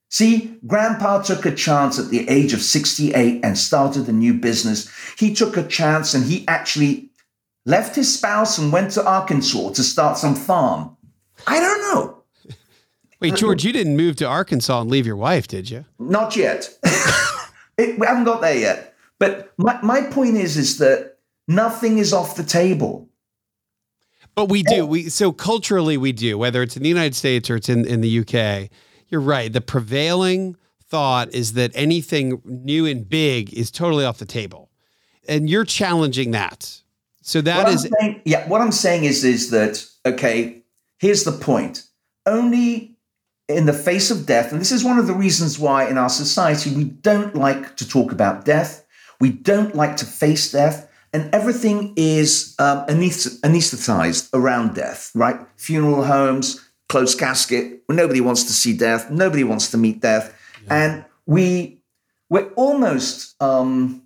See, 0.09 0.57
grandpa 0.67 1.21
took 1.21 1.45
a 1.45 1.55
chance 1.55 1.97
at 1.97 2.09
the 2.09 2.27
age 2.29 2.53
of 2.53 2.61
68 2.61 3.39
and 3.43 3.57
started 3.57 4.07
a 4.07 4.13
new 4.13 4.33
business. 4.33 4.89
He 5.17 5.33
took 5.33 5.55
a 5.55 5.67
chance 5.67 6.13
and 6.13 6.25
he 6.25 6.45
actually 6.47 7.11
left 7.65 7.95
his 7.95 8.13
spouse 8.13 8.57
and 8.57 8.73
went 8.73 8.91
to 8.91 9.05
Arkansas 9.05 9.71
to 9.71 9.83
start 9.83 10.17
some 10.17 10.35
farm. 10.35 10.95
I 11.47 11.59
don't 11.59 11.81
know. 11.81 12.23
Wait, 13.21 13.35
George, 13.35 13.63
you 13.63 13.71
didn't 13.71 13.95
move 13.95 14.15
to 14.17 14.25
Arkansas 14.25 14.81
and 14.81 14.89
leave 14.89 15.05
your 15.05 15.15
wife, 15.15 15.47
did 15.47 15.69
you? 15.69 15.85
Not 15.99 16.35
yet. 16.35 16.69
it, 17.77 17.99
we 17.99 18.07
haven't 18.07 18.23
got 18.23 18.41
there 18.41 18.57
yet. 18.57 18.95
But 19.19 19.53
my, 19.57 19.79
my 19.81 20.01
point 20.01 20.37
is, 20.37 20.57
is 20.57 20.79
that 20.79 21.17
nothing 21.47 21.99
is 21.99 22.13
off 22.13 22.35
the 22.35 22.43
table. 22.43 23.07
But 24.35 24.49
we 24.49 24.63
do. 24.63 24.81
Oh. 24.81 24.85
We 24.85 25.09
so 25.09 25.31
culturally 25.31 25.97
we 25.97 26.11
do, 26.11 26.37
whether 26.37 26.61
it's 26.63 26.77
in 26.77 26.83
the 26.83 26.89
United 26.89 27.15
States 27.15 27.49
or 27.49 27.57
it's 27.57 27.69
in, 27.69 27.85
in 27.85 28.01
the 28.01 28.19
UK 28.19 28.69
you're 29.11 29.21
right. 29.21 29.51
The 29.51 29.61
prevailing 29.61 30.55
thought 30.85 31.33
is 31.33 31.53
that 31.53 31.71
anything 31.75 32.41
new 32.45 32.85
and 32.85 33.07
big 33.07 33.53
is 33.53 33.69
totally 33.69 34.05
off 34.05 34.17
the 34.17 34.25
table. 34.25 34.71
And 35.27 35.49
you're 35.49 35.65
challenging 35.65 36.31
that. 36.31 36.81
So 37.21 37.41
that 37.41 37.63
what 37.63 37.73
is 37.73 37.87
saying, 37.99 38.21
yeah, 38.25 38.47
what 38.47 38.61
I'm 38.61 38.71
saying 38.71 39.03
is 39.03 39.23
is 39.23 39.51
that 39.51 39.85
okay, 40.05 40.63
here's 40.97 41.23
the 41.23 41.31
point. 41.31 41.85
Only 42.25 42.97
in 43.47 43.67
the 43.67 43.73
face 43.73 44.09
of 44.09 44.25
death, 44.25 44.51
and 44.51 44.59
this 44.59 44.71
is 44.71 44.83
one 44.83 44.97
of 44.97 45.05
the 45.05 45.13
reasons 45.13 45.59
why 45.59 45.87
in 45.87 45.97
our 45.97 46.09
society 46.09 46.73
we 46.73 46.85
don't 46.85 47.35
like 47.35 47.75
to 47.77 47.87
talk 47.87 48.11
about 48.11 48.45
death, 48.45 48.83
we 49.19 49.29
don't 49.29 49.75
like 49.75 49.97
to 49.97 50.05
face 50.05 50.51
death, 50.51 50.89
and 51.13 51.33
everything 51.33 51.93
is 51.95 52.55
um, 52.59 52.85
anesthetized 52.87 54.29
around 54.33 54.75
death, 54.75 55.11
right? 55.13 55.39
Funeral 55.57 56.03
homes, 56.03 56.61
closed 56.89 57.19
casket. 57.19 57.81
Nobody 57.89 58.21
wants 58.21 58.43
to 58.43 58.53
see 58.53 58.75
death. 58.75 59.09
Nobody 59.11 59.43
wants 59.43 59.71
to 59.71 59.77
meet 59.77 60.01
death, 60.01 60.33
yeah. 60.65 60.75
and 60.75 61.05
we 61.25 61.81
we're 62.29 62.51
almost 62.53 63.41
um, 63.41 64.03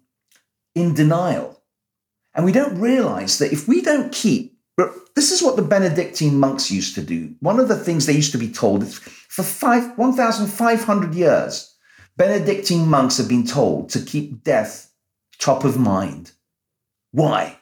in 0.73 0.93
denial, 0.93 1.61
and 2.33 2.45
we 2.45 2.51
don't 2.51 2.79
realize 2.79 3.37
that 3.39 3.53
if 3.53 3.67
we 3.67 3.81
don't 3.81 4.11
keep 4.11 4.55
this 5.15 5.31
is 5.31 5.41
what 5.41 5.55
the 5.55 5.61
Benedictine 5.61 6.37
monks 6.37 6.69
used 6.69 6.93
to 6.95 7.01
do. 7.01 7.33
One 7.39 7.59
of 7.59 7.69
the 7.69 7.77
things 7.77 8.05
they 8.05 8.13
used 8.13 8.33
to 8.33 8.37
be 8.37 8.51
told 8.51 8.83
is 8.83 8.99
for 8.99 9.43
five, 9.43 9.97
1,500 9.97 11.15
years, 11.15 11.73
Benedictine 12.17 12.87
monks 12.87 13.17
have 13.17 13.29
been 13.29 13.45
told 13.45 13.89
to 13.89 14.01
keep 14.01 14.43
death 14.43 14.91
top 15.39 15.63
of 15.63 15.77
mind. 15.77 16.31
Why? 17.15 17.59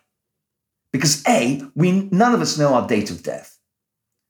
Because 0.92 1.24
A, 1.28 1.62
we 1.76 2.10
none 2.12 2.34
of 2.34 2.42
us 2.42 2.58
know 2.58 2.74
our 2.74 2.88
date 2.88 3.12
of 3.12 3.22
death. 3.22 3.60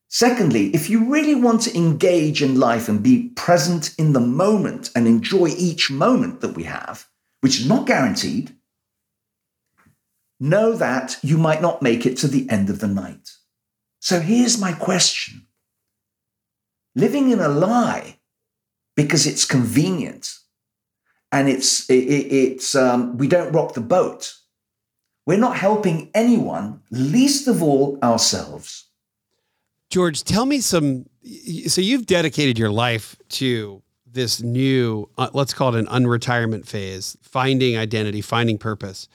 Secondly, 0.09 0.69
if 0.75 0.89
you 0.89 1.09
really 1.09 1.33
want 1.33 1.61
to 1.61 1.75
engage 1.75 2.43
in 2.43 2.59
life 2.59 2.89
and 2.89 3.01
be 3.01 3.29
present 3.29 3.95
in 3.97 4.11
the 4.11 4.19
moment 4.19 4.91
and 4.93 5.07
enjoy 5.07 5.47
each 5.57 5.89
moment 5.89 6.41
that 6.41 6.55
we 6.55 6.63
have, 6.63 7.07
which 7.39 7.57
is 7.57 7.67
not 7.67 7.87
guaranteed, 7.87 8.53
know 10.41 10.73
that 10.73 11.17
you 11.23 11.37
might 11.37 11.61
not 11.61 11.81
make 11.81 12.05
it 12.05 12.17
to 12.17 12.27
the 12.27 12.47
end 12.49 12.69
of 12.69 12.79
the 12.79 12.87
night. 12.87 13.31
So 14.01 14.19
here's 14.19 14.59
my 14.59 14.73
question 14.73 15.47
living 16.95 17.31
in 17.31 17.39
a 17.39 17.47
lie 17.47 18.19
because 18.95 19.25
it's 19.25 19.45
convenient 19.45 20.37
and 21.31 21.47
it's, 21.47 21.89
it, 21.89 21.93
it's 21.93 22.75
um, 22.75 23.17
we 23.17 23.27
don't 23.27 23.53
rock 23.53 23.73
the 23.73 23.81
boat. 23.81 24.33
We're 25.25 25.37
not 25.37 25.55
helping 25.55 26.09
anyone, 26.13 26.81
least 26.91 27.47
of 27.47 27.63
all 27.63 27.97
ourselves. 28.03 28.89
George, 29.89 30.23
tell 30.23 30.45
me 30.45 30.59
some. 30.59 31.05
So 31.67 31.79
you've 31.79 32.05
dedicated 32.05 32.59
your 32.59 32.71
life 32.71 33.15
to 33.29 33.81
this 34.05 34.41
new, 34.41 35.09
uh, 35.17 35.29
let's 35.33 35.53
call 35.53 35.75
it 35.75 35.79
an 35.79 35.87
unretirement 35.87 36.65
phase, 36.65 37.17
finding 37.21 37.77
identity, 37.77 38.21
finding 38.21 38.57
purpose. 38.57 39.07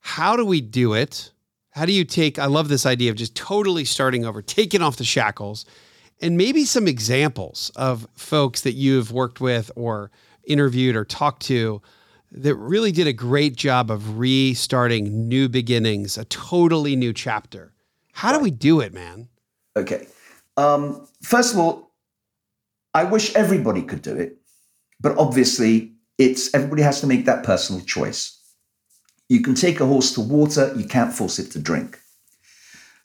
How 0.00 0.36
do 0.36 0.44
we 0.44 0.60
do 0.60 0.94
it? 0.94 1.32
How 1.70 1.84
do 1.84 1.92
you 1.92 2.04
take? 2.04 2.38
I 2.38 2.46
love 2.46 2.68
this 2.68 2.86
idea 2.86 3.10
of 3.10 3.16
just 3.16 3.34
totally 3.34 3.84
starting 3.84 4.24
over, 4.24 4.40
taking 4.40 4.82
off 4.82 4.96
the 4.96 5.04
shackles, 5.04 5.66
and 6.22 6.36
maybe 6.36 6.64
some 6.64 6.88
examples 6.88 7.70
of 7.76 8.06
folks 8.14 8.62
that 8.62 8.72
you've 8.72 9.12
worked 9.12 9.40
with 9.40 9.70
or 9.76 10.10
interviewed 10.46 10.96
or 10.96 11.04
talked 11.04 11.42
to 11.42 11.82
that 12.36 12.54
really 12.54 12.92
did 12.92 13.06
a 13.06 13.12
great 13.12 13.56
job 13.56 13.90
of 13.90 14.18
restarting 14.18 15.26
new 15.26 15.48
beginnings, 15.48 16.18
a 16.18 16.24
totally 16.26 16.94
new 16.94 17.12
chapter. 17.12 17.72
How 18.12 18.32
do 18.32 18.38
we 18.38 18.50
do 18.50 18.80
it, 18.80 18.92
man? 18.92 19.28
Okay. 19.74 20.06
Um, 20.56 21.06
first 21.22 21.54
of 21.54 21.58
all, 21.58 21.92
I 22.94 23.04
wish 23.04 23.34
everybody 23.34 23.82
could 23.82 24.02
do 24.02 24.14
it, 24.14 24.38
but 25.00 25.16
obviously, 25.18 25.92
it's 26.18 26.54
everybody 26.54 26.82
has 26.82 27.00
to 27.00 27.06
make 27.06 27.26
that 27.26 27.44
personal 27.44 27.82
choice. 27.82 28.38
You 29.28 29.40
can 29.40 29.54
take 29.54 29.80
a 29.80 29.86
horse 29.86 30.12
to 30.14 30.20
water, 30.20 30.72
you 30.76 30.86
can't 30.86 31.12
force 31.12 31.38
it 31.38 31.50
to 31.52 31.58
drink. 31.58 31.98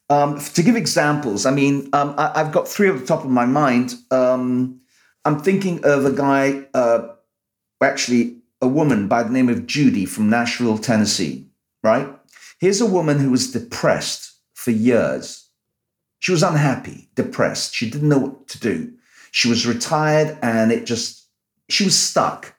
Um, 0.09 0.39
to 0.39 0.61
give 0.61 0.75
examples, 0.75 1.45
I 1.45 1.51
mean, 1.51 1.89
um, 1.93 2.15
I, 2.17 2.32
have 2.36 2.51
got 2.51 2.67
three 2.67 2.89
at 2.89 2.99
the 2.99 3.05
top 3.05 3.23
of 3.23 3.29
my 3.32 3.45
mind. 3.45 3.95
Um, 4.11 4.82
I'm 5.23 5.39
thinking 5.39 5.84
of 5.86 6.05
a 6.05 6.11
guy, 6.11 6.65
uh, 6.73 7.07
actually, 7.82 8.40
a 8.62 8.68
woman 8.68 9.07
by 9.07 9.24
the 9.24 9.32
name 9.32 9.49
of 9.49 9.66
Judy 9.66 10.05
from 10.05 10.30
Nashville, 10.30 10.78
Tennessee, 10.78 11.47
right? 11.84 12.07
Here's 12.59 12.82
a 12.82 12.86
woman 12.86 13.20
who 13.20 13.32
was 13.32 13.51
depressed 13.51 14.34
for 14.53 14.72
years 14.72 15.41
she 16.22 16.32
was 16.32 16.43
unhappy, 16.43 17.09
depressed. 17.16 17.74
She 17.74 17.89
didn't 17.89 18.09
know 18.09 18.20
what 18.20 18.47
to 18.49 18.59
do. 18.59 18.93
She 19.32 19.49
was 19.49 19.66
retired 19.66 20.38
and 20.43 20.72
it 20.72 20.86
just, 20.86 21.28
she 21.68 21.84
was 21.84 21.97
stuck. 21.97 22.55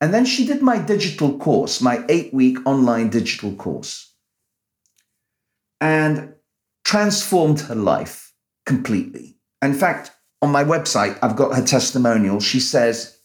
And 0.00 0.14
then 0.14 0.24
she 0.24 0.46
did 0.46 0.62
my 0.62 0.78
digital 0.78 1.38
course, 1.38 1.82
my 1.82 2.02
eight 2.08 2.32
week 2.32 2.56
online 2.66 3.10
digital 3.10 3.52
course, 3.52 4.14
and 5.82 6.32
transformed 6.84 7.60
her 7.60 7.74
life 7.74 8.32
completely. 8.64 9.36
In 9.60 9.74
fact, 9.74 10.10
on 10.40 10.50
my 10.50 10.64
website, 10.64 11.18
I've 11.20 11.36
got 11.36 11.54
her 11.56 11.64
testimonial. 11.64 12.40
She 12.40 12.58
says, 12.58 13.17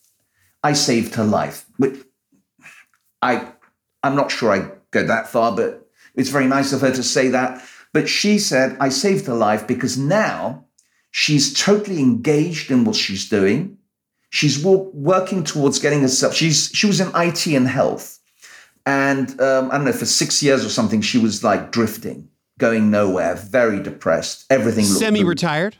I 0.64 0.74
saved 0.74 1.16
her 1.16 1.26
life. 1.26 1.66
Which 1.78 2.00
I, 3.22 3.52
I'm 4.02 4.16
not 4.16 4.32
sure 4.32 4.52
I 4.52 4.72
go 4.92 5.06
that 5.06 5.28
far, 5.28 5.56
but 5.56 5.88
it's 6.16 6.30
very 6.30 6.48
nice 6.48 6.74
of 6.74 6.82
her 6.82 6.92
to 6.92 7.04
say 7.04 7.30
that. 7.30 7.64
But 7.94 8.10
she 8.10 8.40
said, 8.40 8.78
I 8.80 8.90
saved 8.90 9.28
her 9.28 9.36
life 9.36 9.68
because 9.68 9.98
now 9.98 10.66
she's 11.12 11.54
totally 11.54 12.00
engaged 12.00 12.72
in 12.72 12.86
what 12.86 12.96
she's 12.96 13.30
doing. 13.30 13.78
She's 14.30 14.64
working 14.64 15.44
towards 15.44 15.78
getting 15.78 16.02
herself. 16.02 16.34
She's 16.34 16.72
she 16.74 16.88
was 16.88 17.00
in 17.00 17.12
IT 17.14 17.46
and 17.46 17.68
health, 17.68 18.20
and 18.84 19.40
um, 19.40 19.70
I 19.70 19.76
don't 19.76 19.86
know 19.86 19.92
for 19.92 20.08
six 20.08 20.42
years 20.42 20.66
or 20.66 20.70
something. 20.70 21.02
She 21.02 21.20
was 21.20 21.44
like 21.44 21.72
drifting, 21.72 22.30
going 22.58 22.90
nowhere, 22.90 23.36
very 23.36 23.80
depressed. 23.80 24.46
Everything 24.50 24.86
semi-retired. 24.86 25.76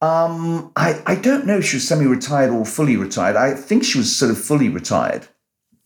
Um, 0.00 0.72
I 0.76 1.02
I 1.06 1.14
don't 1.14 1.46
know 1.46 1.58
if 1.58 1.64
she 1.64 1.76
was 1.76 1.88
semi-retired 1.88 2.50
or 2.50 2.64
fully 2.64 2.96
retired. 2.96 3.36
I 3.36 3.54
think 3.54 3.84
she 3.84 3.98
was 3.98 4.14
sort 4.14 4.30
of 4.30 4.38
fully 4.38 4.68
retired. 4.68 5.26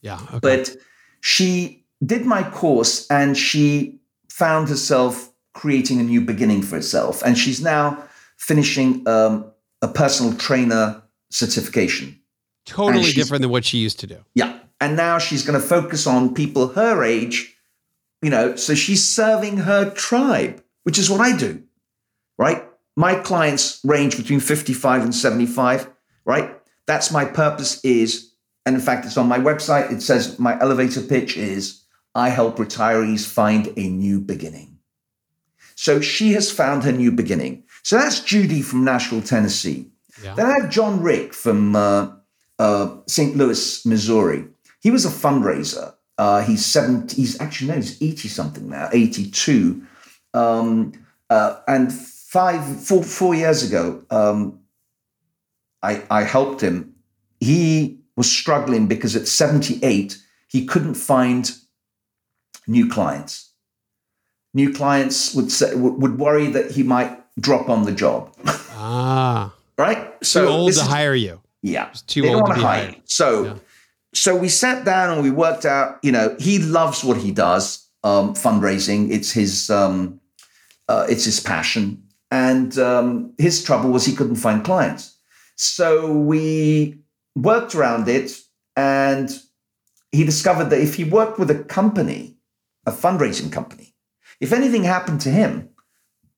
Yeah, 0.03 0.19
okay. 0.35 0.39
but 0.41 0.77
she 1.21 1.85
did 2.05 2.25
my 2.25 2.49
course 2.51 3.07
and 3.11 3.37
she 3.37 4.01
found 4.29 4.69
herself 4.69 5.31
creating 5.53 6.01
a 6.01 6.03
new 6.03 6.21
beginning 6.21 6.63
for 6.63 6.77
herself. 6.77 7.23
And 7.23 7.37
she's 7.37 7.61
now 7.61 8.03
finishing 8.37 9.07
um, 9.07 9.51
a 9.83 9.89
personal 9.89 10.35
trainer 10.35 11.03
certification. 11.31 12.19
Totally 12.65 13.13
different 13.13 13.43
than 13.43 13.51
what 13.51 13.65
she 13.65 13.79
used 13.79 14.01
to 14.01 14.07
do. 14.07 14.19
Yeah. 14.35 14.59
And 14.81 14.97
now 14.97 15.19
she's 15.19 15.45
going 15.45 15.61
to 15.61 15.67
focus 15.67 16.07
on 16.07 16.35
people 16.35 16.69
her 16.69 17.05
age, 17.05 17.55
you 18.23 18.31
know, 18.31 18.57
so 18.57 18.75
she's 18.75 19.07
serving 19.07 19.59
her 19.59 19.91
tribe, 19.91 20.63
which 20.85 20.99
is 20.99 21.11
what 21.11 21.21
I 21.21 21.37
do, 21.37 21.63
right? 22.39 22.65
My 23.01 23.15
clients 23.15 23.81
range 23.83 24.19
between 24.19 24.41
55 24.41 25.05
and 25.05 25.15
75, 25.15 25.89
right? 26.27 26.61
That's 26.87 27.11
my 27.11 27.25
purpose 27.25 27.83
is, 27.83 28.35
and 28.67 28.77
in 28.77 28.83
fact, 28.83 29.07
it's 29.07 29.17
on 29.17 29.27
my 29.27 29.39
website. 29.39 29.91
It 29.91 30.03
says 30.03 30.39
my 30.39 30.61
elevator 30.61 31.01
pitch 31.01 31.39
is 31.39 31.83
I 32.15 32.29
help 32.29 32.59
retirees 32.59 33.27
find 33.27 33.73
a 33.79 33.89
new 33.89 34.21
beginning. 34.21 34.77
So 35.77 36.03
she 36.03 36.33
has 36.33 36.53
found 36.53 36.85
her 36.85 36.93
new 36.93 37.11
beginning. 37.11 37.63
So 37.85 37.97
that's 37.97 38.21
Judy 38.21 38.61
from 38.61 38.85
Nashville, 38.85 39.23
Tennessee. 39.23 39.91
Yeah. 40.23 40.35
Then 40.35 40.45
I 40.45 40.61
have 40.61 40.69
John 40.69 41.01
Rick 41.01 41.33
from 41.33 41.75
uh, 41.75 42.11
uh, 42.59 42.97
St. 43.07 43.35
Louis, 43.35 43.87
Missouri. 43.87 44.45
He 44.83 44.91
was 44.91 45.07
a 45.07 45.09
fundraiser. 45.09 45.95
Uh, 46.19 46.43
he's 46.43 46.67
70, 46.67 47.17
he's 47.17 47.41
actually, 47.41 47.69
no, 47.69 47.77
he's 47.77 48.03
80 48.03 48.29
something 48.29 48.69
now, 48.69 48.91
82. 48.93 49.87
Um, 50.35 50.93
uh, 51.31 51.61
and 51.67 51.91
five, 52.31 52.65
four, 52.87 53.03
four 53.03 53.35
years 53.35 53.65
ago, 53.65 54.05
um, 54.09 54.61
I, 55.83 56.05
I 56.09 56.23
helped 56.23 56.61
him. 56.61 56.95
He 57.41 57.99
was 58.15 58.31
struggling 58.31 58.87
because 58.87 59.17
at 59.17 59.27
78, 59.27 60.17
he 60.47 60.65
couldn't 60.65 60.95
find 60.95 61.51
new 62.69 62.89
clients. 62.89 63.51
New 64.55 64.73
clients 64.73 65.35
would 65.35 65.51
say, 65.51 65.75
would 65.75 66.19
worry 66.19 66.47
that 66.47 66.71
he 66.71 66.85
might 66.85 67.19
drop 67.41 67.69
on 67.69 67.85
the 67.85 67.93
job. 67.93 68.33
Ah. 68.47 69.53
right? 69.79 70.13
So 70.25 70.47
too 70.47 70.53
old 70.53 70.73
to 70.73 70.81
is, 70.81 70.87
hire 70.87 71.17
you. 71.17 71.41
Yeah. 71.63 71.91
too 72.07 72.23
they 72.23 72.33
old 72.33 72.47
to 72.47 72.55
be 72.55 72.61
hire. 72.61 72.85
Hired. 72.85 73.03
So 73.07 73.45
yeah. 73.45 73.55
so 74.15 74.37
we 74.37 74.49
sat 74.49 74.85
down 74.85 75.11
and 75.11 75.23
we 75.23 75.33
worked 75.33 75.65
out, 75.65 75.99
you 76.05 76.13
know, 76.13 76.37
he 76.39 76.61
loves 76.61 77.03
what 77.03 77.17
he 77.17 77.33
does, 77.33 77.89
um, 78.05 78.35
fundraising. 78.35 79.11
It's 79.11 79.33
his 79.33 79.69
um, 79.69 80.21
uh, 80.89 81.07
it's 81.09 81.25
his 81.25 81.41
passion. 81.41 82.05
And 82.31 82.79
um, 82.79 83.35
his 83.39 83.63
trouble 83.63 83.91
was 83.91 84.07
he 84.07 84.15
couldn't 84.15 84.37
find 84.37 84.65
clients. 84.65 85.17
So 85.57 86.13
we 86.13 87.01
worked 87.35 87.75
around 87.75 88.09
it 88.09 88.33
and 88.77 89.31
he 90.13 90.25
discovered 90.25 90.71
that 90.71 90.81
if 90.81 90.95
he 90.95 91.05
worked 91.05 91.39
with 91.39 91.51
a 91.51 91.65
company, 91.65 92.37
a 92.87 92.93
fundraising 92.93 93.53
company, 93.53 93.95
if 94.41 94.53
anything 94.53 94.85
happened 94.85 95.21
to 95.23 95.31
him, 95.31 95.69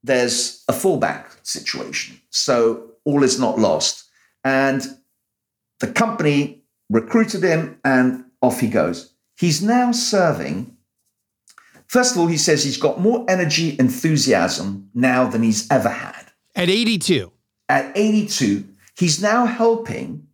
there's 0.03 0.65
a 0.69 0.73
fallback 0.73 1.27
situation. 1.43 2.21
So 2.31 2.93
all 3.05 3.23
is 3.23 3.39
not 3.39 3.59
lost. 3.59 4.09
And 4.45 4.83
the 5.81 5.93
company 5.93 6.63
recruited 6.91 7.43
him 7.43 7.79
and 7.85 8.25
off 8.41 8.61
he 8.61 8.69
goes. 8.69 9.15
He's 9.37 9.63
now 9.63 9.93
serving. 9.93 10.72
First 11.93 12.15
of 12.15 12.21
all, 12.21 12.27
he 12.27 12.39
says 12.39 12.65
he's 12.65 12.79
got 12.79 13.01
more 13.01 13.25
energy, 13.29 13.77
enthusiasm 13.79 14.89
now 14.95 15.29
than 15.29 15.43
he's 15.43 15.71
ever 15.71 15.91
had. 15.91 16.25
At 16.55 16.71
82. 16.71 17.31
At 17.69 17.93
82, 17.97 18.65
he's 18.97 19.23
now 19.23 19.45
helping 19.45 20.27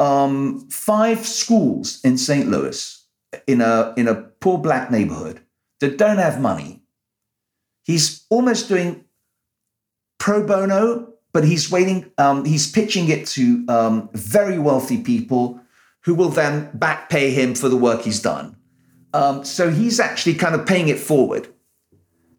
um, 0.00 0.68
five 0.70 1.24
schools 1.24 2.00
in 2.02 2.18
St. 2.18 2.48
Louis 2.48 3.04
in 3.46 3.60
a, 3.60 3.94
in 3.96 4.08
a 4.08 4.14
poor 4.40 4.58
black 4.58 4.90
neighborhood 4.90 5.40
that 5.80 5.98
don't 5.98 6.18
have 6.18 6.40
money 6.40 6.78
He's 7.88 8.26
almost 8.28 8.68
doing 8.68 9.06
pro 10.18 10.46
bono, 10.46 11.14
but 11.32 11.42
he's 11.42 11.70
waiting. 11.70 12.12
Um, 12.18 12.44
he's 12.44 12.70
pitching 12.70 13.08
it 13.08 13.26
to 13.28 13.64
um, 13.66 14.10
very 14.12 14.58
wealthy 14.58 15.00
people 15.00 15.58
who 16.02 16.14
will 16.14 16.28
then 16.28 16.70
back 16.74 17.08
pay 17.08 17.30
him 17.30 17.54
for 17.54 17.70
the 17.70 17.78
work 17.78 18.02
he's 18.02 18.20
done. 18.20 18.56
Um, 19.14 19.44
so 19.44 19.70
he's 19.70 20.00
actually 20.00 20.34
kind 20.34 20.54
of 20.54 20.66
paying 20.66 20.88
it 20.88 20.98
forward 20.98 21.48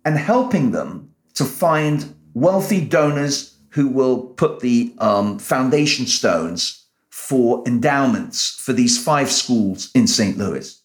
and 0.05 0.17
helping 0.17 0.71
them 0.71 1.13
to 1.35 1.45
find 1.45 2.15
wealthy 2.33 2.85
donors 2.85 3.55
who 3.69 3.87
will 3.87 4.21
put 4.21 4.59
the 4.59 4.93
um, 4.99 5.39
foundation 5.39 6.05
stones 6.05 6.85
for 7.09 7.63
endowments 7.67 8.49
for 8.49 8.73
these 8.73 9.01
five 9.01 9.31
schools 9.31 9.91
in 9.93 10.07
St. 10.07 10.37
Louis. 10.37 10.81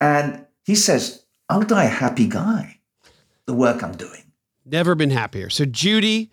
And 0.00 0.44
he 0.64 0.74
says, 0.74 1.24
I'll 1.48 1.62
die 1.62 1.84
a 1.84 1.88
happy 1.88 2.26
guy 2.26 2.78
the 3.46 3.54
work 3.54 3.82
I'm 3.82 3.96
doing. 3.96 4.24
Never 4.64 4.94
been 4.94 5.10
happier. 5.10 5.48
So 5.48 5.64
Judy, 5.64 6.30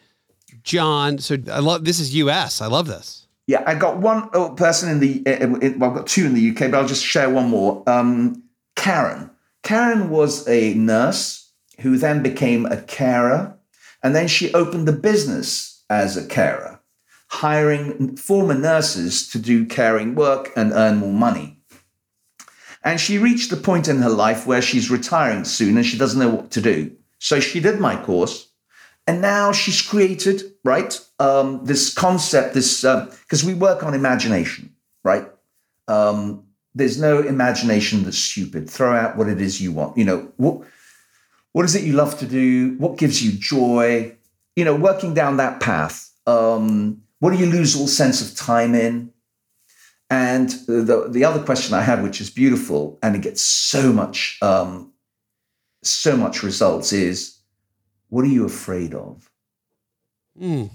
John. 0.63 1.19
So 1.19 1.37
I 1.51 1.59
love 1.59 1.85
this 1.85 1.99
is 1.99 2.15
US. 2.15 2.61
I 2.61 2.67
love 2.67 2.87
this. 2.87 3.27
Yeah, 3.45 3.63
I 3.67 3.75
got 3.75 3.97
one 3.97 4.29
person 4.55 4.89
in 4.89 4.99
the. 4.99 5.17
In, 5.25 5.79
well, 5.79 5.91
I've 5.91 5.95
got 5.95 6.07
two 6.07 6.25
in 6.25 6.33
the 6.33 6.49
UK, 6.49 6.71
but 6.71 6.75
I'll 6.75 6.87
just 6.87 7.05
share 7.05 7.29
one 7.29 7.49
more. 7.49 7.87
Um, 7.87 8.42
Karen. 8.75 9.31
Karen 9.63 10.09
was 10.09 10.47
a 10.47 10.73
nurse 10.73 11.51
who 11.79 11.97
then 11.97 12.21
became 12.21 12.65
a 12.65 12.81
carer, 12.81 13.57
and 14.01 14.15
then 14.15 14.27
she 14.27 14.53
opened 14.53 14.87
a 14.89 14.93
business 14.93 15.83
as 15.89 16.17
a 16.17 16.27
carer, 16.27 16.81
hiring 17.27 18.15
former 18.17 18.53
nurses 18.53 19.27
to 19.29 19.39
do 19.39 19.65
caring 19.65 20.15
work 20.15 20.51
and 20.55 20.73
earn 20.73 20.97
more 20.97 21.13
money. 21.13 21.59
And 22.83 22.99
she 22.99 23.17
reached 23.17 23.49
the 23.49 23.57
point 23.57 23.87
in 23.87 24.01
her 24.01 24.09
life 24.09 24.45
where 24.45 24.61
she's 24.61 24.91
retiring 24.91 25.45
soon 25.45 25.77
and 25.77 25.85
she 25.85 25.97
doesn't 25.97 26.19
know 26.19 26.29
what 26.29 26.51
to 26.51 26.61
do. 26.61 26.91
So 27.19 27.39
she 27.39 27.61
did 27.61 27.79
my 27.79 27.95
course. 27.95 28.49
And 29.07 29.21
now 29.21 29.51
she's 29.51 29.81
created, 29.81 30.53
right, 30.63 30.99
um, 31.19 31.65
this 31.65 31.93
concept, 31.93 32.53
this, 32.53 32.81
because 32.81 33.43
uh, 33.43 33.47
we 33.47 33.53
work 33.53 33.83
on 33.83 33.93
imagination, 33.93 34.75
right? 35.03 35.29
Um, 35.87 36.45
there's 36.75 36.99
no 36.99 37.19
imagination 37.19 38.03
that's 38.03 38.17
stupid. 38.17 38.69
Throw 38.69 38.95
out 38.95 39.17
what 39.17 39.29
it 39.29 39.39
is 39.39 39.61
you 39.61 39.71
want. 39.71 39.97
You 39.97 40.05
know, 40.05 40.31
what, 40.37 40.61
what 41.51 41.65
is 41.65 41.75
it 41.75 41.83
you 41.83 41.93
love 41.93 42.17
to 42.19 42.25
do? 42.25 42.75
What 42.77 42.97
gives 42.97 43.23
you 43.23 43.31
joy? 43.31 44.15
You 44.55 44.65
know, 44.65 44.75
working 44.75 45.13
down 45.13 45.37
that 45.37 45.59
path. 45.59 46.09
Um, 46.25 47.01
what 47.19 47.31
do 47.31 47.37
you 47.37 47.45
lose 47.45 47.75
all 47.75 47.87
sense 47.87 48.21
of 48.21 48.35
time 48.35 48.75
in? 48.75 49.11
And 50.09 50.49
the, 50.67 51.07
the 51.09 51.25
other 51.25 51.43
question 51.43 51.73
I 51.73 51.81
had, 51.81 52.03
which 52.03 52.21
is 52.21 52.29
beautiful, 52.29 52.99
and 53.01 53.15
it 53.15 53.21
gets 53.21 53.41
so 53.41 53.91
much 53.91 54.37
um, 54.41 54.93
so 55.83 56.15
much 56.15 56.43
results 56.43 56.93
is 56.93 57.37
what 58.09 58.23
are 58.23 58.29
you 58.29 58.45
afraid 58.45 58.93
of? 58.93 59.29
Mm. 60.39 60.69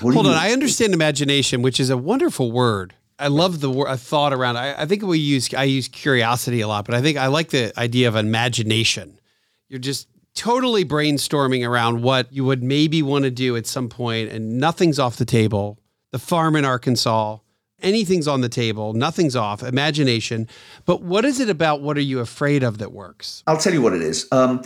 Hold 0.00 0.26
on. 0.26 0.34
I 0.34 0.52
understand 0.52 0.94
imagination, 0.94 1.62
which 1.62 1.80
is 1.80 1.90
a 1.90 1.96
wonderful 1.96 2.52
word. 2.52 2.94
I 3.22 3.28
love 3.28 3.60
the 3.60 3.70
word, 3.70 3.96
thought 3.98 4.32
around. 4.32 4.56
I, 4.56 4.82
I 4.82 4.86
think 4.86 5.02
we 5.02 5.18
use, 5.18 5.54
I 5.54 5.64
use 5.64 5.86
curiosity 5.86 6.60
a 6.60 6.66
lot, 6.66 6.84
but 6.84 6.94
I 6.96 7.00
think 7.00 7.16
I 7.16 7.28
like 7.28 7.50
the 7.50 7.72
idea 7.78 8.08
of 8.08 8.16
imagination. 8.16 9.20
You're 9.68 9.78
just 9.78 10.08
totally 10.34 10.84
brainstorming 10.84 11.66
around 11.66 12.02
what 12.02 12.32
you 12.32 12.44
would 12.44 12.62
maybe 12.64 13.00
want 13.00 13.24
to 13.24 13.30
do 13.30 13.56
at 13.56 13.66
some 13.66 13.88
point, 13.88 14.30
and 14.30 14.58
nothing's 14.58 14.98
off 14.98 15.16
the 15.16 15.24
table. 15.24 15.78
The 16.10 16.18
farm 16.18 16.56
in 16.56 16.64
Arkansas, 16.64 17.38
anything's 17.80 18.26
on 18.26 18.40
the 18.40 18.48
table, 18.48 18.92
nothing's 18.92 19.36
off, 19.36 19.62
imagination. 19.62 20.48
But 20.84 21.02
what 21.02 21.24
is 21.24 21.38
it 21.38 21.48
about 21.48 21.80
what 21.80 21.96
are 21.96 22.02
you 22.02 22.18
afraid 22.18 22.64
of 22.64 22.78
that 22.78 22.92
works? 22.92 23.44
I'll 23.46 23.56
tell 23.56 23.72
you 23.72 23.82
what 23.82 23.92
it 23.92 24.02
is. 24.02 24.26
Um, 24.32 24.62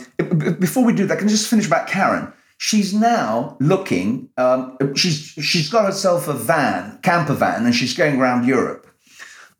before 0.59 0.83
we 0.83 0.93
do 0.93 1.05
that, 1.05 1.19
can 1.19 1.27
I 1.27 1.29
just 1.31 1.47
finish 1.47 1.67
about 1.67 1.87
Karen? 1.87 2.33
She's 2.57 2.93
now 2.93 3.55
looking. 3.59 4.29
Um, 4.37 4.77
she's 4.95 5.19
she's 5.41 5.69
got 5.69 5.85
herself 5.85 6.27
a 6.27 6.33
van, 6.33 6.99
camper 7.03 7.35
van, 7.35 7.65
and 7.65 7.75
she's 7.75 7.95
going 7.95 8.19
around 8.19 8.45
Europe. 8.45 8.85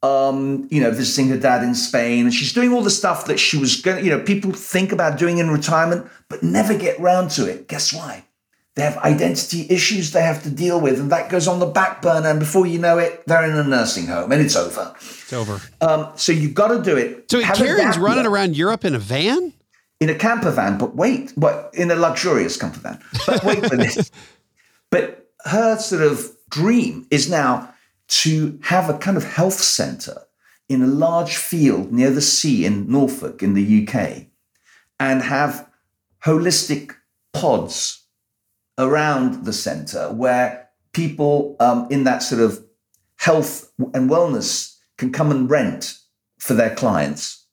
Um, 0.04 0.68
you 0.70 0.80
know, 0.80 0.92
visiting 0.92 1.30
her 1.30 1.38
dad 1.38 1.64
in 1.64 1.74
Spain, 1.74 2.26
and 2.26 2.34
she's 2.34 2.54
doing 2.54 2.74
all 2.74 2.82
the 2.82 2.90
stuff 2.90 3.26
that 3.26 3.40
she 3.40 3.58
was 3.58 3.82
going. 3.82 4.04
You 4.04 4.12
know, 4.12 4.20
people 4.20 4.52
think 4.52 4.92
about 4.92 5.18
doing 5.18 5.38
in 5.38 5.50
retirement, 5.50 6.08
but 6.30 6.44
never 6.44 6.78
get 6.78 7.00
round 7.00 7.32
to 7.32 7.48
it. 7.48 7.68
Guess 7.68 7.94
why? 7.94 8.24
They 8.78 8.84
have 8.84 8.98
identity 8.98 9.66
issues 9.72 10.12
they 10.12 10.22
have 10.22 10.44
to 10.44 10.52
deal 10.52 10.80
with, 10.80 11.00
and 11.00 11.12
that 11.12 11.32
goes 11.32 11.48
on 11.48 11.58
the 11.58 11.66
back 11.66 12.00
burner. 12.04 12.30
And 12.30 12.40
before 12.40 12.68
you 12.68 12.78
know 12.78 13.00
it, 13.00 13.24
they're 13.26 13.44
in 13.44 13.58
a 13.58 13.64
nursing 13.64 14.06
home, 14.06 14.32
and 14.32 14.40
it's 14.40 14.56
over. 14.56 14.94
It's 14.98 15.34
over. 15.34 15.60
Um, 15.82 16.12
so 16.16 16.32
you've 16.32 16.54
got 16.54 16.68
to 16.68 16.84
do 16.84 16.96
it. 16.96 17.30
So 17.30 17.42
Karen's 17.42 17.98
running 17.98 18.28
around 18.28 18.56
Europe 18.56 18.86
in 18.86 18.94
a 18.94 19.00
van, 19.00 19.52
in 20.00 20.10
a 20.10 20.16
camper 20.16 20.52
van. 20.52 20.78
But 20.78 20.96
wait, 20.96 21.32
what? 21.36 21.72
In 21.74 21.92
a 21.92 21.96
luxurious 21.96 22.58
camper 22.58 22.80
van. 22.80 23.00
But 23.26 23.44
wait 23.44 23.66
for 23.66 23.78
this. 23.78 24.12
But 24.90 25.28
her 25.44 25.78
sort 25.80 26.02
of 26.02 26.32
dream 26.50 27.08
is 27.12 27.30
now 27.30 27.74
to 28.08 28.58
have 28.64 28.90
a 28.90 28.98
kind 28.98 29.18
of 29.18 29.26
health 29.26 29.60
centre 29.60 30.22
in 30.70 30.82
a 30.82 30.88
large 30.88 31.36
field 31.36 31.92
near 31.92 32.10
the 32.10 32.22
sea 32.22 32.66
in 32.66 32.90
Norfolk 32.90 33.44
in 33.44 33.54
the 33.54 33.86
UK, 33.86 34.28
and 34.98 35.22
have 35.22 35.70
holistic 36.24 36.96
pods 37.34 38.06
around 38.78 39.46
the 39.46 39.54
center 39.54 40.12
where 40.14 40.70
people 40.94 41.56
um, 41.60 41.88
in 41.90 42.04
that 42.04 42.24
sort 42.24 42.42
of 42.42 42.64
health 43.18 43.72
and 43.94 44.10
wellness 44.10 44.78
can 44.98 45.12
come 45.12 45.32
and 45.32 45.50
rent 45.50 46.00
for 46.40 46.54
their 46.54 46.74
clients. 46.76 47.46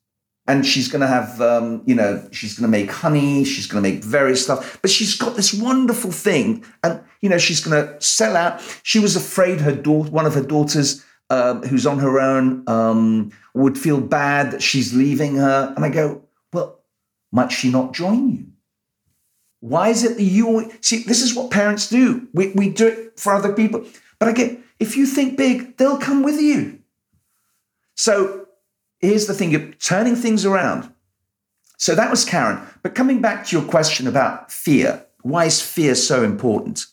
And 0.47 0.67
she's 0.67 0.89
going 0.89 1.01
to 1.01 1.07
have, 1.07 1.41
um, 1.41 1.83
you 1.87 1.95
know, 1.95 2.27
she's 2.31 2.59
going 2.59 2.71
to 2.71 2.79
make 2.79 2.91
honey, 2.91 3.45
she's 3.45 3.67
going 3.67 3.83
to 3.83 3.89
make 3.89 4.05
various 4.05 4.45
stuff, 4.45 4.79
but 4.83 4.91
she's 4.91 5.17
got 5.17 5.37
this 5.37 5.55
wonderful 5.55 6.13
thing, 6.13 6.65
and 6.83 7.03
you 7.21 7.29
know, 7.29 7.39
she's 7.39 7.65
going 7.65 7.87
to 7.87 8.01
sell 8.01 8.37
out. 8.37 8.61
She 8.83 8.99
was 8.99 9.17
afraid 9.17 9.61
her 9.61 9.75
daughter, 9.75 10.11
one 10.11 10.27
of 10.27 10.35
her 10.35 10.43
daughters, 10.43 11.05
um, 11.31 11.63
who's 11.63 11.87
on 11.87 11.99
her 11.99 12.21
own, 12.21 12.65
um, 12.69 13.33
would 13.55 13.79
feel 13.79 14.01
bad 14.01 14.51
that 14.51 14.63
she's 14.63 14.93
leaving 14.93 15.37
her, 15.37 15.73
and 15.75 15.85
I 15.85 15.89
go, 15.89 16.23
well, 16.53 16.81
might 17.33 17.51
she 17.51 17.71
not 17.71 17.95
join 17.95 18.31
you? 18.31 18.47
Why 19.61 19.89
is 19.89 20.05
it 20.05 20.17
that 20.17 20.23
you 20.23 20.71
see? 20.83 21.05
This 21.05 21.23
is 21.23 21.35
what 21.35 21.51
parents 21.51 21.89
do. 21.89 22.29
We 22.35 22.51
we 22.51 22.69
do 22.69 22.87
it 22.87 23.19
for 23.19 23.35
other 23.35 23.55
people, 23.55 23.87
but 24.19 24.29
i 24.29 24.33
get 24.33 24.61
if 24.79 24.95
you 24.95 25.07
think 25.07 25.39
big, 25.39 25.79
they'll 25.79 25.97
come 25.97 26.23
with 26.23 26.39
you. 26.39 26.81
So 27.97 28.44
here's 29.05 29.27
the 29.27 29.35
thing 29.35 29.51
you're 29.51 29.73
turning 29.73 30.17
things 30.17 30.45
around. 30.45 30.93
So 31.77 31.95
that 31.95 32.11
was 32.11 32.25
Karen. 32.25 32.61
But 32.83 32.95
coming 32.95 33.21
back 33.21 33.47
to 33.47 33.57
your 33.57 33.69
question 33.69 34.07
about 34.07 34.51
fear, 34.51 35.07
why 35.23 35.45
is 35.47 35.61
fear 35.61 35.95
so 35.95 36.23
important? 36.23 36.87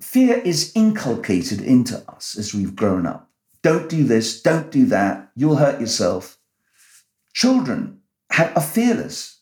Fear 0.00 0.38
is 0.38 0.72
inculcated 0.74 1.60
into 1.60 2.02
us 2.10 2.36
as 2.38 2.54
we've 2.54 2.76
grown 2.76 3.06
up. 3.06 3.30
Don't 3.62 3.88
do 3.88 4.04
this, 4.04 4.40
don't 4.42 4.70
do 4.70 4.86
that, 4.86 5.30
you'll 5.34 5.56
hurt 5.56 5.80
yourself. 5.80 6.38
Children 7.34 8.00
are 8.38 8.60
fearless. 8.60 9.40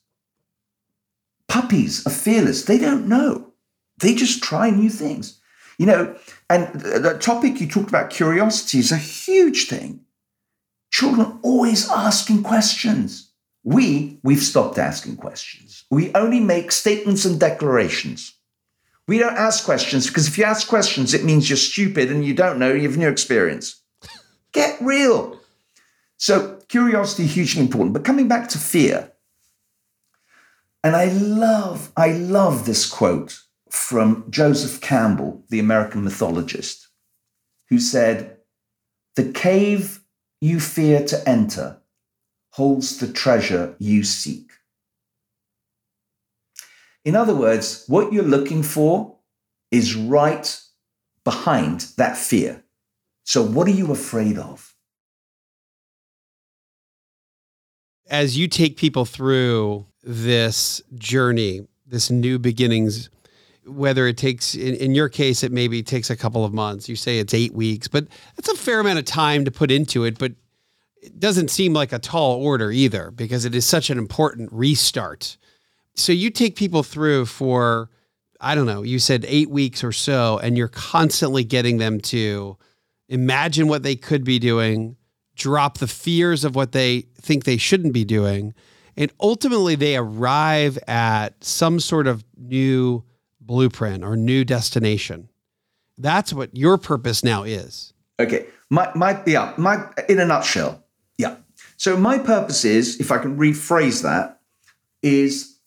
Puppies 1.48 2.06
are 2.06 2.10
fearless. 2.10 2.64
They 2.64 2.78
don't 2.78 3.06
know. 3.06 3.52
They 3.98 4.14
just 4.14 4.42
try 4.42 4.70
new 4.70 4.90
things. 4.90 5.40
You 5.78 5.86
know, 5.86 6.16
and 6.48 6.72
the 6.80 7.18
topic 7.18 7.60
you 7.60 7.68
talked 7.68 7.88
about, 7.88 8.10
curiosity, 8.10 8.78
is 8.78 8.92
a 8.92 8.96
huge 8.96 9.68
thing. 9.68 10.03
Children 10.94 11.40
always 11.42 11.90
asking 11.90 12.44
questions. 12.44 13.32
We, 13.64 14.20
we've 14.22 14.40
stopped 14.40 14.78
asking 14.78 15.16
questions. 15.16 15.84
We 15.90 16.14
only 16.14 16.38
make 16.38 16.70
statements 16.70 17.24
and 17.24 17.40
declarations. 17.40 18.32
We 19.08 19.18
don't 19.18 19.36
ask 19.36 19.64
questions 19.64 20.06
because 20.06 20.28
if 20.28 20.38
you 20.38 20.44
ask 20.44 20.68
questions, 20.68 21.12
it 21.12 21.24
means 21.24 21.50
you're 21.50 21.56
stupid 21.56 22.12
and 22.12 22.24
you 22.24 22.32
don't 22.32 22.60
know, 22.60 22.72
you 22.72 22.88
have 22.88 22.96
no 22.96 23.08
experience. 23.08 23.82
Get 24.52 24.80
real. 24.80 25.40
So, 26.16 26.60
curiosity 26.68 27.24
is 27.24 27.34
hugely 27.34 27.62
important. 27.62 27.92
But 27.92 28.04
coming 28.04 28.28
back 28.28 28.48
to 28.50 28.58
fear, 28.58 29.10
and 30.84 30.94
I 30.94 31.06
love, 31.06 31.90
I 31.96 32.12
love 32.12 32.66
this 32.66 32.88
quote 32.88 33.40
from 33.68 34.26
Joseph 34.30 34.80
Campbell, 34.80 35.42
the 35.48 35.58
American 35.58 36.04
mythologist, 36.04 36.86
who 37.68 37.80
said, 37.80 38.36
The 39.16 39.32
cave 39.32 40.03
you 40.40 40.60
fear 40.60 41.04
to 41.04 41.28
enter 41.28 41.78
holds 42.50 42.98
the 42.98 43.12
treasure 43.12 43.74
you 43.80 44.04
seek. 44.04 44.52
In 47.04 47.16
other 47.16 47.34
words, 47.34 47.84
what 47.88 48.12
you're 48.12 48.22
looking 48.22 48.62
for 48.62 49.16
is 49.70 49.96
right 49.96 50.60
behind 51.24 51.80
that 51.96 52.16
fear. 52.16 52.62
So, 53.24 53.42
what 53.42 53.66
are 53.66 53.72
you 53.72 53.90
afraid 53.90 54.38
of? 54.38 54.74
As 58.08 58.38
you 58.38 58.46
take 58.48 58.76
people 58.76 59.04
through 59.04 59.86
this 60.02 60.82
journey, 60.94 61.66
this 61.86 62.10
new 62.10 62.38
beginnings, 62.38 63.10
whether 63.66 64.06
it 64.06 64.16
takes, 64.16 64.54
in, 64.54 64.74
in 64.76 64.94
your 64.94 65.08
case, 65.08 65.42
it 65.42 65.52
maybe 65.52 65.82
takes 65.82 66.10
a 66.10 66.16
couple 66.16 66.44
of 66.44 66.52
months. 66.52 66.88
You 66.88 66.96
say 66.96 67.18
it's 67.18 67.34
eight 67.34 67.54
weeks, 67.54 67.88
but 67.88 68.06
that's 68.36 68.48
a 68.48 68.56
fair 68.56 68.80
amount 68.80 68.98
of 68.98 69.04
time 69.04 69.44
to 69.44 69.50
put 69.50 69.70
into 69.70 70.04
it. 70.04 70.18
But 70.18 70.32
it 71.02 71.18
doesn't 71.20 71.50
seem 71.50 71.72
like 71.72 71.92
a 71.92 71.98
tall 71.98 72.42
order 72.42 72.70
either 72.70 73.10
because 73.10 73.44
it 73.44 73.54
is 73.54 73.66
such 73.66 73.90
an 73.90 73.98
important 73.98 74.50
restart. 74.52 75.36
So 75.94 76.12
you 76.12 76.30
take 76.30 76.56
people 76.56 76.82
through 76.82 77.26
for, 77.26 77.90
I 78.40 78.54
don't 78.54 78.66
know, 78.66 78.82
you 78.82 78.98
said 78.98 79.24
eight 79.28 79.50
weeks 79.50 79.84
or 79.84 79.92
so, 79.92 80.38
and 80.38 80.56
you're 80.56 80.68
constantly 80.68 81.44
getting 81.44 81.78
them 81.78 82.00
to 82.02 82.56
imagine 83.08 83.68
what 83.68 83.82
they 83.82 83.96
could 83.96 84.24
be 84.24 84.38
doing, 84.38 84.96
drop 85.36 85.78
the 85.78 85.86
fears 85.86 86.44
of 86.44 86.56
what 86.56 86.72
they 86.72 87.02
think 87.20 87.44
they 87.44 87.56
shouldn't 87.56 87.92
be 87.92 88.04
doing. 88.04 88.54
And 88.96 89.12
ultimately, 89.20 89.74
they 89.74 89.96
arrive 89.96 90.78
at 90.86 91.42
some 91.42 91.80
sort 91.80 92.06
of 92.06 92.24
new 92.36 93.04
blueprint 93.46 94.04
or 94.04 94.16
new 94.16 94.44
destination. 94.44 95.28
That's 95.98 96.32
what 96.32 96.56
your 96.56 96.78
purpose 96.78 97.22
now 97.22 97.44
is. 97.44 97.92
Okay. 98.18 98.46
My, 98.70 98.90
my, 98.94 99.20
yeah, 99.26 99.54
my, 99.56 99.88
in 100.08 100.18
a 100.18 100.24
nutshell, 100.24 100.84
yeah. 101.18 101.36
So 101.76 101.96
my 101.96 102.18
purpose 102.18 102.64
is, 102.64 103.00
if 103.00 103.12
I 103.12 103.18
can 103.18 103.36
rephrase 103.36 104.02
that, 104.02 104.40
is 105.02 105.58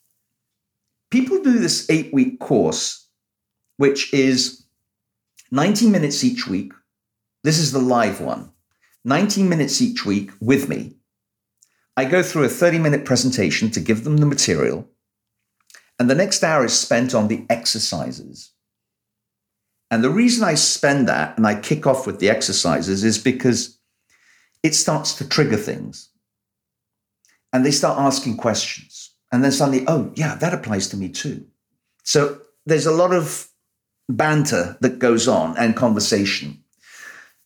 people 1.10 1.42
do 1.42 1.58
this 1.58 1.88
eight 1.90 2.12
week 2.12 2.40
course, 2.40 3.06
which 3.76 4.12
is 4.12 4.64
90 5.50 5.88
minutes 5.88 6.24
each 6.24 6.46
week. 6.46 6.72
This 7.44 7.58
is 7.58 7.72
the 7.72 7.78
live 7.78 8.20
one. 8.20 8.52
19 9.04 9.48
minutes 9.48 9.80
each 9.80 10.04
week 10.04 10.32
with 10.40 10.68
me. 10.68 10.96
I 11.96 12.04
go 12.04 12.22
through 12.22 12.44
a 12.44 12.48
30 12.48 12.78
minute 12.78 13.04
presentation 13.04 13.70
to 13.70 13.80
give 13.80 14.04
them 14.04 14.18
the 14.18 14.26
material. 14.26 14.88
And 15.98 16.08
the 16.08 16.14
next 16.14 16.44
hour 16.44 16.64
is 16.64 16.78
spent 16.78 17.14
on 17.14 17.28
the 17.28 17.44
exercises. 17.50 18.52
And 19.90 20.04
the 20.04 20.10
reason 20.10 20.44
I 20.44 20.54
spend 20.54 21.08
that 21.08 21.36
and 21.36 21.46
I 21.46 21.60
kick 21.60 21.86
off 21.86 22.06
with 22.06 22.20
the 22.20 22.28
exercises 22.28 23.04
is 23.04 23.18
because 23.18 23.78
it 24.62 24.74
starts 24.74 25.14
to 25.14 25.28
trigger 25.28 25.56
things. 25.56 26.10
And 27.52 27.64
they 27.64 27.70
start 27.70 27.98
asking 27.98 28.36
questions. 28.36 29.14
And 29.32 29.42
then 29.42 29.52
suddenly, 29.52 29.84
oh, 29.88 30.12
yeah, 30.14 30.34
that 30.36 30.54
applies 30.54 30.88
to 30.88 30.96
me 30.96 31.08
too. 31.08 31.46
So 32.04 32.40
there's 32.66 32.86
a 32.86 32.92
lot 32.92 33.12
of 33.12 33.48
banter 34.08 34.76
that 34.80 34.98
goes 34.98 35.28
on 35.28 35.56
and 35.56 35.76
conversation. 35.76 36.62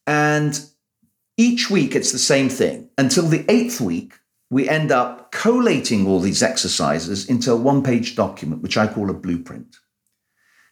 And 0.07 0.61
each 1.36 1.70
week 1.70 1.94
it's 1.94 2.12
the 2.12 2.18
same 2.18 2.48
thing 2.48 2.90
until 2.98 3.26
the 3.26 3.44
eighth 3.48 3.80
week, 3.80 4.14
we 4.53 4.68
end 4.68 4.92
up 4.92 5.32
collating 5.32 6.07
all 6.07 6.20
these 6.20 6.42
exercises 6.42 7.26
into 7.26 7.50
a 7.50 7.57
one 7.57 7.82
page 7.82 8.14
document, 8.14 8.61
which 8.61 8.76
I 8.76 8.86
call 8.86 9.09
a 9.09 9.14
blueprint. 9.14 9.78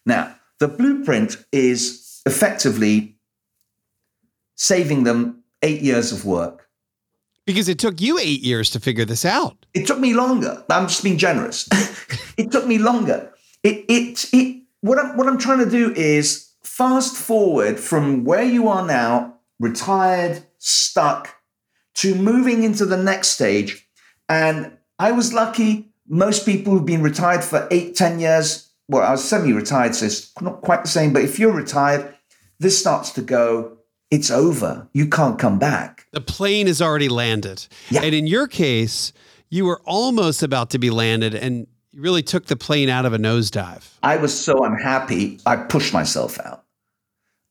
Now, 0.04 0.36
the 0.58 0.68
blueprint 0.68 1.42
is 1.50 2.20
effectively 2.26 3.16
saving 4.54 5.04
them 5.04 5.42
eight 5.62 5.80
years 5.80 6.12
of 6.12 6.26
work. 6.26 6.68
Because 7.46 7.70
it 7.70 7.78
took 7.78 8.02
you 8.02 8.18
eight 8.18 8.42
years 8.42 8.68
to 8.72 8.80
figure 8.80 9.06
this 9.06 9.24
out. 9.24 9.64
It 9.72 9.86
took 9.86 9.98
me 9.98 10.12
longer. 10.12 10.62
I'm 10.68 10.86
just 10.86 11.02
being 11.02 11.16
generous. 11.16 11.66
it 12.36 12.52
took 12.52 12.66
me 12.66 12.76
longer. 12.76 13.32
It, 13.62 13.86
it, 13.88 14.28
it, 14.34 14.62
what 14.82 14.98
I'm, 14.98 15.16
what 15.16 15.26
I'm 15.26 15.38
trying 15.38 15.64
to 15.64 15.70
do 15.70 15.94
is 15.94 16.50
fast 16.62 17.16
forward 17.16 17.80
from 17.80 18.24
where 18.24 18.44
you 18.44 18.68
are 18.68 18.86
now, 18.86 19.36
retired, 19.58 20.44
stuck, 20.58 21.39
to 21.96 22.14
moving 22.14 22.62
into 22.62 22.84
the 22.86 22.96
next 22.96 23.28
stage. 23.28 23.86
And 24.28 24.76
I 24.98 25.12
was 25.12 25.32
lucky. 25.32 25.92
Most 26.08 26.44
people 26.44 26.72
who've 26.72 26.86
been 26.86 27.02
retired 27.02 27.44
for 27.44 27.68
eight, 27.70 27.94
ten 27.94 28.20
years, 28.20 28.68
well, 28.88 29.02
I 29.02 29.12
was 29.12 29.24
semi 29.24 29.52
retired, 29.52 29.94
so 29.94 30.06
it's 30.06 30.32
not 30.40 30.62
quite 30.62 30.82
the 30.82 30.88
same. 30.88 31.12
But 31.12 31.22
if 31.22 31.38
you're 31.38 31.52
retired, 31.52 32.14
this 32.58 32.78
starts 32.78 33.10
to 33.12 33.22
go, 33.22 33.78
it's 34.10 34.30
over. 34.30 34.88
You 34.92 35.08
can't 35.08 35.38
come 35.38 35.58
back. 35.58 36.06
The 36.12 36.20
plane 36.20 36.66
has 36.66 36.82
already 36.82 37.08
landed. 37.08 37.66
Yeah. 37.90 38.02
And 38.02 38.14
in 38.14 38.26
your 38.26 38.48
case, 38.48 39.12
you 39.48 39.64
were 39.64 39.80
almost 39.84 40.42
about 40.42 40.70
to 40.70 40.78
be 40.78 40.90
landed 40.90 41.34
and 41.34 41.66
you 41.92 42.00
really 42.00 42.22
took 42.22 42.46
the 42.46 42.56
plane 42.56 42.88
out 42.88 43.04
of 43.04 43.12
a 43.12 43.18
nosedive. 43.18 43.88
I 44.02 44.16
was 44.16 44.38
so 44.38 44.64
unhappy, 44.64 45.40
I 45.46 45.56
pushed 45.56 45.92
myself 45.92 46.38
out. 46.40 46.64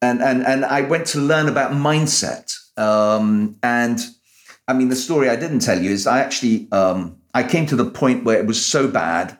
And, 0.02 0.22
and, 0.22 0.46
and 0.46 0.66
I 0.66 0.82
went 0.82 1.08
to 1.08 1.20
learn 1.20 1.50
about 1.50 1.72
mindset. 1.72 2.56
Um, 2.78 3.58
and 3.62 4.00
I 4.70 4.74
mean, 4.74 4.90
the 4.90 4.96
story 4.96 5.30
I 5.30 5.36
didn't 5.36 5.60
tell 5.60 5.82
you 5.82 5.90
is 5.90 6.06
I 6.06 6.20
actually 6.20 6.72
um, 6.72 7.18
I 7.34 7.42
came 7.42 7.66
to 7.66 7.76
the 7.76 7.90
point 7.90 8.24
where 8.24 8.40
it 8.40 8.46
was 8.46 8.64
so 8.64 8.88
bad, 8.88 9.36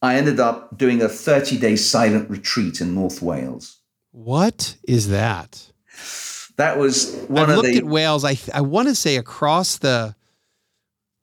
I 0.00 0.14
ended 0.14 0.38
up 0.38 0.78
doing 0.78 1.02
a 1.02 1.08
30 1.08 1.58
day 1.58 1.74
silent 1.74 2.30
retreat 2.30 2.80
in 2.80 2.94
North 2.94 3.20
Wales. 3.20 3.80
What 4.12 4.76
is 4.84 5.08
that? 5.08 5.72
That 6.56 6.78
was 6.78 7.16
one 7.26 7.44
I've 7.44 7.48
of 7.50 7.56
looked 7.56 7.68
the. 7.68 7.78
at 7.78 7.84
Wales. 7.84 8.24
I 8.24 8.38
I 8.54 8.60
want 8.60 8.88
to 8.88 8.94
say 8.94 9.16
across 9.16 9.78
the. 9.78 10.14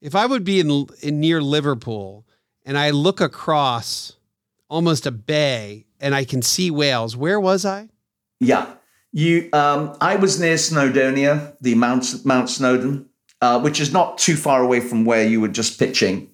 If 0.02 0.14
I 0.14 0.26
would 0.26 0.44
be 0.44 0.60
in, 0.60 0.88
in 1.02 1.20
near 1.20 1.42
Liverpool 1.42 2.26
and 2.66 2.78
I 2.78 2.92
look 2.92 3.22
across 3.22 4.18
almost 4.70 5.06
a 5.06 5.12
bay 5.12 5.86
and 6.00 6.14
I 6.14 6.24
can 6.26 6.42
see 6.42 6.70
Wales, 6.70 7.16
where 7.16 7.40
was 7.40 7.66
I? 7.66 7.90
Yeah, 8.40 8.76
you. 9.12 9.50
Um, 9.54 9.98
I 10.02 10.18
was 10.18 10.40
near 10.40 10.56
Snowdonia, 10.56 11.56
the 11.62 11.76
Mount 11.76 12.26
Mount 12.26 12.50
Snowdon, 12.50 13.07
uh, 13.42 13.60
which 13.60 13.80
is 13.80 13.92
not 13.94 14.18
too 14.18 14.36
far 14.36 14.62
away 14.62 14.80
from 14.80 15.06
where 15.06 15.28
you 15.28 15.42
were 15.42 15.48
just 15.48 15.80
pitching. 15.80 16.30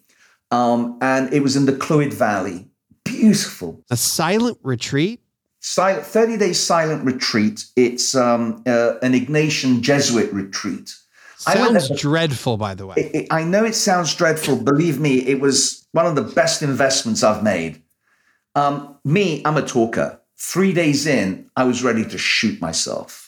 Um, 0.51 0.97
and 1.01 1.33
it 1.33 1.41
was 1.41 1.55
in 1.55 1.65
the 1.65 1.73
Clwyd 1.73 2.13
Valley. 2.13 2.67
Beautiful. 3.03 3.83
A 3.89 3.97
silent 3.97 4.57
retreat? 4.63 5.19
Silent, 5.59 6.05
30 6.05 6.37
day 6.37 6.53
silent 6.53 7.05
retreat. 7.05 7.65
It's 7.75 8.15
um, 8.15 8.61
uh, 8.67 8.95
an 9.01 9.13
Ignatian 9.13 9.81
Jesuit 9.81 10.31
retreat. 10.33 10.93
Sounds 11.37 11.89
dreadful, 11.99 12.57
by 12.57 12.73
the 12.73 12.87
way. 12.87 12.95
It, 12.97 13.15
it, 13.15 13.27
I 13.31 13.43
know 13.43 13.65
it 13.65 13.75
sounds 13.75 14.13
dreadful. 14.15 14.55
Believe 14.55 14.99
me, 14.99 15.19
it 15.19 15.41
was 15.41 15.85
one 15.91 16.05
of 16.05 16.15
the 16.15 16.21
best 16.21 16.61
investments 16.61 17.23
I've 17.23 17.43
made. 17.43 17.81
Um, 18.55 18.97
me, 19.03 19.41
I'm 19.45 19.57
a 19.57 19.61
talker. 19.61 20.19
Three 20.37 20.73
days 20.73 21.05
in, 21.05 21.49
I 21.55 21.63
was 21.63 21.83
ready 21.83 22.05
to 22.05 22.17
shoot 22.17 22.61
myself. 22.61 23.22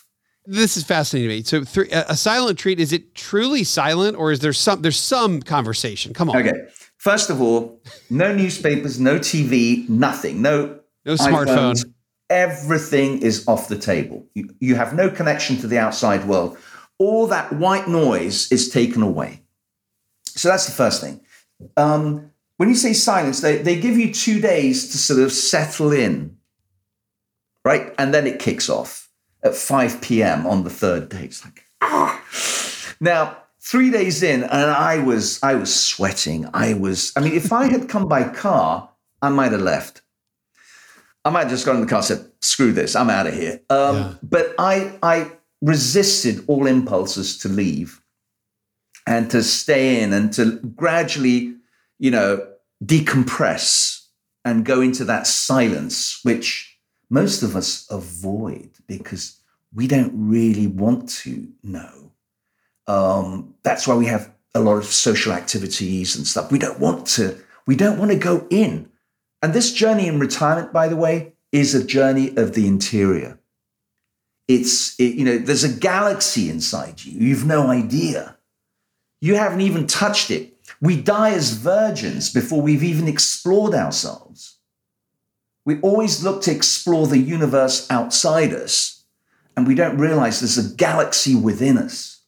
This 0.46 0.76
is 0.76 0.84
fascinating 0.84 1.28
to 1.28 1.36
me. 1.36 1.42
So, 1.42 1.64
three, 1.64 1.88
a 1.90 2.16
silent 2.16 2.58
treat 2.58 2.78
is 2.78 2.92
it 2.92 3.14
truly 3.14 3.64
silent, 3.64 4.16
or 4.16 4.30
is 4.30 4.40
there 4.40 4.52
some 4.52 4.82
there's 4.82 4.98
some 4.98 5.42
conversation? 5.42 6.14
Come 6.14 6.30
on. 6.30 6.36
Okay. 6.36 6.68
First 6.98 7.30
of 7.30 7.40
all, 7.40 7.80
no 8.10 8.34
newspapers, 8.34 9.00
no 9.00 9.18
TV, 9.18 9.88
nothing, 9.88 10.42
no 10.42 10.80
no 11.04 11.14
smartphone. 11.14 11.84
Everything 12.30 13.22
is 13.22 13.46
off 13.46 13.68
the 13.68 13.78
table. 13.78 14.26
You, 14.34 14.48
you 14.58 14.74
have 14.74 14.94
no 14.94 15.08
connection 15.08 15.56
to 15.58 15.68
the 15.68 15.78
outside 15.78 16.26
world. 16.26 16.56
All 16.98 17.26
that 17.28 17.52
white 17.52 17.86
noise 17.86 18.50
is 18.50 18.68
taken 18.68 19.02
away. 19.02 19.42
So 20.24 20.48
that's 20.48 20.66
the 20.66 20.72
first 20.72 21.00
thing. 21.00 21.20
Um, 21.76 22.32
when 22.56 22.68
you 22.68 22.74
say 22.74 22.92
silence, 22.94 23.40
they, 23.40 23.58
they 23.58 23.78
give 23.78 23.96
you 23.96 24.12
two 24.12 24.40
days 24.40 24.90
to 24.90 24.98
sort 24.98 25.20
of 25.20 25.30
settle 25.30 25.92
in, 25.92 26.36
right? 27.64 27.94
And 27.98 28.12
then 28.12 28.26
it 28.26 28.40
kicks 28.40 28.68
off 28.68 29.05
at 29.42 29.54
5 29.54 30.00
p.m. 30.00 30.46
on 30.46 30.64
the 30.64 30.70
third 30.70 31.08
day. 31.08 31.24
It's 31.24 31.44
like, 31.44 31.64
ah. 31.80 32.22
Now, 33.00 33.36
three 33.60 33.90
days 33.90 34.22
in, 34.22 34.42
and 34.44 34.70
I 34.70 34.98
was 34.98 35.42
I 35.42 35.54
was 35.54 35.74
sweating. 35.74 36.48
I 36.54 36.74
was, 36.74 37.12
I 37.16 37.20
mean, 37.20 37.34
if 37.34 37.52
I 37.52 37.66
had 37.66 37.88
come 37.88 38.08
by 38.08 38.24
car, 38.24 38.88
I 39.22 39.28
might 39.28 39.52
have 39.52 39.60
left. 39.60 40.02
I 41.24 41.30
might 41.30 41.42
have 41.42 41.50
just 41.50 41.66
got 41.66 41.74
in 41.74 41.80
the 41.80 41.88
car 41.88 41.98
and 41.98 42.06
said, 42.06 42.30
screw 42.40 42.72
this, 42.72 42.94
I'm 42.94 43.10
out 43.10 43.26
of 43.26 43.34
here. 43.34 43.60
Um, 43.68 43.96
yeah. 43.96 44.14
But 44.22 44.54
I, 44.60 44.96
I 45.02 45.32
resisted 45.60 46.44
all 46.46 46.66
impulses 46.66 47.36
to 47.38 47.48
leave 47.48 48.00
and 49.08 49.28
to 49.32 49.42
stay 49.42 50.02
in 50.02 50.12
and 50.12 50.32
to 50.34 50.60
gradually, 50.76 51.56
you 51.98 52.12
know, 52.12 52.46
decompress 52.84 54.06
and 54.44 54.64
go 54.64 54.80
into 54.80 55.04
that 55.04 55.26
silence, 55.26 56.20
which 56.22 56.75
most 57.10 57.42
of 57.42 57.56
us 57.56 57.86
avoid 57.90 58.70
because 58.86 59.40
we 59.74 59.86
don't 59.86 60.12
really 60.14 60.66
want 60.66 61.08
to 61.08 61.48
know. 61.62 62.12
Um, 62.86 63.54
that's 63.62 63.86
why 63.86 63.94
we 63.94 64.06
have 64.06 64.32
a 64.54 64.60
lot 64.60 64.76
of 64.76 64.84
social 64.84 65.32
activities 65.32 66.16
and 66.16 66.26
stuff. 66.26 66.50
We 66.50 66.58
don't 66.58 66.80
want 66.80 67.06
to, 67.08 67.38
we 67.66 67.76
don't 67.76 67.98
want 67.98 68.10
to 68.12 68.18
go 68.18 68.46
in 68.50 68.90
and 69.42 69.54
this 69.54 69.72
journey 69.72 70.08
in 70.08 70.18
retirement, 70.18 70.72
by 70.72 70.88
the 70.88 70.96
way, 70.96 71.32
is 71.52 71.74
a 71.74 71.84
journey 71.84 72.36
of 72.36 72.54
the 72.54 72.66
interior. 72.66 73.38
It's, 74.48 74.98
it, 74.98 75.14
you 75.14 75.24
know, 75.24 75.38
there's 75.38 75.64
a 75.64 75.72
galaxy 75.72 76.48
inside 76.48 77.04
you. 77.04 77.12
You've 77.18 77.46
no 77.46 77.68
idea. 77.68 78.36
You 79.20 79.36
haven't 79.36 79.60
even 79.60 79.86
touched 79.86 80.30
it. 80.30 80.54
We 80.80 81.00
die 81.00 81.30
as 81.30 81.52
virgins 81.52 82.32
before 82.32 82.60
we've 82.60 82.82
even 82.82 83.08
explored 83.08 83.74
ourselves. 83.74 84.55
We 85.66 85.80
always 85.80 86.22
look 86.22 86.42
to 86.42 86.52
explore 86.52 87.08
the 87.08 87.18
universe 87.18 87.90
outside 87.90 88.54
us, 88.54 89.04
and 89.56 89.66
we 89.66 89.74
don't 89.74 89.98
realize 89.98 90.40
there's 90.40 90.56
a 90.56 90.74
galaxy 90.76 91.34
within 91.34 91.76
us. 91.76 92.22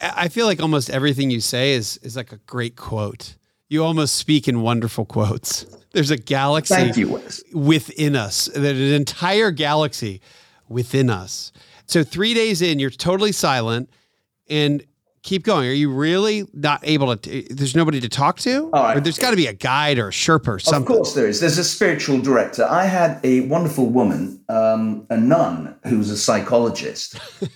I 0.00 0.28
feel 0.28 0.46
like 0.46 0.60
almost 0.60 0.90
everything 0.90 1.30
you 1.30 1.40
say 1.40 1.72
is, 1.74 1.98
is 1.98 2.16
like 2.16 2.32
a 2.32 2.38
great 2.38 2.74
quote. 2.74 3.36
You 3.68 3.84
almost 3.84 4.16
speak 4.16 4.48
in 4.48 4.62
wonderful 4.62 5.04
quotes. 5.04 5.64
There's 5.92 6.10
a 6.10 6.16
galaxy 6.16 6.92
you, 6.96 7.20
within 7.52 8.16
us, 8.16 8.50
there's 8.54 8.78
an 8.78 8.94
entire 8.94 9.52
galaxy 9.52 10.20
within 10.68 11.10
us. 11.10 11.52
So 11.86 12.02
three 12.02 12.34
days 12.34 12.60
in, 12.60 12.80
you're 12.80 12.90
totally 12.90 13.32
silent 13.32 13.88
and 14.48 14.84
keep 15.22 15.44
going. 15.44 15.68
Are 15.68 15.72
you 15.72 15.92
really 15.92 16.46
not 16.52 16.80
able 16.82 17.16
to? 17.16 17.42
There's 17.50 17.76
nobody 17.76 18.00
to 18.00 18.08
talk 18.08 18.38
to? 18.40 18.70
All 18.72 18.82
right. 18.82 18.96
Or 18.96 19.00
there's 19.00 19.18
got 19.18 19.30
to 19.30 19.36
be 19.36 19.46
a 19.46 19.52
guide 19.52 19.98
or 19.98 20.08
a 20.08 20.12
Sherpa 20.12 20.48
or 20.48 20.58
something. 20.58 20.82
Of 20.82 20.86
course 20.86 21.14
there 21.14 21.26
is. 21.26 21.40
There's 21.40 21.58
a 21.58 21.64
spiritual 21.64 22.20
director. 22.20 22.64
I 22.64 22.84
had 22.86 23.20
a 23.24 23.40
wonderful 23.42 23.86
woman, 23.86 24.42
um, 24.48 25.06
a 25.10 25.16
nun, 25.16 25.74
who 25.86 25.98
was 25.98 26.10
a 26.10 26.16
psychologist. 26.16 27.18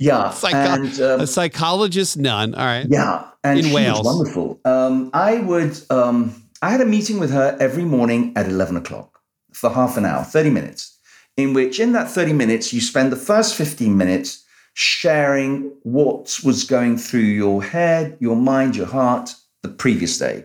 Yeah, 0.00 0.30
Psycho- 0.30 0.56
and, 0.56 1.00
um, 1.00 1.20
a 1.20 1.26
psychologist 1.26 2.16
nun. 2.16 2.54
All 2.54 2.64
right. 2.64 2.86
Yeah, 2.88 3.28
and 3.44 3.60
in 3.60 3.66
she 3.66 3.74
Wales, 3.74 3.98
was 3.98 4.16
wonderful. 4.16 4.60
Um, 4.64 5.10
I 5.14 5.38
would. 5.38 5.78
Um, 5.90 6.42
I 6.62 6.70
had 6.70 6.80
a 6.80 6.84
meeting 6.86 7.20
with 7.20 7.30
her 7.30 7.56
every 7.60 7.84
morning 7.84 8.32
at 8.34 8.46
eleven 8.46 8.76
o'clock 8.76 9.20
for 9.52 9.70
half 9.70 9.96
an 9.96 10.04
hour, 10.04 10.24
thirty 10.24 10.50
minutes, 10.50 10.98
in 11.36 11.54
which 11.54 11.78
in 11.78 11.92
that 11.92 12.10
thirty 12.10 12.32
minutes 12.32 12.72
you 12.72 12.80
spend 12.80 13.12
the 13.12 13.16
first 13.16 13.54
fifteen 13.54 13.96
minutes 13.96 14.43
sharing 14.74 15.72
what 15.82 16.38
was 16.44 16.64
going 16.64 16.98
through 16.98 17.20
your 17.20 17.62
head, 17.62 18.16
your 18.20 18.36
mind, 18.36 18.76
your 18.76 18.86
heart 18.86 19.34
the 19.62 19.68
previous 19.68 20.18
day, 20.18 20.44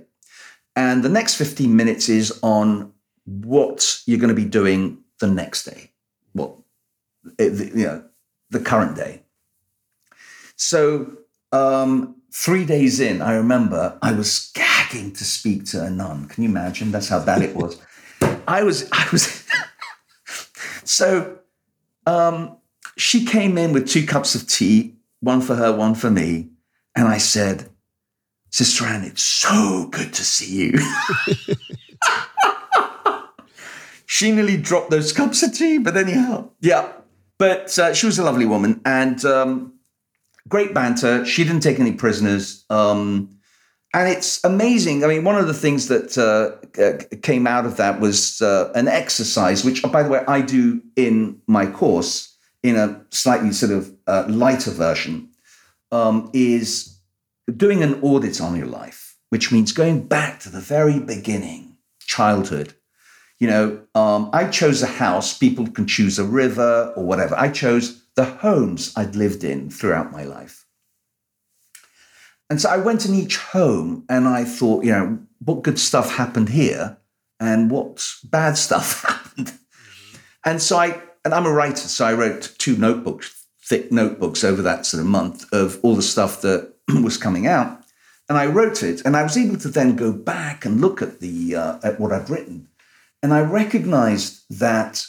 and 0.75 1.03
the 1.03 1.09
next 1.09 1.35
fifteen 1.35 1.75
minutes 1.75 2.09
is 2.09 2.39
on 2.41 2.93
what 3.25 4.01
you're 4.05 4.19
going 4.19 4.35
to 4.35 4.41
be 4.41 4.45
doing 4.45 4.99
the 5.19 5.27
next 5.27 5.65
day. 5.65 5.91
Well, 6.33 6.63
you 7.37 7.69
know, 7.75 8.03
the 8.49 8.59
current 8.59 8.95
day. 8.95 9.23
So 10.55 11.17
um, 11.51 12.15
three 12.31 12.65
days 12.65 12.99
in, 12.99 13.21
I 13.21 13.33
remember 13.33 13.97
I 14.01 14.11
was 14.13 14.51
gagging 14.53 15.13
to 15.13 15.23
speak 15.23 15.65
to 15.67 15.83
a 15.83 15.89
nun. 15.89 16.27
Can 16.27 16.43
you 16.43 16.49
imagine? 16.49 16.91
That's 16.91 17.09
how 17.09 17.23
bad 17.23 17.41
it 17.41 17.55
was. 17.55 17.79
I 18.47 18.63
was, 18.63 18.89
I 18.91 19.07
was. 19.11 19.47
so 20.83 21.39
um, 22.05 22.57
she 22.99 23.25
came 23.25 23.57
in 23.57 23.71
with 23.71 23.87
two 23.87 24.05
cups 24.05 24.35
of 24.35 24.47
tea, 24.47 24.95
one 25.21 25.41
for 25.41 25.55
her, 25.55 25.73
one 25.73 25.95
for 25.95 26.11
me. 26.11 26.49
And 26.95 27.07
I 27.07 27.17
said, 27.17 27.69
Sister 28.49 28.85
Anne, 28.85 29.05
it's 29.05 29.21
so 29.21 29.87
good 29.89 30.13
to 30.13 30.23
see 30.23 30.65
you. 30.65 30.73
she 34.05 34.31
nearly 34.31 34.57
dropped 34.57 34.89
those 34.89 35.13
cups 35.13 35.41
of 35.43 35.53
tea, 35.53 35.77
but 35.77 35.95
anyhow, 35.95 36.49
yeah. 36.59 36.91
But 37.37 37.77
uh, 37.79 37.93
she 37.93 38.05
was 38.05 38.19
a 38.19 38.23
lovely 38.23 38.45
woman. 38.45 38.81
And 38.83 39.23
um, 39.23 39.75
great 40.49 40.73
banter. 40.73 41.25
She 41.25 41.45
didn't 41.45 41.61
take 41.61 41.79
any 41.79 41.93
prisoners. 41.93 42.65
Um, 42.69 43.29
and 43.93 44.09
it's 44.09 44.43
amazing. 44.43 45.05
I 45.05 45.07
mean, 45.07 45.23
one 45.23 45.37
of 45.37 45.47
the 45.47 45.53
things 45.53 45.87
that 45.87 46.17
uh, 46.17 46.57
uh, 46.81 46.97
came 47.21 47.47
out 47.47 47.65
of 47.65 47.77
that 47.77 48.01
was 48.01 48.41
uh, 48.41 48.73
an 48.75 48.89
exercise, 48.89 49.63
which, 49.63 49.83
by 49.83 50.03
the 50.03 50.09
way, 50.09 50.21
I 50.27 50.41
do 50.41 50.81
in 50.97 51.41
my 51.47 51.65
course 51.65 52.28
in 52.63 52.75
a 52.75 53.01
slightly 53.09 53.51
sort 53.51 53.71
of 53.71 53.93
uh, 54.07 54.25
lighter 54.27 54.71
version, 54.71 55.29
um, 55.91 56.29
is 56.33 56.99
doing 57.55 57.81
an 57.83 57.99
audit 58.01 58.41
on 58.41 58.55
your 58.55 58.67
life, 58.67 59.17
which 59.29 59.51
means 59.51 59.71
going 59.71 60.07
back 60.07 60.39
to 60.41 60.49
the 60.49 60.59
very 60.59 60.99
beginning, 60.99 61.77
childhood. 62.01 62.73
You 63.39 63.47
know, 63.47 63.81
um, 63.95 64.29
I 64.33 64.47
chose 64.49 64.81
a 64.81 64.87
house. 64.87 65.37
People 65.37 65.67
can 65.67 65.87
choose 65.87 66.19
a 66.19 66.25
river 66.25 66.93
or 66.95 67.05
whatever. 67.05 67.35
I 67.37 67.49
chose 67.49 68.03
the 68.15 68.25
homes 68.25 68.91
I'd 68.97 69.15
lived 69.15 69.43
in 69.43 69.69
throughout 69.69 70.11
my 70.11 70.23
life. 70.23 70.65
And 72.49 72.59
so 72.59 72.69
I 72.69 72.77
went 72.77 73.05
in 73.05 73.13
each 73.13 73.37
home 73.37 74.05
and 74.09 74.27
I 74.27 74.43
thought, 74.43 74.83
you 74.83 74.91
know, 74.91 75.19
what 75.45 75.63
good 75.63 75.79
stuff 75.79 76.15
happened 76.15 76.49
here 76.49 76.97
and 77.39 77.71
what 77.71 78.05
bad 78.23 78.57
stuff 78.67 79.03
happened. 79.03 79.53
And 80.45 80.61
so 80.61 80.77
I, 80.77 81.01
and 81.29 81.35
I'm 81.35 81.45
a 81.45 81.53
writer, 81.53 81.87
so 81.87 82.05
I 82.05 82.13
wrote 82.13 82.55
two 82.57 82.75
notebooks, 82.75 83.45
thick 83.61 83.91
notebooks 83.91 84.43
over 84.43 84.63
that 84.63 84.87
sort 84.87 85.01
of 85.01 85.05
month 85.05 85.45
of 85.53 85.79
all 85.83 85.95
the 85.95 86.01
stuff 86.01 86.41
that 86.41 86.73
was 87.03 87.17
coming 87.17 87.45
out. 87.45 87.83
And 88.27 88.35
I 88.35 88.47
wrote 88.47 88.81
it, 88.81 89.03
and 89.05 89.15
I 89.15 89.21
was 89.21 89.37
able 89.37 89.57
to 89.57 89.67
then 89.67 89.95
go 89.95 90.11
back 90.11 90.65
and 90.65 90.81
look 90.81 91.03
at 91.03 91.19
the 91.19 91.55
uh, 91.55 91.79
at 91.83 91.99
what 91.99 92.11
I'd 92.11 92.31
written, 92.31 92.67
and 93.21 93.31
I 93.31 93.41
recognized 93.41 94.43
that 94.59 95.05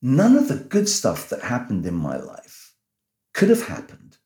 none 0.00 0.36
of 0.36 0.46
the 0.46 0.58
good 0.58 0.88
stuff 0.88 1.28
that 1.30 1.42
happened 1.42 1.84
in 1.84 1.94
my 1.94 2.16
life 2.16 2.72
could 3.32 3.48
have 3.48 3.66
happened 3.66 4.18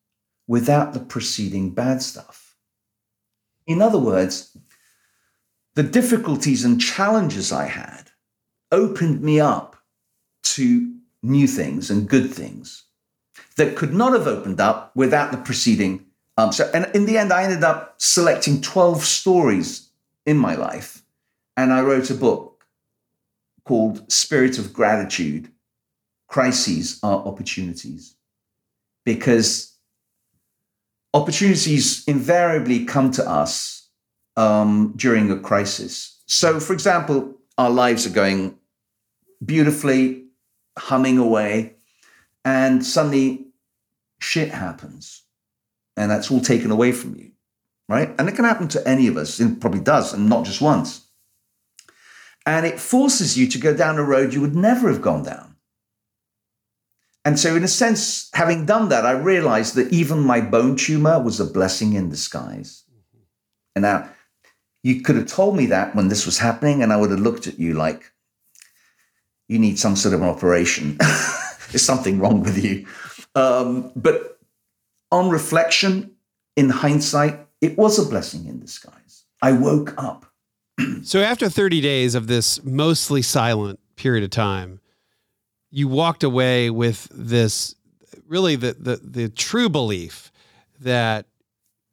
without 0.46 0.92
the 0.92 1.00
preceding 1.00 1.70
bad 1.70 2.02
stuff. 2.02 2.56
In 3.66 3.80
other 3.80 3.98
words, 3.98 4.54
the 5.76 5.82
difficulties 5.82 6.62
and 6.62 6.78
challenges 6.78 7.52
I 7.52 7.68
had 7.68 8.10
opened 8.70 9.22
me 9.22 9.40
up 9.40 9.76
to 10.42 10.94
new 11.22 11.46
things 11.46 11.90
and 11.90 12.08
good 12.08 12.32
things 12.32 12.84
that 13.56 13.76
could 13.76 13.92
not 13.92 14.12
have 14.12 14.26
opened 14.26 14.60
up 14.60 14.94
without 14.94 15.32
the 15.32 15.38
preceding. 15.38 16.04
Um, 16.36 16.52
so, 16.52 16.70
and 16.72 16.88
in 16.94 17.06
the 17.06 17.18
end, 17.18 17.32
I 17.32 17.42
ended 17.44 17.64
up 17.64 17.94
selecting 17.98 18.60
12 18.60 19.02
stories 19.04 19.90
in 20.26 20.36
my 20.36 20.54
life, 20.54 21.02
and 21.56 21.72
I 21.72 21.80
wrote 21.80 22.10
a 22.10 22.14
book 22.14 22.64
called 23.64 24.10
Spirit 24.10 24.58
of 24.58 24.72
Gratitude 24.72 25.50
crises 26.28 27.00
are 27.02 27.18
opportunities 27.18 28.14
because 29.04 29.74
opportunities 31.14 32.04
invariably 32.06 32.84
come 32.84 33.10
to 33.12 33.28
us 33.28 33.88
um, 34.36 34.92
during 34.94 35.30
a 35.30 35.38
crisis. 35.38 36.22
So, 36.26 36.60
for 36.60 36.74
example, 36.74 37.34
our 37.56 37.70
lives 37.70 38.06
are 38.06 38.10
going 38.10 38.56
beautifully, 39.44 40.26
humming 40.78 41.18
away, 41.18 41.74
and 42.44 42.84
suddenly 42.84 43.46
shit 44.20 44.50
happens 44.50 45.24
and 45.98 46.10
that's 46.10 46.30
all 46.30 46.40
taken 46.40 46.70
away 46.70 46.92
from 46.92 47.16
you, 47.16 47.32
right? 47.88 48.14
And 48.18 48.28
it 48.28 48.36
can 48.36 48.44
happen 48.44 48.68
to 48.68 48.88
any 48.88 49.08
of 49.08 49.16
us, 49.16 49.40
it 49.40 49.60
probably 49.60 49.80
does, 49.80 50.14
and 50.14 50.28
not 50.28 50.44
just 50.44 50.60
once. 50.60 51.06
And 52.46 52.64
it 52.64 52.80
forces 52.80 53.36
you 53.36 53.48
to 53.48 53.58
go 53.58 53.76
down 53.76 53.98
a 53.98 54.04
road 54.04 54.32
you 54.32 54.40
would 54.40 54.54
never 54.54 54.88
have 54.88 55.02
gone 55.02 55.24
down. 55.24 55.56
And 57.24 57.38
so, 57.38 57.56
in 57.56 57.64
a 57.64 57.68
sense, 57.68 58.30
having 58.32 58.64
done 58.64 58.88
that, 58.88 59.04
I 59.04 59.10
realized 59.10 59.74
that 59.74 59.92
even 59.92 60.20
my 60.20 60.40
bone 60.40 60.76
tumor 60.76 61.20
was 61.20 61.40
a 61.40 61.44
blessing 61.44 61.92
in 61.92 62.08
disguise. 62.08 62.84
Mm-hmm. 62.90 63.22
And 63.74 63.82
now, 63.82 64.08
you 64.82 65.02
could 65.02 65.16
have 65.16 65.26
told 65.26 65.56
me 65.56 65.66
that 65.66 65.94
when 65.94 66.08
this 66.08 66.24
was 66.24 66.38
happening, 66.38 66.82
and 66.82 66.92
I 66.92 66.96
would 66.96 67.10
have 67.10 67.20
looked 67.20 67.48
at 67.48 67.58
you 67.58 67.74
like, 67.74 68.12
you 69.48 69.58
need 69.58 69.78
some 69.78 69.96
sort 69.96 70.14
of 70.14 70.22
an 70.22 70.28
operation. 70.28 70.96
There's 71.70 71.82
something 71.82 72.18
wrong 72.18 72.42
with 72.42 72.62
you. 72.62 72.86
Um, 73.34 73.92
but 73.96 74.38
on 75.10 75.30
reflection, 75.30 76.12
in 76.56 76.70
hindsight, 76.70 77.40
it 77.60 77.76
was 77.76 77.98
a 77.98 78.08
blessing 78.08 78.46
in 78.46 78.60
disguise. 78.60 79.24
I 79.42 79.52
woke 79.52 79.94
up. 80.02 80.26
so 81.02 81.20
after 81.20 81.48
30 81.48 81.80
days 81.80 82.14
of 82.14 82.26
this 82.26 82.62
mostly 82.64 83.22
silent 83.22 83.80
period 83.96 84.24
of 84.24 84.30
time, 84.30 84.80
you 85.70 85.88
walked 85.88 86.22
away 86.22 86.70
with 86.70 87.08
this 87.10 87.74
really 88.26 88.56
the, 88.56 88.76
the, 88.78 88.96
the 89.02 89.28
true 89.28 89.68
belief 89.68 90.30
that 90.80 91.26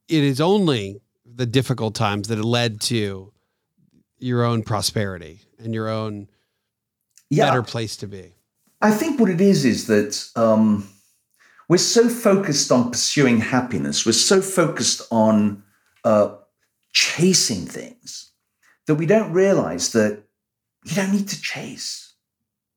it 0.08 0.24
is 0.24 0.39
only 0.39 1.01
the 1.26 1.45
difficult 1.45 1.95
times 1.95 2.28
that 2.28 2.43
led 2.43 2.80
to 2.80 3.32
your 4.20 4.43
own 4.43 4.64
prosperity 4.64 5.41
and 5.60 5.74
your 5.74 5.89
own 5.89 6.28
yeah. 7.30 7.46
better 7.50 7.64
place 7.64 7.96
to 7.98 8.08
be. 8.08 8.34
I 8.82 8.92
think 8.92 9.20
what 9.20 9.30
it 9.30 9.42
is 9.42 9.66
is 9.66 9.88
that 9.88 10.30
um, 10.36 10.88
we're 11.68 11.78
so 11.78 12.10
focused 12.10 12.72
on 12.72 12.92
pursuing 12.92 13.40
happiness, 13.40 14.06
we're 14.06 14.12
so 14.12 14.42
focused 14.42 15.02
on 15.12 15.64
uh, 16.04 16.36
chasing 16.94 17.66
things 17.66 18.32
that 18.88 18.96
we 18.96 19.06
don't 19.06 19.34
realize 19.34 19.92
that 19.94 20.24
you 20.86 20.96
don't 20.96 21.12
need 21.12 21.28
to 21.30 21.42
chase. 21.42 22.14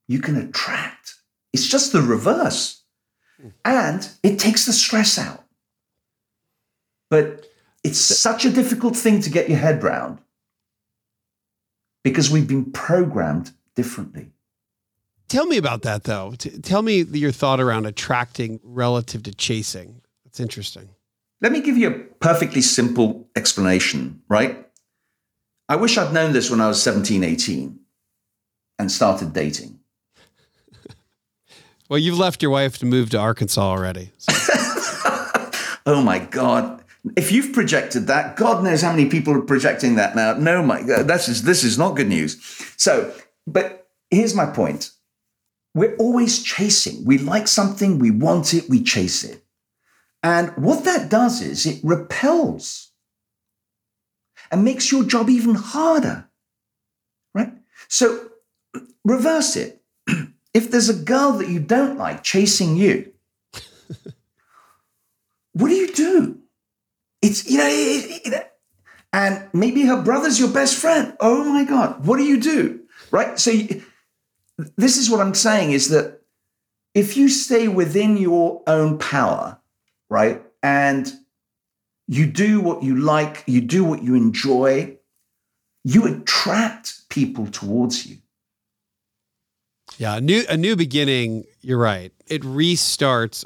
You 0.07 0.21
can 0.21 0.37
attract. 0.37 1.17
It's 1.53 1.69
just 1.69 1.93
the 1.93 2.01
reverse. 2.01 2.83
And 3.65 4.09
it 4.23 4.39
takes 4.39 4.67
the 4.67 4.73
stress 4.73 5.19
out. 5.19 5.45
But 7.11 7.47
it's 7.85 7.99
such 7.99 8.45
a 8.45 8.51
difficult 8.51 8.97
thing 8.97 9.21
to 9.21 9.31
get 9.31 9.49
your 9.49 9.59
head 9.59 9.83
round 9.83 10.19
because 12.03 12.31
we've 12.31 12.49
been 12.49 12.73
programmed 12.73 13.53
differently. 13.75 14.33
Tell 15.29 15.47
me 15.47 15.59
about 15.59 15.83
that, 15.83 16.05
though. 16.05 16.35
T- 16.39 16.59
tell 16.59 16.81
me 16.83 17.03
your 17.03 17.33
thought 17.33 17.61
around 17.61 17.87
attracting 17.87 18.61
relative 18.63 19.23
to 19.25 19.35
chasing. 19.35 20.01
That's 20.25 20.41
interesting. 20.41 20.89
Let 21.41 21.53
me 21.53 21.61
give 21.61 21.77
you 21.77 21.89
a 21.89 21.99
perfectly 22.21 22.63
simple 22.63 23.29
explanation, 23.37 24.23
right? 24.29 24.67
I 25.69 25.77
wish 25.77 25.99
I'd 25.99 26.15
known 26.15 26.33
this 26.33 26.51
when 26.51 26.61
I 26.61 26.69
was 26.69 26.83
17, 26.83 27.23
18 27.23 27.79
and 28.79 28.91
started 28.91 29.35
dating. 29.35 29.79
well, 31.89 31.99
you've 31.99 32.19
left 32.19 32.43
your 32.43 32.51
wife 32.51 32.79
to 32.79 32.87
move 32.87 33.11
to 33.11 33.19
Arkansas 33.19 33.61
already. 33.61 34.13
So. 34.17 34.33
oh 35.87 36.03
my 36.03 36.19
God. 36.19 36.83
If 37.17 37.31
you've 37.31 37.53
projected 37.53 38.07
that, 38.07 38.37
God 38.37 38.65
knows 38.65 38.81
how 38.83 38.91
many 38.91 39.09
people 39.09 39.35
are 39.35 39.43
projecting 39.43 39.97
that 39.97 40.17
now. 40.17 40.33
No, 40.33 40.63
my, 40.63 40.81
uh, 40.81 41.03
this 41.03 41.29
is, 41.29 41.43
this 41.43 41.65
is 41.65 41.79
not 41.79 41.97
good 41.97 42.09
news. 42.09 42.43
So, 42.77 43.13
but 43.47 43.89
here's 44.11 44.35
my 44.35 44.47
point 44.47 44.91
we're 45.79 45.97
always 45.97 46.43
chasing. 46.43 47.05
We 47.05 47.19
like 47.19 47.49
something, 47.49 47.99
we 47.99 48.11
want 48.11 48.55
it, 48.55 48.69
we 48.69 48.83
chase 48.83 49.25
it. 49.25 49.45
And 50.23 50.57
what 50.57 50.85
that 50.85 51.09
does 51.09 51.41
is 51.41 51.67
it 51.67 51.81
repels 51.85 52.91
and 54.51 54.65
makes 54.65 54.91
your 54.91 55.05
job 55.05 55.31
even 55.31 55.55
harder. 55.55 56.29
Right? 57.35 57.53
So 57.89 58.31
reverse 59.05 59.57
it. 59.57 59.83
if 60.55 60.71
there's 60.71 60.89
a 60.89 60.95
girl 60.95 61.33
that 61.33 61.49
you 61.49 61.61
don't 61.61 61.99
like 61.99 62.25
chasing 62.25 62.77
you, 62.77 63.13
what 65.53 65.69
do 65.69 65.75
you 65.75 65.93
do? 65.93 66.39
It's, 67.23 67.49
you 67.49 67.59
know, 67.59 67.69
it, 67.69 68.27
it, 68.27 68.53
and 69.13 69.49
maybe 69.53 69.87
her 69.87 70.03
brother's 70.03 70.39
your 70.39 70.51
best 70.51 70.77
friend. 70.77 71.17
Oh 71.21 71.45
my 71.45 71.65
God, 71.65 72.05
what 72.05 72.17
do 72.17 72.25
you 72.25 72.41
do? 72.41 72.81
Right? 73.11 73.39
So, 73.39 73.51
you, 73.51 73.83
this 74.77 74.97
is 74.97 75.11
what 75.11 75.21
I'm 75.21 75.35
saying 75.35 75.73
is 75.73 75.89
that 75.91 76.21
if 76.95 77.17
you 77.17 77.29
stay 77.29 77.69
within 77.69 78.17
your 78.17 78.63
own 78.67 78.99
power, 78.99 79.59
right, 80.11 80.43
and 80.63 81.13
you 82.09 82.27
do 82.27 82.61
what 82.61 82.83
you 82.83 82.97
like, 82.97 83.45
you 83.47 83.61
do 83.61 83.85
what 83.85 84.03
you 84.03 84.15
enjoy, 84.15 84.97
you 85.85 86.07
attract 86.07 87.09
people 87.09 87.47
towards 87.47 88.07
you. 88.07 88.19
Yeah, 89.99 90.17
a 90.17 90.21
new 90.21 90.45
a 90.49 90.57
new 90.57 90.77
beginning, 90.77 91.45
you're 91.61 91.79
right. 91.79 92.13
It 92.27 92.43
restarts 92.43 93.45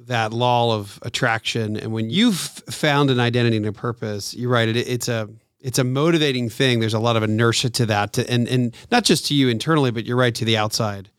that 0.00 0.32
law 0.32 0.76
of 0.76 0.98
attraction 1.02 1.76
and 1.76 1.92
when 1.92 2.08
you've 2.08 2.36
found 2.36 3.10
an 3.10 3.18
identity 3.18 3.56
and 3.56 3.66
a 3.66 3.72
purpose, 3.72 4.32
you're 4.32 4.50
right, 4.50 4.68
it, 4.68 4.76
it's 4.76 5.08
a 5.08 5.28
it's 5.60 5.78
a 5.78 5.84
motivating 5.84 6.48
thing. 6.48 6.80
There's 6.80 6.94
a 6.94 6.98
lot 7.00 7.16
of 7.16 7.22
inertia 7.22 7.70
to 7.70 7.86
that, 7.86 8.12
to, 8.14 8.30
and 8.30 8.48
and 8.48 8.74
not 8.90 9.04
just 9.04 9.26
to 9.26 9.34
you 9.34 9.48
internally, 9.48 9.90
but 9.90 10.06
you're 10.06 10.16
right 10.16 10.34
to 10.34 10.44
the 10.44 10.56
outside, 10.56 11.10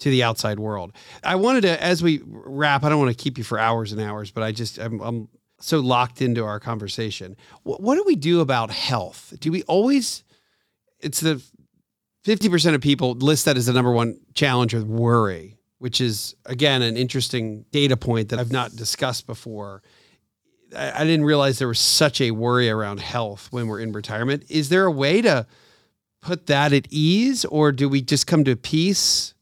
to 0.00 0.10
the 0.10 0.22
outside 0.22 0.58
world. 0.58 0.92
I 1.24 1.36
wanted 1.36 1.62
to, 1.62 1.82
as 1.82 2.02
we 2.02 2.20
wrap, 2.24 2.84
I 2.84 2.88
don't 2.88 2.98
want 2.98 3.16
to 3.16 3.22
keep 3.22 3.38
you 3.38 3.44
for 3.44 3.58
hours 3.58 3.92
and 3.92 4.00
hours, 4.00 4.30
but 4.30 4.42
I 4.42 4.52
just 4.52 4.78
I'm, 4.78 5.00
I'm 5.00 5.28
so 5.60 5.80
locked 5.80 6.22
into 6.22 6.44
our 6.44 6.60
conversation. 6.60 7.36
What, 7.62 7.80
what 7.80 7.94
do 7.96 8.04
we 8.06 8.16
do 8.16 8.40
about 8.40 8.70
health? 8.70 9.34
Do 9.40 9.50
we 9.50 9.62
always? 9.64 10.24
It's 11.00 11.20
the 11.20 11.42
fifty 12.22 12.48
percent 12.48 12.74
of 12.74 12.82
people 12.82 13.12
list 13.12 13.46
that 13.46 13.56
as 13.56 13.66
the 13.66 13.72
number 13.72 13.92
one 13.92 14.20
challenge 14.34 14.74
with 14.74 14.84
worry, 14.84 15.58
which 15.78 16.00
is 16.02 16.34
again 16.44 16.82
an 16.82 16.98
interesting 16.98 17.64
data 17.70 17.96
point 17.96 18.28
that 18.28 18.38
I've 18.38 18.52
not 18.52 18.76
discussed 18.76 19.26
before 19.26 19.82
I, 20.76 21.04
didn't 21.04 21.24
realize 21.24 21.58
there 21.58 21.68
was 21.68 21.78
such 21.78 22.20
a 22.20 22.30
worry 22.30 22.70
around 22.70 23.00
health 23.00 23.48
when 23.50 23.66
we're 23.66 23.80
in 23.80 23.92
retirement. 23.92 24.44
Is 24.48 24.68
there 24.68 24.84
a 24.84 24.90
way 24.90 25.22
to 25.22 25.46
put 26.20 26.46
that 26.46 26.72
at 26.72 26.86
ease, 26.90 27.44
or 27.46 27.72
do 27.72 27.88
we 27.88 28.02
just 28.02 28.26
come 28.26 28.44
to 28.44 28.56
peace 28.56 29.34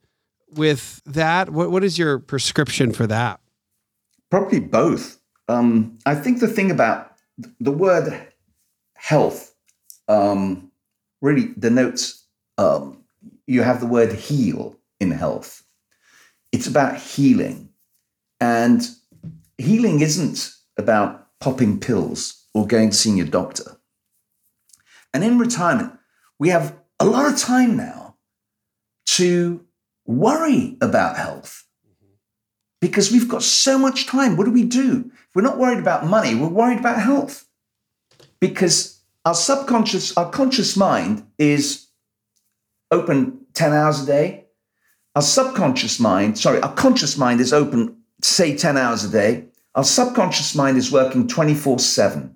with 0.50 1.02
that? 1.04 1.50
What 1.50 1.70
What 1.70 1.84
is 1.84 1.98
your 1.98 2.18
prescription 2.18 2.92
for 2.92 3.06
that? 3.06 3.40
Probably 4.30 4.60
both. 4.60 5.18
Um, 5.48 5.98
I 6.06 6.14
think 6.14 6.40
the 6.40 6.48
thing 6.48 6.70
about 6.70 7.14
the 7.60 7.72
word 7.72 8.28
health 8.94 9.54
um, 10.08 10.70
really 11.20 11.54
denotes 11.58 12.24
um, 12.58 13.04
you 13.46 13.62
have 13.62 13.80
the 13.80 13.86
word 13.86 14.12
heal 14.12 14.76
in 15.00 15.10
health. 15.10 15.62
It's 16.52 16.66
about 16.66 16.96
healing, 16.96 17.70
and 18.40 18.86
healing 19.58 20.00
isn't 20.00 20.57
about 20.78 21.26
popping 21.40 21.78
pills 21.78 22.46
or 22.54 22.66
going 22.66 22.90
to 22.90 22.96
see 22.96 23.16
your 23.16 23.26
doctor. 23.26 23.78
And 25.12 25.24
in 25.24 25.38
retirement, 25.38 25.92
we 26.38 26.48
have 26.50 26.76
a 27.00 27.04
lot 27.04 27.30
of 27.30 27.38
time 27.38 27.76
now 27.76 28.16
to 29.06 29.64
worry 30.06 30.76
about 30.80 31.16
health 31.16 31.66
because 32.80 33.10
we've 33.10 33.28
got 33.28 33.42
so 33.42 33.78
much 33.78 34.06
time. 34.06 34.36
What 34.36 34.44
do 34.44 34.52
we 34.52 34.64
do? 34.64 35.10
We're 35.34 35.42
not 35.42 35.58
worried 35.58 35.78
about 35.78 36.06
money, 36.06 36.34
we're 36.34 36.48
worried 36.48 36.78
about 36.78 37.00
health 37.00 37.46
because 38.40 39.00
our 39.24 39.34
subconscious, 39.34 40.16
our 40.16 40.30
conscious 40.30 40.76
mind 40.76 41.26
is 41.38 41.88
open 42.90 43.46
10 43.54 43.72
hours 43.72 44.02
a 44.02 44.06
day. 44.06 44.44
Our 45.14 45.22
subconscious 45.22 45.98
mind, 45.98 46.38
sorry, 46.38 46.60
our 46.60 46.72
conscious 46.72 47.18
mind 47.18 47.40
is 47.40 47.52
open, 47.52 47.96
say, 48.22 48.56
10 48.56 48.76
hours 48.76 49.04
a 49.04 49.10
day. 49.10 49.46
Our 49.78 49.84
subconscious 49.84 50.56
mind 50.56 50.76
is 50.76 50.90
working 50.90 51.28
24 51.28 51.78
7. 51.78 52.34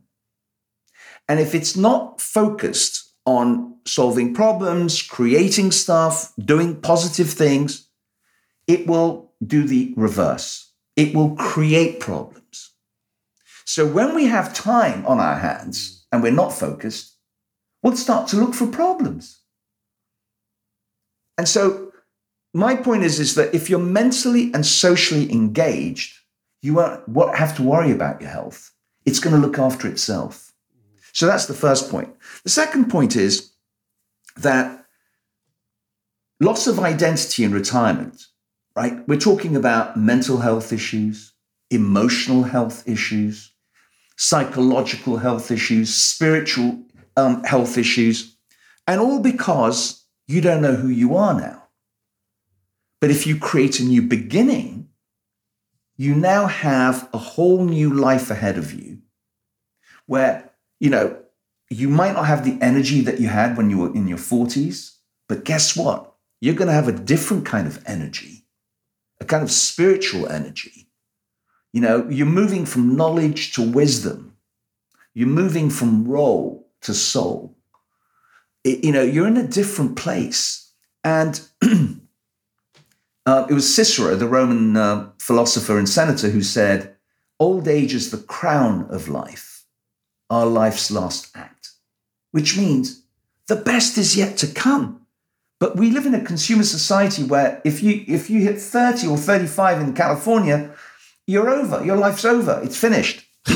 And 1.28 1.40
if 1.40 1.56
it's 1.56 1.76
not 1.76 2.20
focused 2.20 3.14
on 3.26 3.78
solving 3.84 4.32
problems, 4.32 5.02
creating 5.02 5.72
stuff, 5.72 6.32
doing 6.38 6.80
positive 6.80 7.28
things, 7.28 7.88
it 8.68 8.86
will 8.86 9.32
do 9.44 9.64
the 9.64 9.92
reverse. 9.96 10.70
It 10.94 11.16
will 11.16 11.34
create 11.34 11.98
problems. 11.98 12.74
So 13.64 13.88
when 13.88 14.14
we 14.14 14.26
have 14.26 14.54
time 14.54 15.04
on 15.04 15.18
our 15.18 15.40
hands 15.40 16.06
and 16.12 16.22
we're 16.22 16.30
not 16.30 16.52
focused, 16.52 17.16
we'll 17.82 17.96
start 17.96 18.28
to 18.28 18.36
look 18.36 18.54
for 18.54 18.68
problems. 18.68 19.40
And 21.36 21.48
so 21.48 21.90
my 22.54 22.76
point 22.76 23.02
is, 23.02 23.18
is 23.18 23.34
that 23.34 23.52
if 23.52 23.68
you're 23.68 23.80
mentally 23.80 24.54
and 24.54 24.64
socially 24.64 25.32
engaged, 25.32 26.21
you 26.62 26.74
won't 26.74 27.36
have 27.36 27.56
to 27.56 27.62
worry 27.62 27.90
about 27.90 28.20
your 28.20 28.30
health. 28.30 28.70
It's 29.04 29.18
going 29.18 29.34
to 29.34 29.46
look 29.46 29.58
after 29.58 29.88
itself. 29.88 30.52
So 31.12 31.26
that's 31.26 31.46
the 31.46 31.54
first 31.54 31.90
point. 31.90 32.14
The 32.44 32.50
second 32.50 32.88
point 32.88 33.16
is 33.16 33.52
that 34.36 34.86
loss 36.40 36.66
of 36.66 36.78
identity 36.78 37.44
in 37.44 37.52
retirement, 37.52 38.24
right? 38.76 39.06
We're 39.06 39.18
talking 39.18 39.56
about 39.56 39.96
mental 39.96 40.38
health 40.38 40.72
issues, 40.72 41.34
emotional 41.70 42.44
health 42.44 42.88
issues, 42.88 43.52
psychological 44.16 45.16
health 45.16 45.50
issues, 45.50 45.92
spiritual 45.92 46.80
um, 47.16 47.42
health 47.42 47.76
issues, 47.76 48.36
and 48.86 49.00
all 49.00 49.20
because 49.20 50.06
you 50.28 50.40
don't 50.40 50.62
know 50.62 50.74
who 50.74 50.88
you 50.88 51.16
are 51.16 51.34
now. 51.34 51.64
But 53.00 53.10
if 53.10 53.26
you 53.26 53.36
create 53.36 53.80
a 53.80 53.84
new 53.84 54.02
beginning, 54.02 54.88
you 56.02 56.16
now 56.16 56.46
have 56.46 57.08
a 57.12 57.18
whole 57.18 57.64
new 57.64 57.94
life 57.94 58.28
ahead 58.28 58.58
of 58.58 58.72
you 58.72 58.98
where, 60.06 60.50
you 60.80 60.90
know, 60.90 61.16
you 61.70 61.88
might 61.88 62.14
not 62.14 62.26
have 62.26 62.44
the 62.44 62.58
energy 62.60 63.02
that 63.02 63.20
you 63.20 63.28
had 63.28 63.56
when 63.56 63.70
you 63.70 63.78
were 63.78 63.94
in 63.94 64.08
your 64.08 64.18
40s, 64.18 64.96
but 65.28 65.44
guess 65.44 65.76
what? 65.76 66.12
You're 66.40 66.56
going 66.56 66.66
to 66.66 66.74
have 66.74 66.88
a 66.88 66.92
different 66.92 67.46
kind 67.46 67.68
of 67.68 67.80
energy, 67.86 68.44
a 69.20 69.24
kind 69.24 69.44
of 69.44 69.50
spiritual 69.52 70.28
energy. 70.28 70.88
You 71.72 71.80
know, 71.80 72.08
you're 72.10 72.26
moving 72.26 72.66
from 72.66 72.96
knowledge 72.96 73.52
to 73.52 73.62
wisdom. 73.62 74.36
You're 75.14 75.28
moving 75.28 75.70
from 75.70 76.08
role 76.08 76.68
to 76.80 76.94
soul. 76.94 77.56
It, 78.64 78.84
you 78.84 78.90
know, 78.90 79.02
you're 79.02 79.28
in 79.28 79.36
a 79.36 79.46
different 79.46 79.94
place. 79.96 80.72
And 81.04 81.40
uh, 83.24 83.46
it 83.48 83.54
was 83.54 83.72
Cicero, 83.72 84.16
the 84.16 84.26
Roman 84.26 84.76
uh, 84.76 85.11
philosopher 85.22 85.78
and 85.78 85.88
senator, 85.88 86.30
who 86.30 86.42
said, 86.42 86.96
Old 87.38 87.68
age 87.68 87.94
is 87.94 88.10
the 88.10 88.18
crown 88.18 88.86
of 88.90 89.08
life, 89.08 89.64
our 90.28 90.46
life's 90.46 90.90
last 90.90 91.30
act, 91.36 91.70
which 92.32 92.58
means 92.58 93.04
the 93.46 93.56
best 93.56 93.96
is 93.98 94.16
yet 94.16 94.36
to 94.38 94.48
come. 94.48 95.06
But 95.60 95.76
we 95.76 95.92
live 95.92 96.06
in 96.06 96.14
a 96.14 96.24
consumer 96.24 96.64
society 96.64 97.22
where 97.22 97.62
if 97.64 97.84
you 97.84 98.04
if 98.08 98.28
you 98.28 98.40
hit 98.42 98.60
30 98.60 99.06
or 99.06 99.16
35 99.16 99.80
in 99.80 99.94
California, 99.94 100.74
you're 101.28 101.48
over. 101.48 101.84
Your 101.84 101.96
life's 101.96 102.24
over. 102.24 102.60
It's 102.64 102.76
finished. 102.76 103.24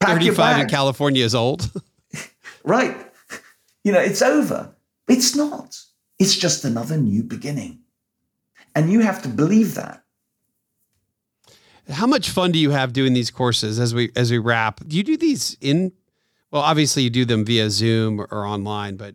35 0.00 0.60
in 0.60 0.68
California 0.68 1.24
is 1.24 1.34
old. 1.34 1.70
right. 2.64 2.94
You 3.84 3.92
know, 3.92 4.00
it's 4.00 4.20
over. 4.20 4.74
It's 5.08 5.34
not. 5.34 5.80
It's 6.18 6.36
just 6.36 6.64
another 6.64 6.98
new 6.98 7.22
beginning. 7.22 7.80
And 8.74 8.92
you 8.92 9.00
have 9.00 9.22
to 9.22 9.28
believe 9.28 9.76
that. 9.76 10.02
How 11.90 12.06
much 12.06 12.30
fun 12.30 12.52
do 12.52 12.58
you 12.58 12.70
have 12.70 12.92
doing 12.92 13.12
these 13.12 13.30
courses 13.30 13.78
as 13.78 13.94
we 13.94 14.10
as 14.16 14.30
we 14.30 14.38
wrap? 14.38 14.80
Do 14.86 14.96
you 14.96 15.02
do 15.02 15.16
these 15.16 15.56
in 15.60 15.92
well, 16.50 16.62
obviously 16.62 17.02
you 17.02 17.10
do 17.10 17.24
them 17.24 17.44
via 17.44 17.70
Zoom 17.70 18.20
or, 18.20 18.46
online, 18.46 18.96
but 18.96 19.14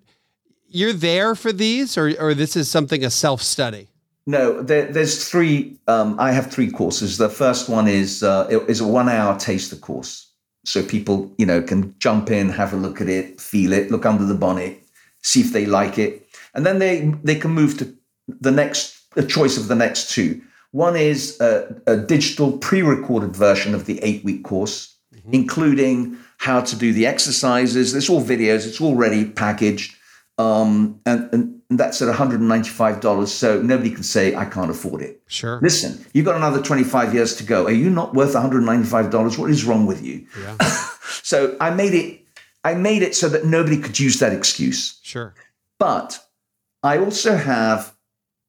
you're 0.68 0.94
there 0.94 1.36
for 1.36 1.52
these 1.52 1.98
or 1.98 2.14
or 2.20 2.34
this 2.34 2.56
is 2.56 2.70
something 2.70 3.04
a 3.04 3.10
self-study? 3.10 3.88
No, 4.28 4.62
there, 4.62 4.86
there's 4.86 5.28
three. 5.28 5.78
Um, 5.88 6.20
I 6.20 6.32
have 6.32 6.52
three 6.52 6.70
courses. 6.70 7.18
The 7.18 7.30
first 7.30 7.70
one 7.70 7.88
is 7.88 8.24
uh, 8.24 8.48
is 8.68 8.80
a 8.80 8.88
one 8.88 9.10
hour 9.10 9.38
taster 9.40 9.76
course, 9.76 10.32
so 10.64 10.84
people 10.84 11.32
you 11.38 11.46
know 11.46 11.62
can 11.62 11.96
jump 12.00 12.30
in, 12.30 12.50
have 12.50 12.74
a 12.74 12.78
look 12.78 13.02
at 13.02 13.10
it, 13.10 13.42
feel 13.42 13.74
it, 13.74 13.90
look 13.90 14.06
under 14.06 14.26
the 14.26 14.36
bonnet, 14.36 14.82
see 15.22 15.42
if 15.42 15.52
they 15.52 15.66
like 15.66 15.98
it, 15.98 16.28
and 16.54 16.66
then 16.66 16.80
they 16.80 17.12
they 17.24 17.36
can 17.36 17.52
move 17.52 17.78
to 17.80 17.96
the 18.28 18.52
next 18.52 19.00
a 19.18 19.24
choice 19.24 19.58
of 19.58 19.68
the 19.68 19.76
next 19.76 20.12
two. 20.12 20.42
One 20.72 20.96
is 20.96 21.40
a, 21.42 21.76
a 21.86 21.98
digital 21.98 22.58
pre-recorded 22.58 23.36
version 23.36 23.76
of 23.76 23.86
the 23.86 24.02
eight-week 24.04 24.44
course, 24.44 24.96
mm-hmm. 25.14 25.34
including 25.34 26.18
how 26.38 26.62
to 26.62 26.76
do 26.76 26.94
the 26.94 27.06
exercises. 27.06 27.94
It's 27.94 28.10
all 28.10 28.24
videos. 28.24 28.66
It's 28.66 28.82
already 28.82 29.26
packaged, 29.26 29.96
um, 30.38 31.00
and, 31.06 31.30
and 31.34 31.62
that's 31.70 32.02
at 32.02 32.14
$195. 32.14 33.28
So 33.28 33.62
nobody 33.62 33.92
can 33.92 34.04
say 34.04 34.34
I 34.36 34.46
can't 34.46 34.72
afford 34.72 35.02
it. 35.02 35.22
Sure. 35.28 35.60
Listen, 35.62 36.04
you've 36.14 36.26
got 36.26 36.36
another 36.36 36.62
25 36.62 37.14
years 37.14 37.36
to 37.38 37.44
go. 37.44 37.66
Are 37.66 37.72
you 37.72 37.90
not 37.90 38.14
worth 38.14 38.34
$195? 38.34 39.38
What 39.38 39.50
is 39.50 39.66
wrong 39.66 39.86
with 39.86 40.04
you? 40.04 40.26
Yeah. 40.42 40.58
so 41.22 41.56
I 41.60 41.72
made 41.72 41.94
it. 41.94 42.22
I 42.64 42.76
made 42.76 43.02
it 43.02 43.16
so 43.16 43.28
that 43.30 43.46
nobody 43.46 43.78
could 43.78 44.00
use 44.00 44.20
that 44.20 44.34
excuse. 44.34 45.00
Sure. 45.02 45.34
But 45.80 46.20
I 46.84 46.98
also 46.98 47.36
have 47.36 47.96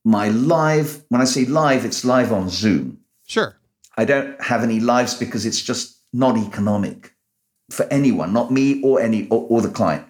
my 0.05 0.29
live, 0.29 1.05
when 1.09 1.21
I 1.21 1.25
say 1.25 1.45
live, 1.45 1.85
it's 1.85 2.05
live 2.05 2.33
on 2.33 2.49
Zoom. 2.49 2.99
Sure. 3.27 3.57
I 3.97 4.05
don't 4.05 4.41
have 4.43 4.63
any 4.63 4.81
lives 4.81 5.15
because 5.15 5.47
it's 5.47 5.61
just 5.61 6.01
not 6.13 6.37
economic 6.37 7.15
for 7.71 7.85
anyone, 7.87 8.33
not 8.33 8.51
me 8.51 8.83
or 8.83 9.01
any 9.01 9.29
or, 9.29 9.47
or 9.49 9.61
the 9.63 9.71
client. 9.71 10.07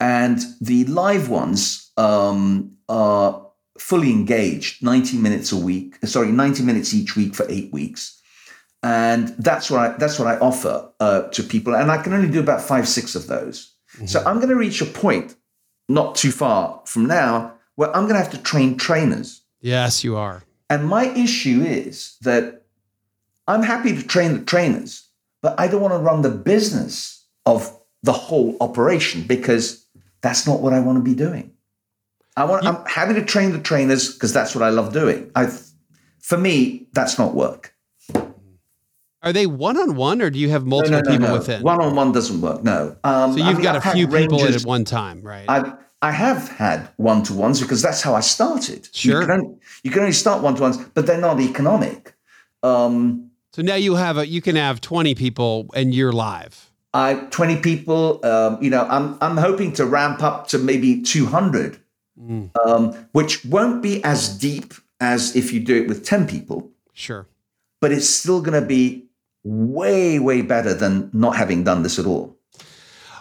And 0.00 0.40
the 0.60 0.84
live 0.84 1.28
ones 1.28 1.90
um, 1.96 2.76
are 2.88 3.46
fully 3.78 4.10
engaged, 4.10 4.82
90 4.82 5.18
minutes 5.18 5.52
a 5.52 5.56
week, 5.56 5.96
sorry, 6.04 6.32
90 6.32 6.62
minutes 6.62 6.94
each 6.94 7.16
week 7.16 7.34
for 7.34 7.46
eight 7.48 7.72
weeks. 7.72 8.20
And 8.82 9.28
that's 9.38 9.70
what 9.70 9.80
I, 9.80 9.96
that's 9.96 10.18
what 10.18 10.28
I 10.28 10.38
offer 10.38 10.90
uh, 11.00 11.22
to 11.22 11.42
people. 11.42 11.74
And 11.74 11.90
I 11.90 12.02
can 12.02 12.12
only 12.12 12.30
do 12.30 12.40
about 12.40 12.60
five, 12.62 12.86
six 12.88 13.14
of 13.14 13.26
those. 13.26 13.74
Mm-hmm. 13.96 14.06
So 14.06 14.22
I'm 14.24 14.36
going 14.36 14.50
to 14.50 14.56
reach 14.56 14.80
a 14.80 14.86
point 14.86 15.34
not 15.88 16.14
too 16.14 16.30
far 16.30 16.82
from 16.86 17.06
now 17.06 17.55
well, 17.76 17.90
I'm 17.94 18.04
going 18.04 18.14
to 18.14 18.22
have 18.22 18.32
to 18.32 18.42
train 18.42 18.76
trainers. 18.76 19.42
Yes, 19.60 20.04
you 20.04 20.16
are. 20.16 20.42
And 20.68 20.86
my 20.86 21.06
issue 21.06 21.62
is 21.62 22.16
that 22.22 22.64
I'm 23.46 23.62
happy 23.62 23.94
to 23.94 24.02
train 24.02 24.32
the 24.32 24.44
trainers, 24.44 25.08
but 25.42 25.58
I 25.58 25.68
don't 25.68 25.80
want 25.80 25.94
to 25.94 25.98
run 25.98 26.22
the 26.22 26.30
business 26.30 27.24
of 27.44 27.76
the 28.02 28.12
whole 28.12 28.56
operation 28.60 29.22
because 29.22 29.86
that's 30.20 30.46
not 30.46 30.60
what 30.60 30.72
I 30.72 30.80
want 30.80 30.98
to 30.98 31.02
be 31.02 31.14
doing. 31.14 31.52
I 32.36 32.44
want, 32.44 32.64
you, 32.64 32.70
I'm 32.70 32.84
happy 32.86 33.14
to 33.14 33.24
train 33.24 33.52
the 33.52 33.60
trainers 33.60 34.12
because 34.12 34.32
that's 34.32 34.54
what 34.54 34.62
I 34.62 34.70
love 34.70 34.92
doing. 34.92 35.30
I, 35.34 35.48
for 36.20 36.36
me, 36.36 36.88
that's 36.92 37.18
not 37.18 37.34
work. 37.34 37.74
Are 39.22 39.32
they 39.32 39.46
one 39.46 39.76
on 39.76 39.96
one, 39.96 40.22
or 40.22 40.30
do 40.30 40.38
you 40.38 40.50
have 40.50 40.66
multiple 40.66 41.00
no, 41.02 41.10
no, 41.10 41.10
no, 41.10 41.18
people 41.18 41.38
within? 41.38 41.62
One 41.62 41.80
on 41.80 41.96
one 41.96 42.12
doesn't 42.12 42.40
work. 42.40 42.62
No. 42.62 42.96
Um, 43.02 43.32
so 43.32 43.38
you've 43.38 43.46
I 43.46 43.52
mean, 43.54 43.62
got 43.62 43.76
I've 43.76 43.86
a 43.86 43.90
few 43.92 44.06
people 44.06 44.44
at 44.44 44.62
one 44.62 44.84
time, 44.84 45.22
right? 45.22 45.46
I've, 45.48 45.72
I 46.06 46.12
have 46.12 46.48
had 46.48 46.88
one 46.98 47.24
to 47.24 47.34
ones 47.34 47.60
because 47.60 47.82
that's 47.82 48.00
how 48.00 48.14
I 48.14 48.20
started. 48.20 48.88
Sure. 48.92 49.20
You 49.20 49.26
can 49.26 49.30
only, 49.40 49.56
you 49.82 49.90
can 49.90 50.00
only 50.02 50.12
start 50.12 50.40
one 50.40 50.54
to 50.54 50.62
ones, 50.62 50.78
but 50.94 51.06
they're 51.06 51.20
not 51.20 51.40
economic. 51.40 52.14
Um, 52.62 53.30
so 53.52 53.62
now 53.62 53.74
you 53.74 53.96
have 53.96 54.16
a 54.16 54.24
you 54.24 54.40
can 54.40 54.54
have 54.54 54.80
twenty 54.80 55.16
people 55.16 55.68
and 55.74 55.92
you're 55.92 56.12
live. 56.12 56.70
I 56.94 57.14
twenty 57.30 57.56
people. 57.56 58.24
Um, 58.24 58.62
you 58.62 58.70
know, 58.70 58.86
I'm 58.88 59.18
I'm 59.20 59.36
hoping 59.36 59.72
to 59.72 59.84
ramp 59.84 60.22
up 60.22 60.46
to 60.48 60.58
maybe 60.58 61.02
two 61.02 61.26
hundred, 61.26 61.80
mm. 62.16 62.50
um, 62.64 62.92
which 63.10 63.44
won't 63.44 63.82
be 63.82 64.04
as 64.04 64.28
deep 64.38 64.74
as 65.00 65.34
if 65.34 65.52
you 65.52 65.58
do 65.58 65.74
it 65.82 65.88
with 65.88 66.04
ten 66.04 66.28
people. 66.28 66.70
Sure. 66.92 67.26
But 67.80 67.90
it's 67.90 68.08
still 68.08 68.40
going 68.40 68.60
to 68.60 68.66
be 68.66 69.06
way 69.42 70.20
way 70.20 70.42
better 70.42 70.72
than 70.72 71.10
not 71.12 71.34
having 71.34 71.64
done 71.64 71.82
this 71.82 71.98
at 71.98 72.06
all. 72.06 72.35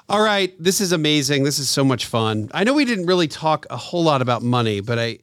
All 0.07 0.21
right, 0.21 0.53
this 0.59 0.81
is 0.81 0.91
amazing. 0.91 1.43
This 1.43 1.57
is 1.57 1.67
so 1.67 1.83
much 1.83 2.05
fun. 2.05 2.51
I 2.53 2.63
know 2.63 2.73
we 2.73 2.85
didn't 2.85 3.07
really 3.07 3.27
talk 3.27 3.65
a 3.71 3.77
whole 3.77 4.03
lot 4.03 4.21
about 4.21 4.43
money, 4.43 4.79
but 4.79 4.99
I 4.99 5.19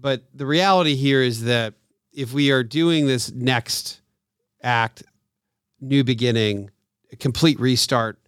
but 0.00 0.22
the 0.32 0.46
reality 0.46 0.94
here 0.94 1.22
is 1.22 1.44
that 1.44 1.74
if 2.12 2.32
we 2.32 2.52
are 2.52 2.62
doing 2.62 3.06
this 3.06 3.32
next 3.32 4.00
act, 4.62 5.02
new 5.80 6.04
beginning, 6.04 6.70
complete 7.18 7.58
restart, 7.58 8.20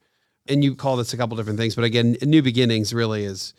and 0.48 0.64
you 0.64 0.74
call 0.74 0.96
this 0.96 1.12
a 1.12 1.16
couple 1.16 1.36
different 1.36 1.60
things, 1.60 1.76
but 1.76 1.84
again, 1.84 2.16
new 2.22 2.42
beginnings 2.42 2.92
really 2.92 3.24
is, 3.24 3.54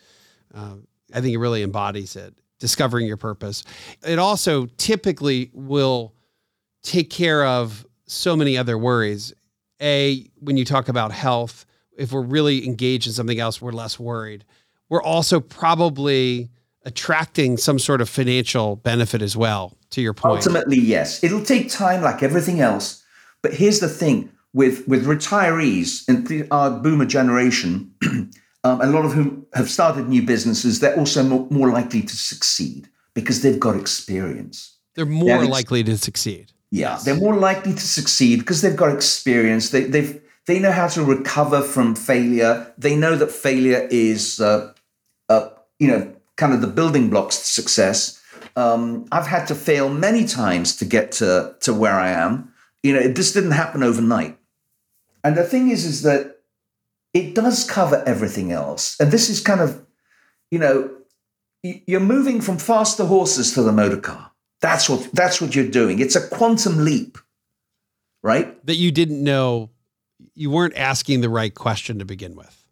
uh, 0.54 0.74
I 1.14 1.20
think 1.22 1.32
it 1.34 1.38
really 1.38 1.62
embodies 1.62 2.16
it. 2.16 2.34
Discovering 2.58 3.06
your 3.06 3.18
purpose. 3.18 3.64
It 4.02 4.18
also 4.18 4.66
typically 4.76 5.50
will 5.52 6.14
take 6.82 7.10
care 7.10 7.44
of 7.44 7.86
so 8.06 8.36
many 8.36 8.56
other 8.56 8.78
worries. 8.78 9.32
A, 9.80 10.30
when 10.38 10.56
you 10.56 10.64
talk 10.64 10.88
about 10.88 11.12
health, 11.12 11.66
if 11.96 12.12
we're 12.12 12.22
really 12.22 12.66
engaged 12.66 13.06
in 13.06 13.12
something 13.12 13.40
else, 13.40 13.60
we're 13.60 13.72
less 13.72 13.98
worried. 13.98 14.44
We're 14.88 15.02
also 15.02 15.40
probably 15.40 16.50
attracting 16.84 17.56
some 17.56 17.78
sort 17.78 18.00
of 18.00 18.08
financial 18.08 18.76
benefit 18.76 19.20
as 19.20 19.36
well, 19.36 19.76
to 19.90 20.00
your 20.00 20.14
point. 20.14 20.36
Ultimately, 20.36 20.78
yes. 20.78 21.22
It'll 21.24 21.44
take 21.44 21.68
time 21.68 22.02
like 22.02 22.22
everything 22.22 22.60
else. 22.60 23.02
But 23.42 23.54
here's 23.54 23.80
the 23.80 23.88
thing 23.88 24.30
with, 24.54 24.86
with 24.86 25.06
retirees 25.06 26.06
and 26.08 26.46
our 26.50 26.70
boomer 26.70 27.04
generation, 27.04 27.92
um, 28.64 28.80
a 28.80 28.86
lot 28.86 29.04
of 29.04 29.12
whom 29.12 29.46
have 29.54 29.68
started 29.68 30.08
new 30.08 30.22
businesses, 30.22 30.80
they're 30.80 30.96
also 30.96 31.22
more, 31.22 31.46
more 31.50 31.70
likely 31.70 32.02
to 32.02 32.16
succeed 32.16 32.88
because 33.14 33.42
they've 33.42 33.60
got 33.60 33.76
experience. 33.76 34.76
They're 34.94 35.06
more 35.06 35.40
they 35.40 35.46
likely 35.46 35.82
to 35.84 35.98
succeed. 35.98 36.52
Yeah, 36.70 36.92
yes. 36.92 37.04
they're 37.04 37.16
more 37.16 37.36
likely 37.36 37.74
to 37.74 37.80
succeed 37.80 38.40
because 38.40 38.62
they've 38.62 38.76
got 38.76 38.94
experience. 38.94 39.70
They, 39.70 39.84
they've 39.84 40.20
they 40.46 40.58
know 40.58 40.72
how 40.72 40.88
to 40.88 41.04
recover 41.04 41.60
from 41.62 41.94
failure. 41.94 42.72
They 42.78 42.96
know 42.96 43.16
that 43.16 43.30
failure 43.32 43.86
is, 43.90 44.40
uh, 44.40 44.72
uh, 45.28 45.48
you 45.78 45.88
know, 45.88 46.14
kind 46.36 46.52
of 46.52 46.60
the 46.60 46.66
building 46.66 47.10
blocks 47.10 47.36
to 47.38 47.44
success. 47.44 48.22
Um, 48.54 49.06
I've 49.10 49.26
had 49.26 49.46
to 49.48 49.54
fail 49.54 49.88
many 49.88 50.24
times 50.24 50.76
to 50.76 50.84
get 50.84 51.12
to, 51.12 51.54
to 51.60 51.74
where 51.74 51.94
I 51.94 52.10
am. 52.10 52.52
You 52.82 52.94
know, 52.94 53.08
this 53.08 53.32
didn't 53.32 53.52
happen 53.52 53.82
overnight. 53.82 54.38
And 55.24 55.36
the 55.36 55.44
thing 55.44 55.70
is, 55.70 55.84
is 55.84 56.02
that 56.02 56.40
it 57.12 57.34
does 57.34 57.64
cover 57.68 58.02
everything 58.06 58.52
else. 58.52 58.96
And 59.00 59.10
this 59.10 59.28
is 59.28 59.40
kind 59.40 59.60
of, 59.60 59.84
you 60.50 60.58
know, 60.58 60.90
you're 61.62 61.98
moving 61.98 62.40
from 62.40 62.58
faster 62.58 63.04
horses 63.04 63.52
to 63.54 63.62
the 63.62 63.72
motor 63.72 63.96
car. 63.96 64.30
That's 64.60 64.88
what 64.88 65.10
that's 65.12 65.40
what 65.40 65.54
you're 65.54 65.68
doing. 65.68 65.98
It's 65.98 66.14
a 66.14 66.28
quantum 66.28 66.84
leap. 66.84 67.18
right? 68.26 68.66
That 68.66 68.74
you 68.74 68.90
didn't 68.90 69.22
know, 69.22 69.70
you 70.36 70.50
weren't 70.50 70.76
asking 70.76 71.22
the 71.22 71.28
right 71.28 71.52
question 71.52 71.98
to 71.98 72.04
begin 72.04 72.36
with. 72.36 72.62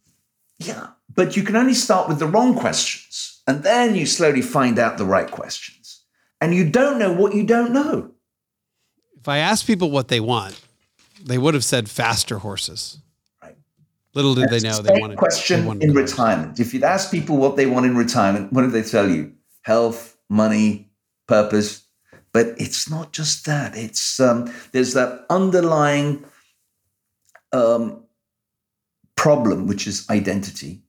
Yeah, 0.59 0.89
but 1.13 1.37
you 1.37 1.43
can 1.43 1.57
only 1.57 1.75
start 1.75 2.09
with 2.09 2.21
the 2.21 2.27
wrong 2.27 2.55
questions, 2.55 3.43
and 3.47 3.65
then 3.65 3.97
you 3.97 4.07
slowly 4.07 4.43
find 4.43 4.79
out 4.79 4.99
the 4.99 5.05
right 5.05 5.29
questions. 5.29 6.03
And 6.41 6.55
you 6.55 6.69
don't 6.69 6.99
know 6.99 7.13
what 7.13 7.35
you 7.35 7.43
don't 7.43 7.73
know. 7.73 8.13
If 9.19 9.29
I 9.29 9.39
asked 9.39 9.67
people 9.67 9.91
what 9.91 10.09
they 10.09 10.21
want, 10.21 10.61
they 11.25 11.39
would 11.39 11.55
have 11.55 11.65
said 11.65 11.89
faster 11.89 12.39
horses. 12.39 12.99
Right. 13.43 13.57
Little 14.13 14.35
did 14.35 14.51
they 14.51 14.61
know 14.61 14.83
they 14.83 15.01
wanted. 15.01 15.17
Question 15.17 15.63
they 15.63 15.67
wanted 15.67 15.83
in 15.85 15.95
cars. 15.95 16.11
retirement. 16.11 16.61
If 16.61 16.75
you'd 16.75 16.85
ask 16.85 17.11
people 17.11 17.39
what 17.39 17.57
they 17.57 17.67
want 17.67 17.87
in 17.87 17.97
retirement, 17.97 18.53
what 18.53 18.61
do 18.63 18.71
they 18.71 18.83
tell 18.83 19.09
you? 19.09 19.33
Health, 19.63 20.19
money, 20.29 20.91
purpose. 21.27 21.83
But 22.33 22.49
it's 22.59 22.91
not 22.91 23.13
just 23.13 23.47
that. 23.47 23.75
It's 23.77 24.21
um, 24.21 24.53
there's 24.73 24.93
that 24.93 25.25
underlying 25.31 26.25
um, 27.55 28.03
problem, 29.17 29.67
which 29.67 29.87
is 29.87 30.09
identity, 30.11 30.83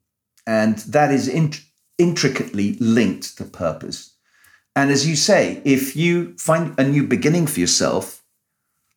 and 0.48 0.78
that 0.80 1.12
is 1.12 1.28
int- 1.28 1.62
intricately 1.98 2.74
linked 2.80 3.38
to 3.38 3.46
purpose. 3.46 4.16
And 4.76 4.92
as 4.92 5.08
you 5.08 5.16
say, 5.16 5.62
if 5.64 5.96
you 5.96 6.36
find 6.38 6.78
a 6.78 6.84
new 6.84 7.08
beginning 7.08 7.48
for 7.48 7.60
yourself, 7.60 8.24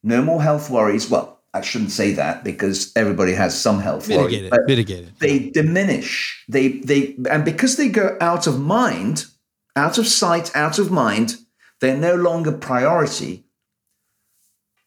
no 0.03 0.23
more 0.23 0.43
health 0.43 0.70
worries. 0.70 1.09
Well, 1.09 1.40
I 1.55 1.61
shouldn't 1.61 1.93
say 1.93 2.12
that 2.12 2.45
because 2.45 2.93
everybody 2.97 3.32
has 3.32 3.59
some 3.59 3.81
health 3.81 4.09
worries. 4.09 4.19
Mitigated. 4.23 4.51
but 4.51 4.66
Mitigated. 4.66 5.12
They 5.19 5.51
diminish. 5.51 6.45
They 6.49 6.69
they 6.69 7.16
and 7.31 7.45
because 7.45 7.77
they 7.77 7.89
go 7.89 8.16
out 8.20 8.47
of 8.47 8.61
mind, 8.61 9.27
out 9.77 9.99
of 9.99 10.07
sight, 10.07 10.55
out 10.57 10.78
of 10.78 10.90
mind, 10.90 11.36
they're 11.81 11.97
no 11.97 12.16
longer 12.16 12.53
priority. 12.53 13.45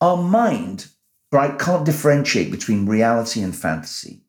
Our 0.01 0.17
mind, 0.17 0.87
right, 1.31 1.57
can't 1.57 1.85
differentiate 1.85 2.51
between 2.51 2.85
reality 2.85 3.41
and 3.41 3.55
fantasy. 3.55 4.21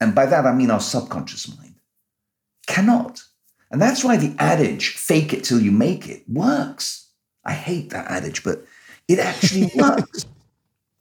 And 0.00 0.14
by 0.14 0.26
that 0.26 0.46
I 0.46 0.54
mean 0.54 0.70
our 0.70 0.80
subconscious 0.80 1.56
mind. 1.56 1.74
Cannot. 2.66 3.22
And 3.70 3.80
that's 3.82 4.04
why 4.04 4.16
the 4.16 4.34
adage, 4.38 4.90
fake 4.90 5.32
it 5.32 5.44
till 5.44 5.60
you 5.60 5.72
make 5.72 6.08
it, 6.08 6.22
works. 6.28 7.10
I 7.44 7.52
hate 7.52 7.90
that 7.90 8.10
adage, 8.10 8.44
but 8.44 8.64
it 9.08 9.18
actually 9.18 9.70
works 9.76 10.26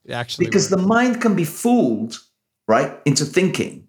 It 0.06 0.14
actually, 0.14 0.46
because 0.46 0.70
the 0.70 0.78
mind 0.78 1.22
can 1.22 1.36
be 1.36 1.46
fooled 1.46 2.20
right 2.68 3.00
into 3.06 3.26
thinking 3.26 3.88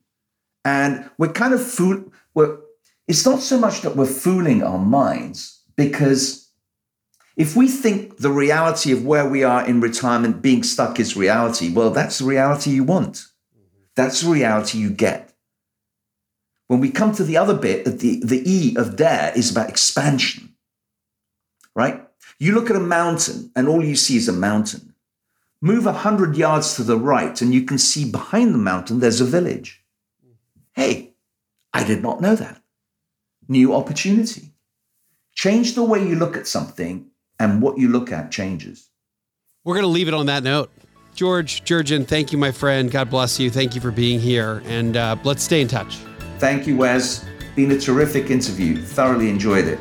and 0.65 1.09
we're 1.17 1.33
kind 1.33 1.55
of 1.55 1.63
fool 1.65 2.05
we're 2.35 2.59
it's 3.09 3.25
not 3.25 3.41
so 3.41 3.59
much 3.59 3.83
that 3.83 3.97
we're 3.97 4.05
fooling 4.05 4.63
our 4.63 4.79
minds 4.79 5.63
because 5.77 6.46
if 7.37 7.55
we 7.55 7.69
think 7.69 8.19
the 8.19 8.31
reality 8.31 8.93
of 8.93 9.05
where 9.05 9.29
we 9.29 9.45
are 9.45 9.67
in 9.67 9.81
retirement 9.81 10.43
being 10.43 10.63
stuck 10.63 10.99
is 10.99 11.17
reality 11.17 11.73
well 11.73 11.91
that's 11.91 12.19
the 12.19 12.25
reality 12.25 12.71
you 12.71 12.85
want 12.85 13.27
that's 13.95 14.23
the 14.23 14.31
reality 14.31 14.79
you 14.79 14.91
get 14.91 15.33
when 16.69 16.81
we 16.81 16.91
come 16.91 17.13
to 17.13 17.25
the 17.25 17.37
other 17.37 17.55
bit 17.55 17.85
the, 17.85 18.21
the 18.25 18.43
e 18.51 18.77
of 18.77 18.97
dare 18.97 19.33
is 19.37 19.51
about 19.51 19.69
expansion 19.69 20.55
right 21.75 22.03
you 22.39 22.53
look 22.53 22.71
at 22.71 22.77
a 22.77 22.81
mountain 22.81 23.51
and 23.55 23.69
all 23.69 23.85
you 23.85 23.97
see 23.97 24.17
is 24.17 24.29
a 24.29 24.33
mountain 24.33 24.95
Move 25.61 25.87
a 25.87 25.93
hundred 25.93 26.37
yards 26.37 26.77
to 26.77 26.83
the 26.83 26.99
right, 26.99 27.41
and 27.41 27.55
you 27.55 27.63
can 27.63 27.79
see 27.79 28.11
behind 28.11 28.55
the 28.55 28.59
mountain 28.59 29.01
there's 29.01 29.21
a 29.21 29.25
village. 29.25 29.83
Hey, 30.75 31.15
I 31.73 31.83
did 31.83 32.03
not 32.03 32.21
know 32.21 32.37
that. 32.37 32.61
New 33.49 33.75
opportunity. 33.75 34.53
Change 35.35 35.75
the 35.75 35.85
way 35.85 36.07
you 36.07 36.15
look 36.15 36.37
at 36.37 36.47
something, 36.47 37.11
and 37.39 37.63
what 37.63 37.79
you 37.79 37.89
look 37.89 38.13
at 38.13 38.31
changes. 38.31 38.89
we're 39.65 39.75
going 39.75 39.85
to 39.85 39.89
leave 39.89 40.09
it 40.09 40.15
on 40.15 40.27
that 40.27 40.43
note. 40.43 40.71
George 41.15 41.65
Jerjian, 41.65 42.07
thank 42.07 42.31
you, 42.31 42.39
my 42.39 42.53
friend. 42.53 42.91
God 42.91 43.09
bless 43.11 43.41
you. 43.41 43.51
Thank 43.51 43.75
you 43.75 43.81
for 43.81 43.91
being 43.91 44.21
here, 44.21 44.63
and 44.67 44.97
uh, 44.97 45.17
let's 45.25 45.43
stay 45.43 45.63
in 45.63 45.69
touch. 45.69 45.97
Thank 46.39 46.67
you, 46.67 46.77
Wes. 46.77 47.25
Been 47.55 47.71
a 47.71 47.79
terrific 47.79 48.31
interview. 48.31 48.77
Thoroughly 48.77 49.31
enjoyed 49.31 49.65
it. 49.65 49.81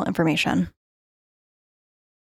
information. 0.03 0.69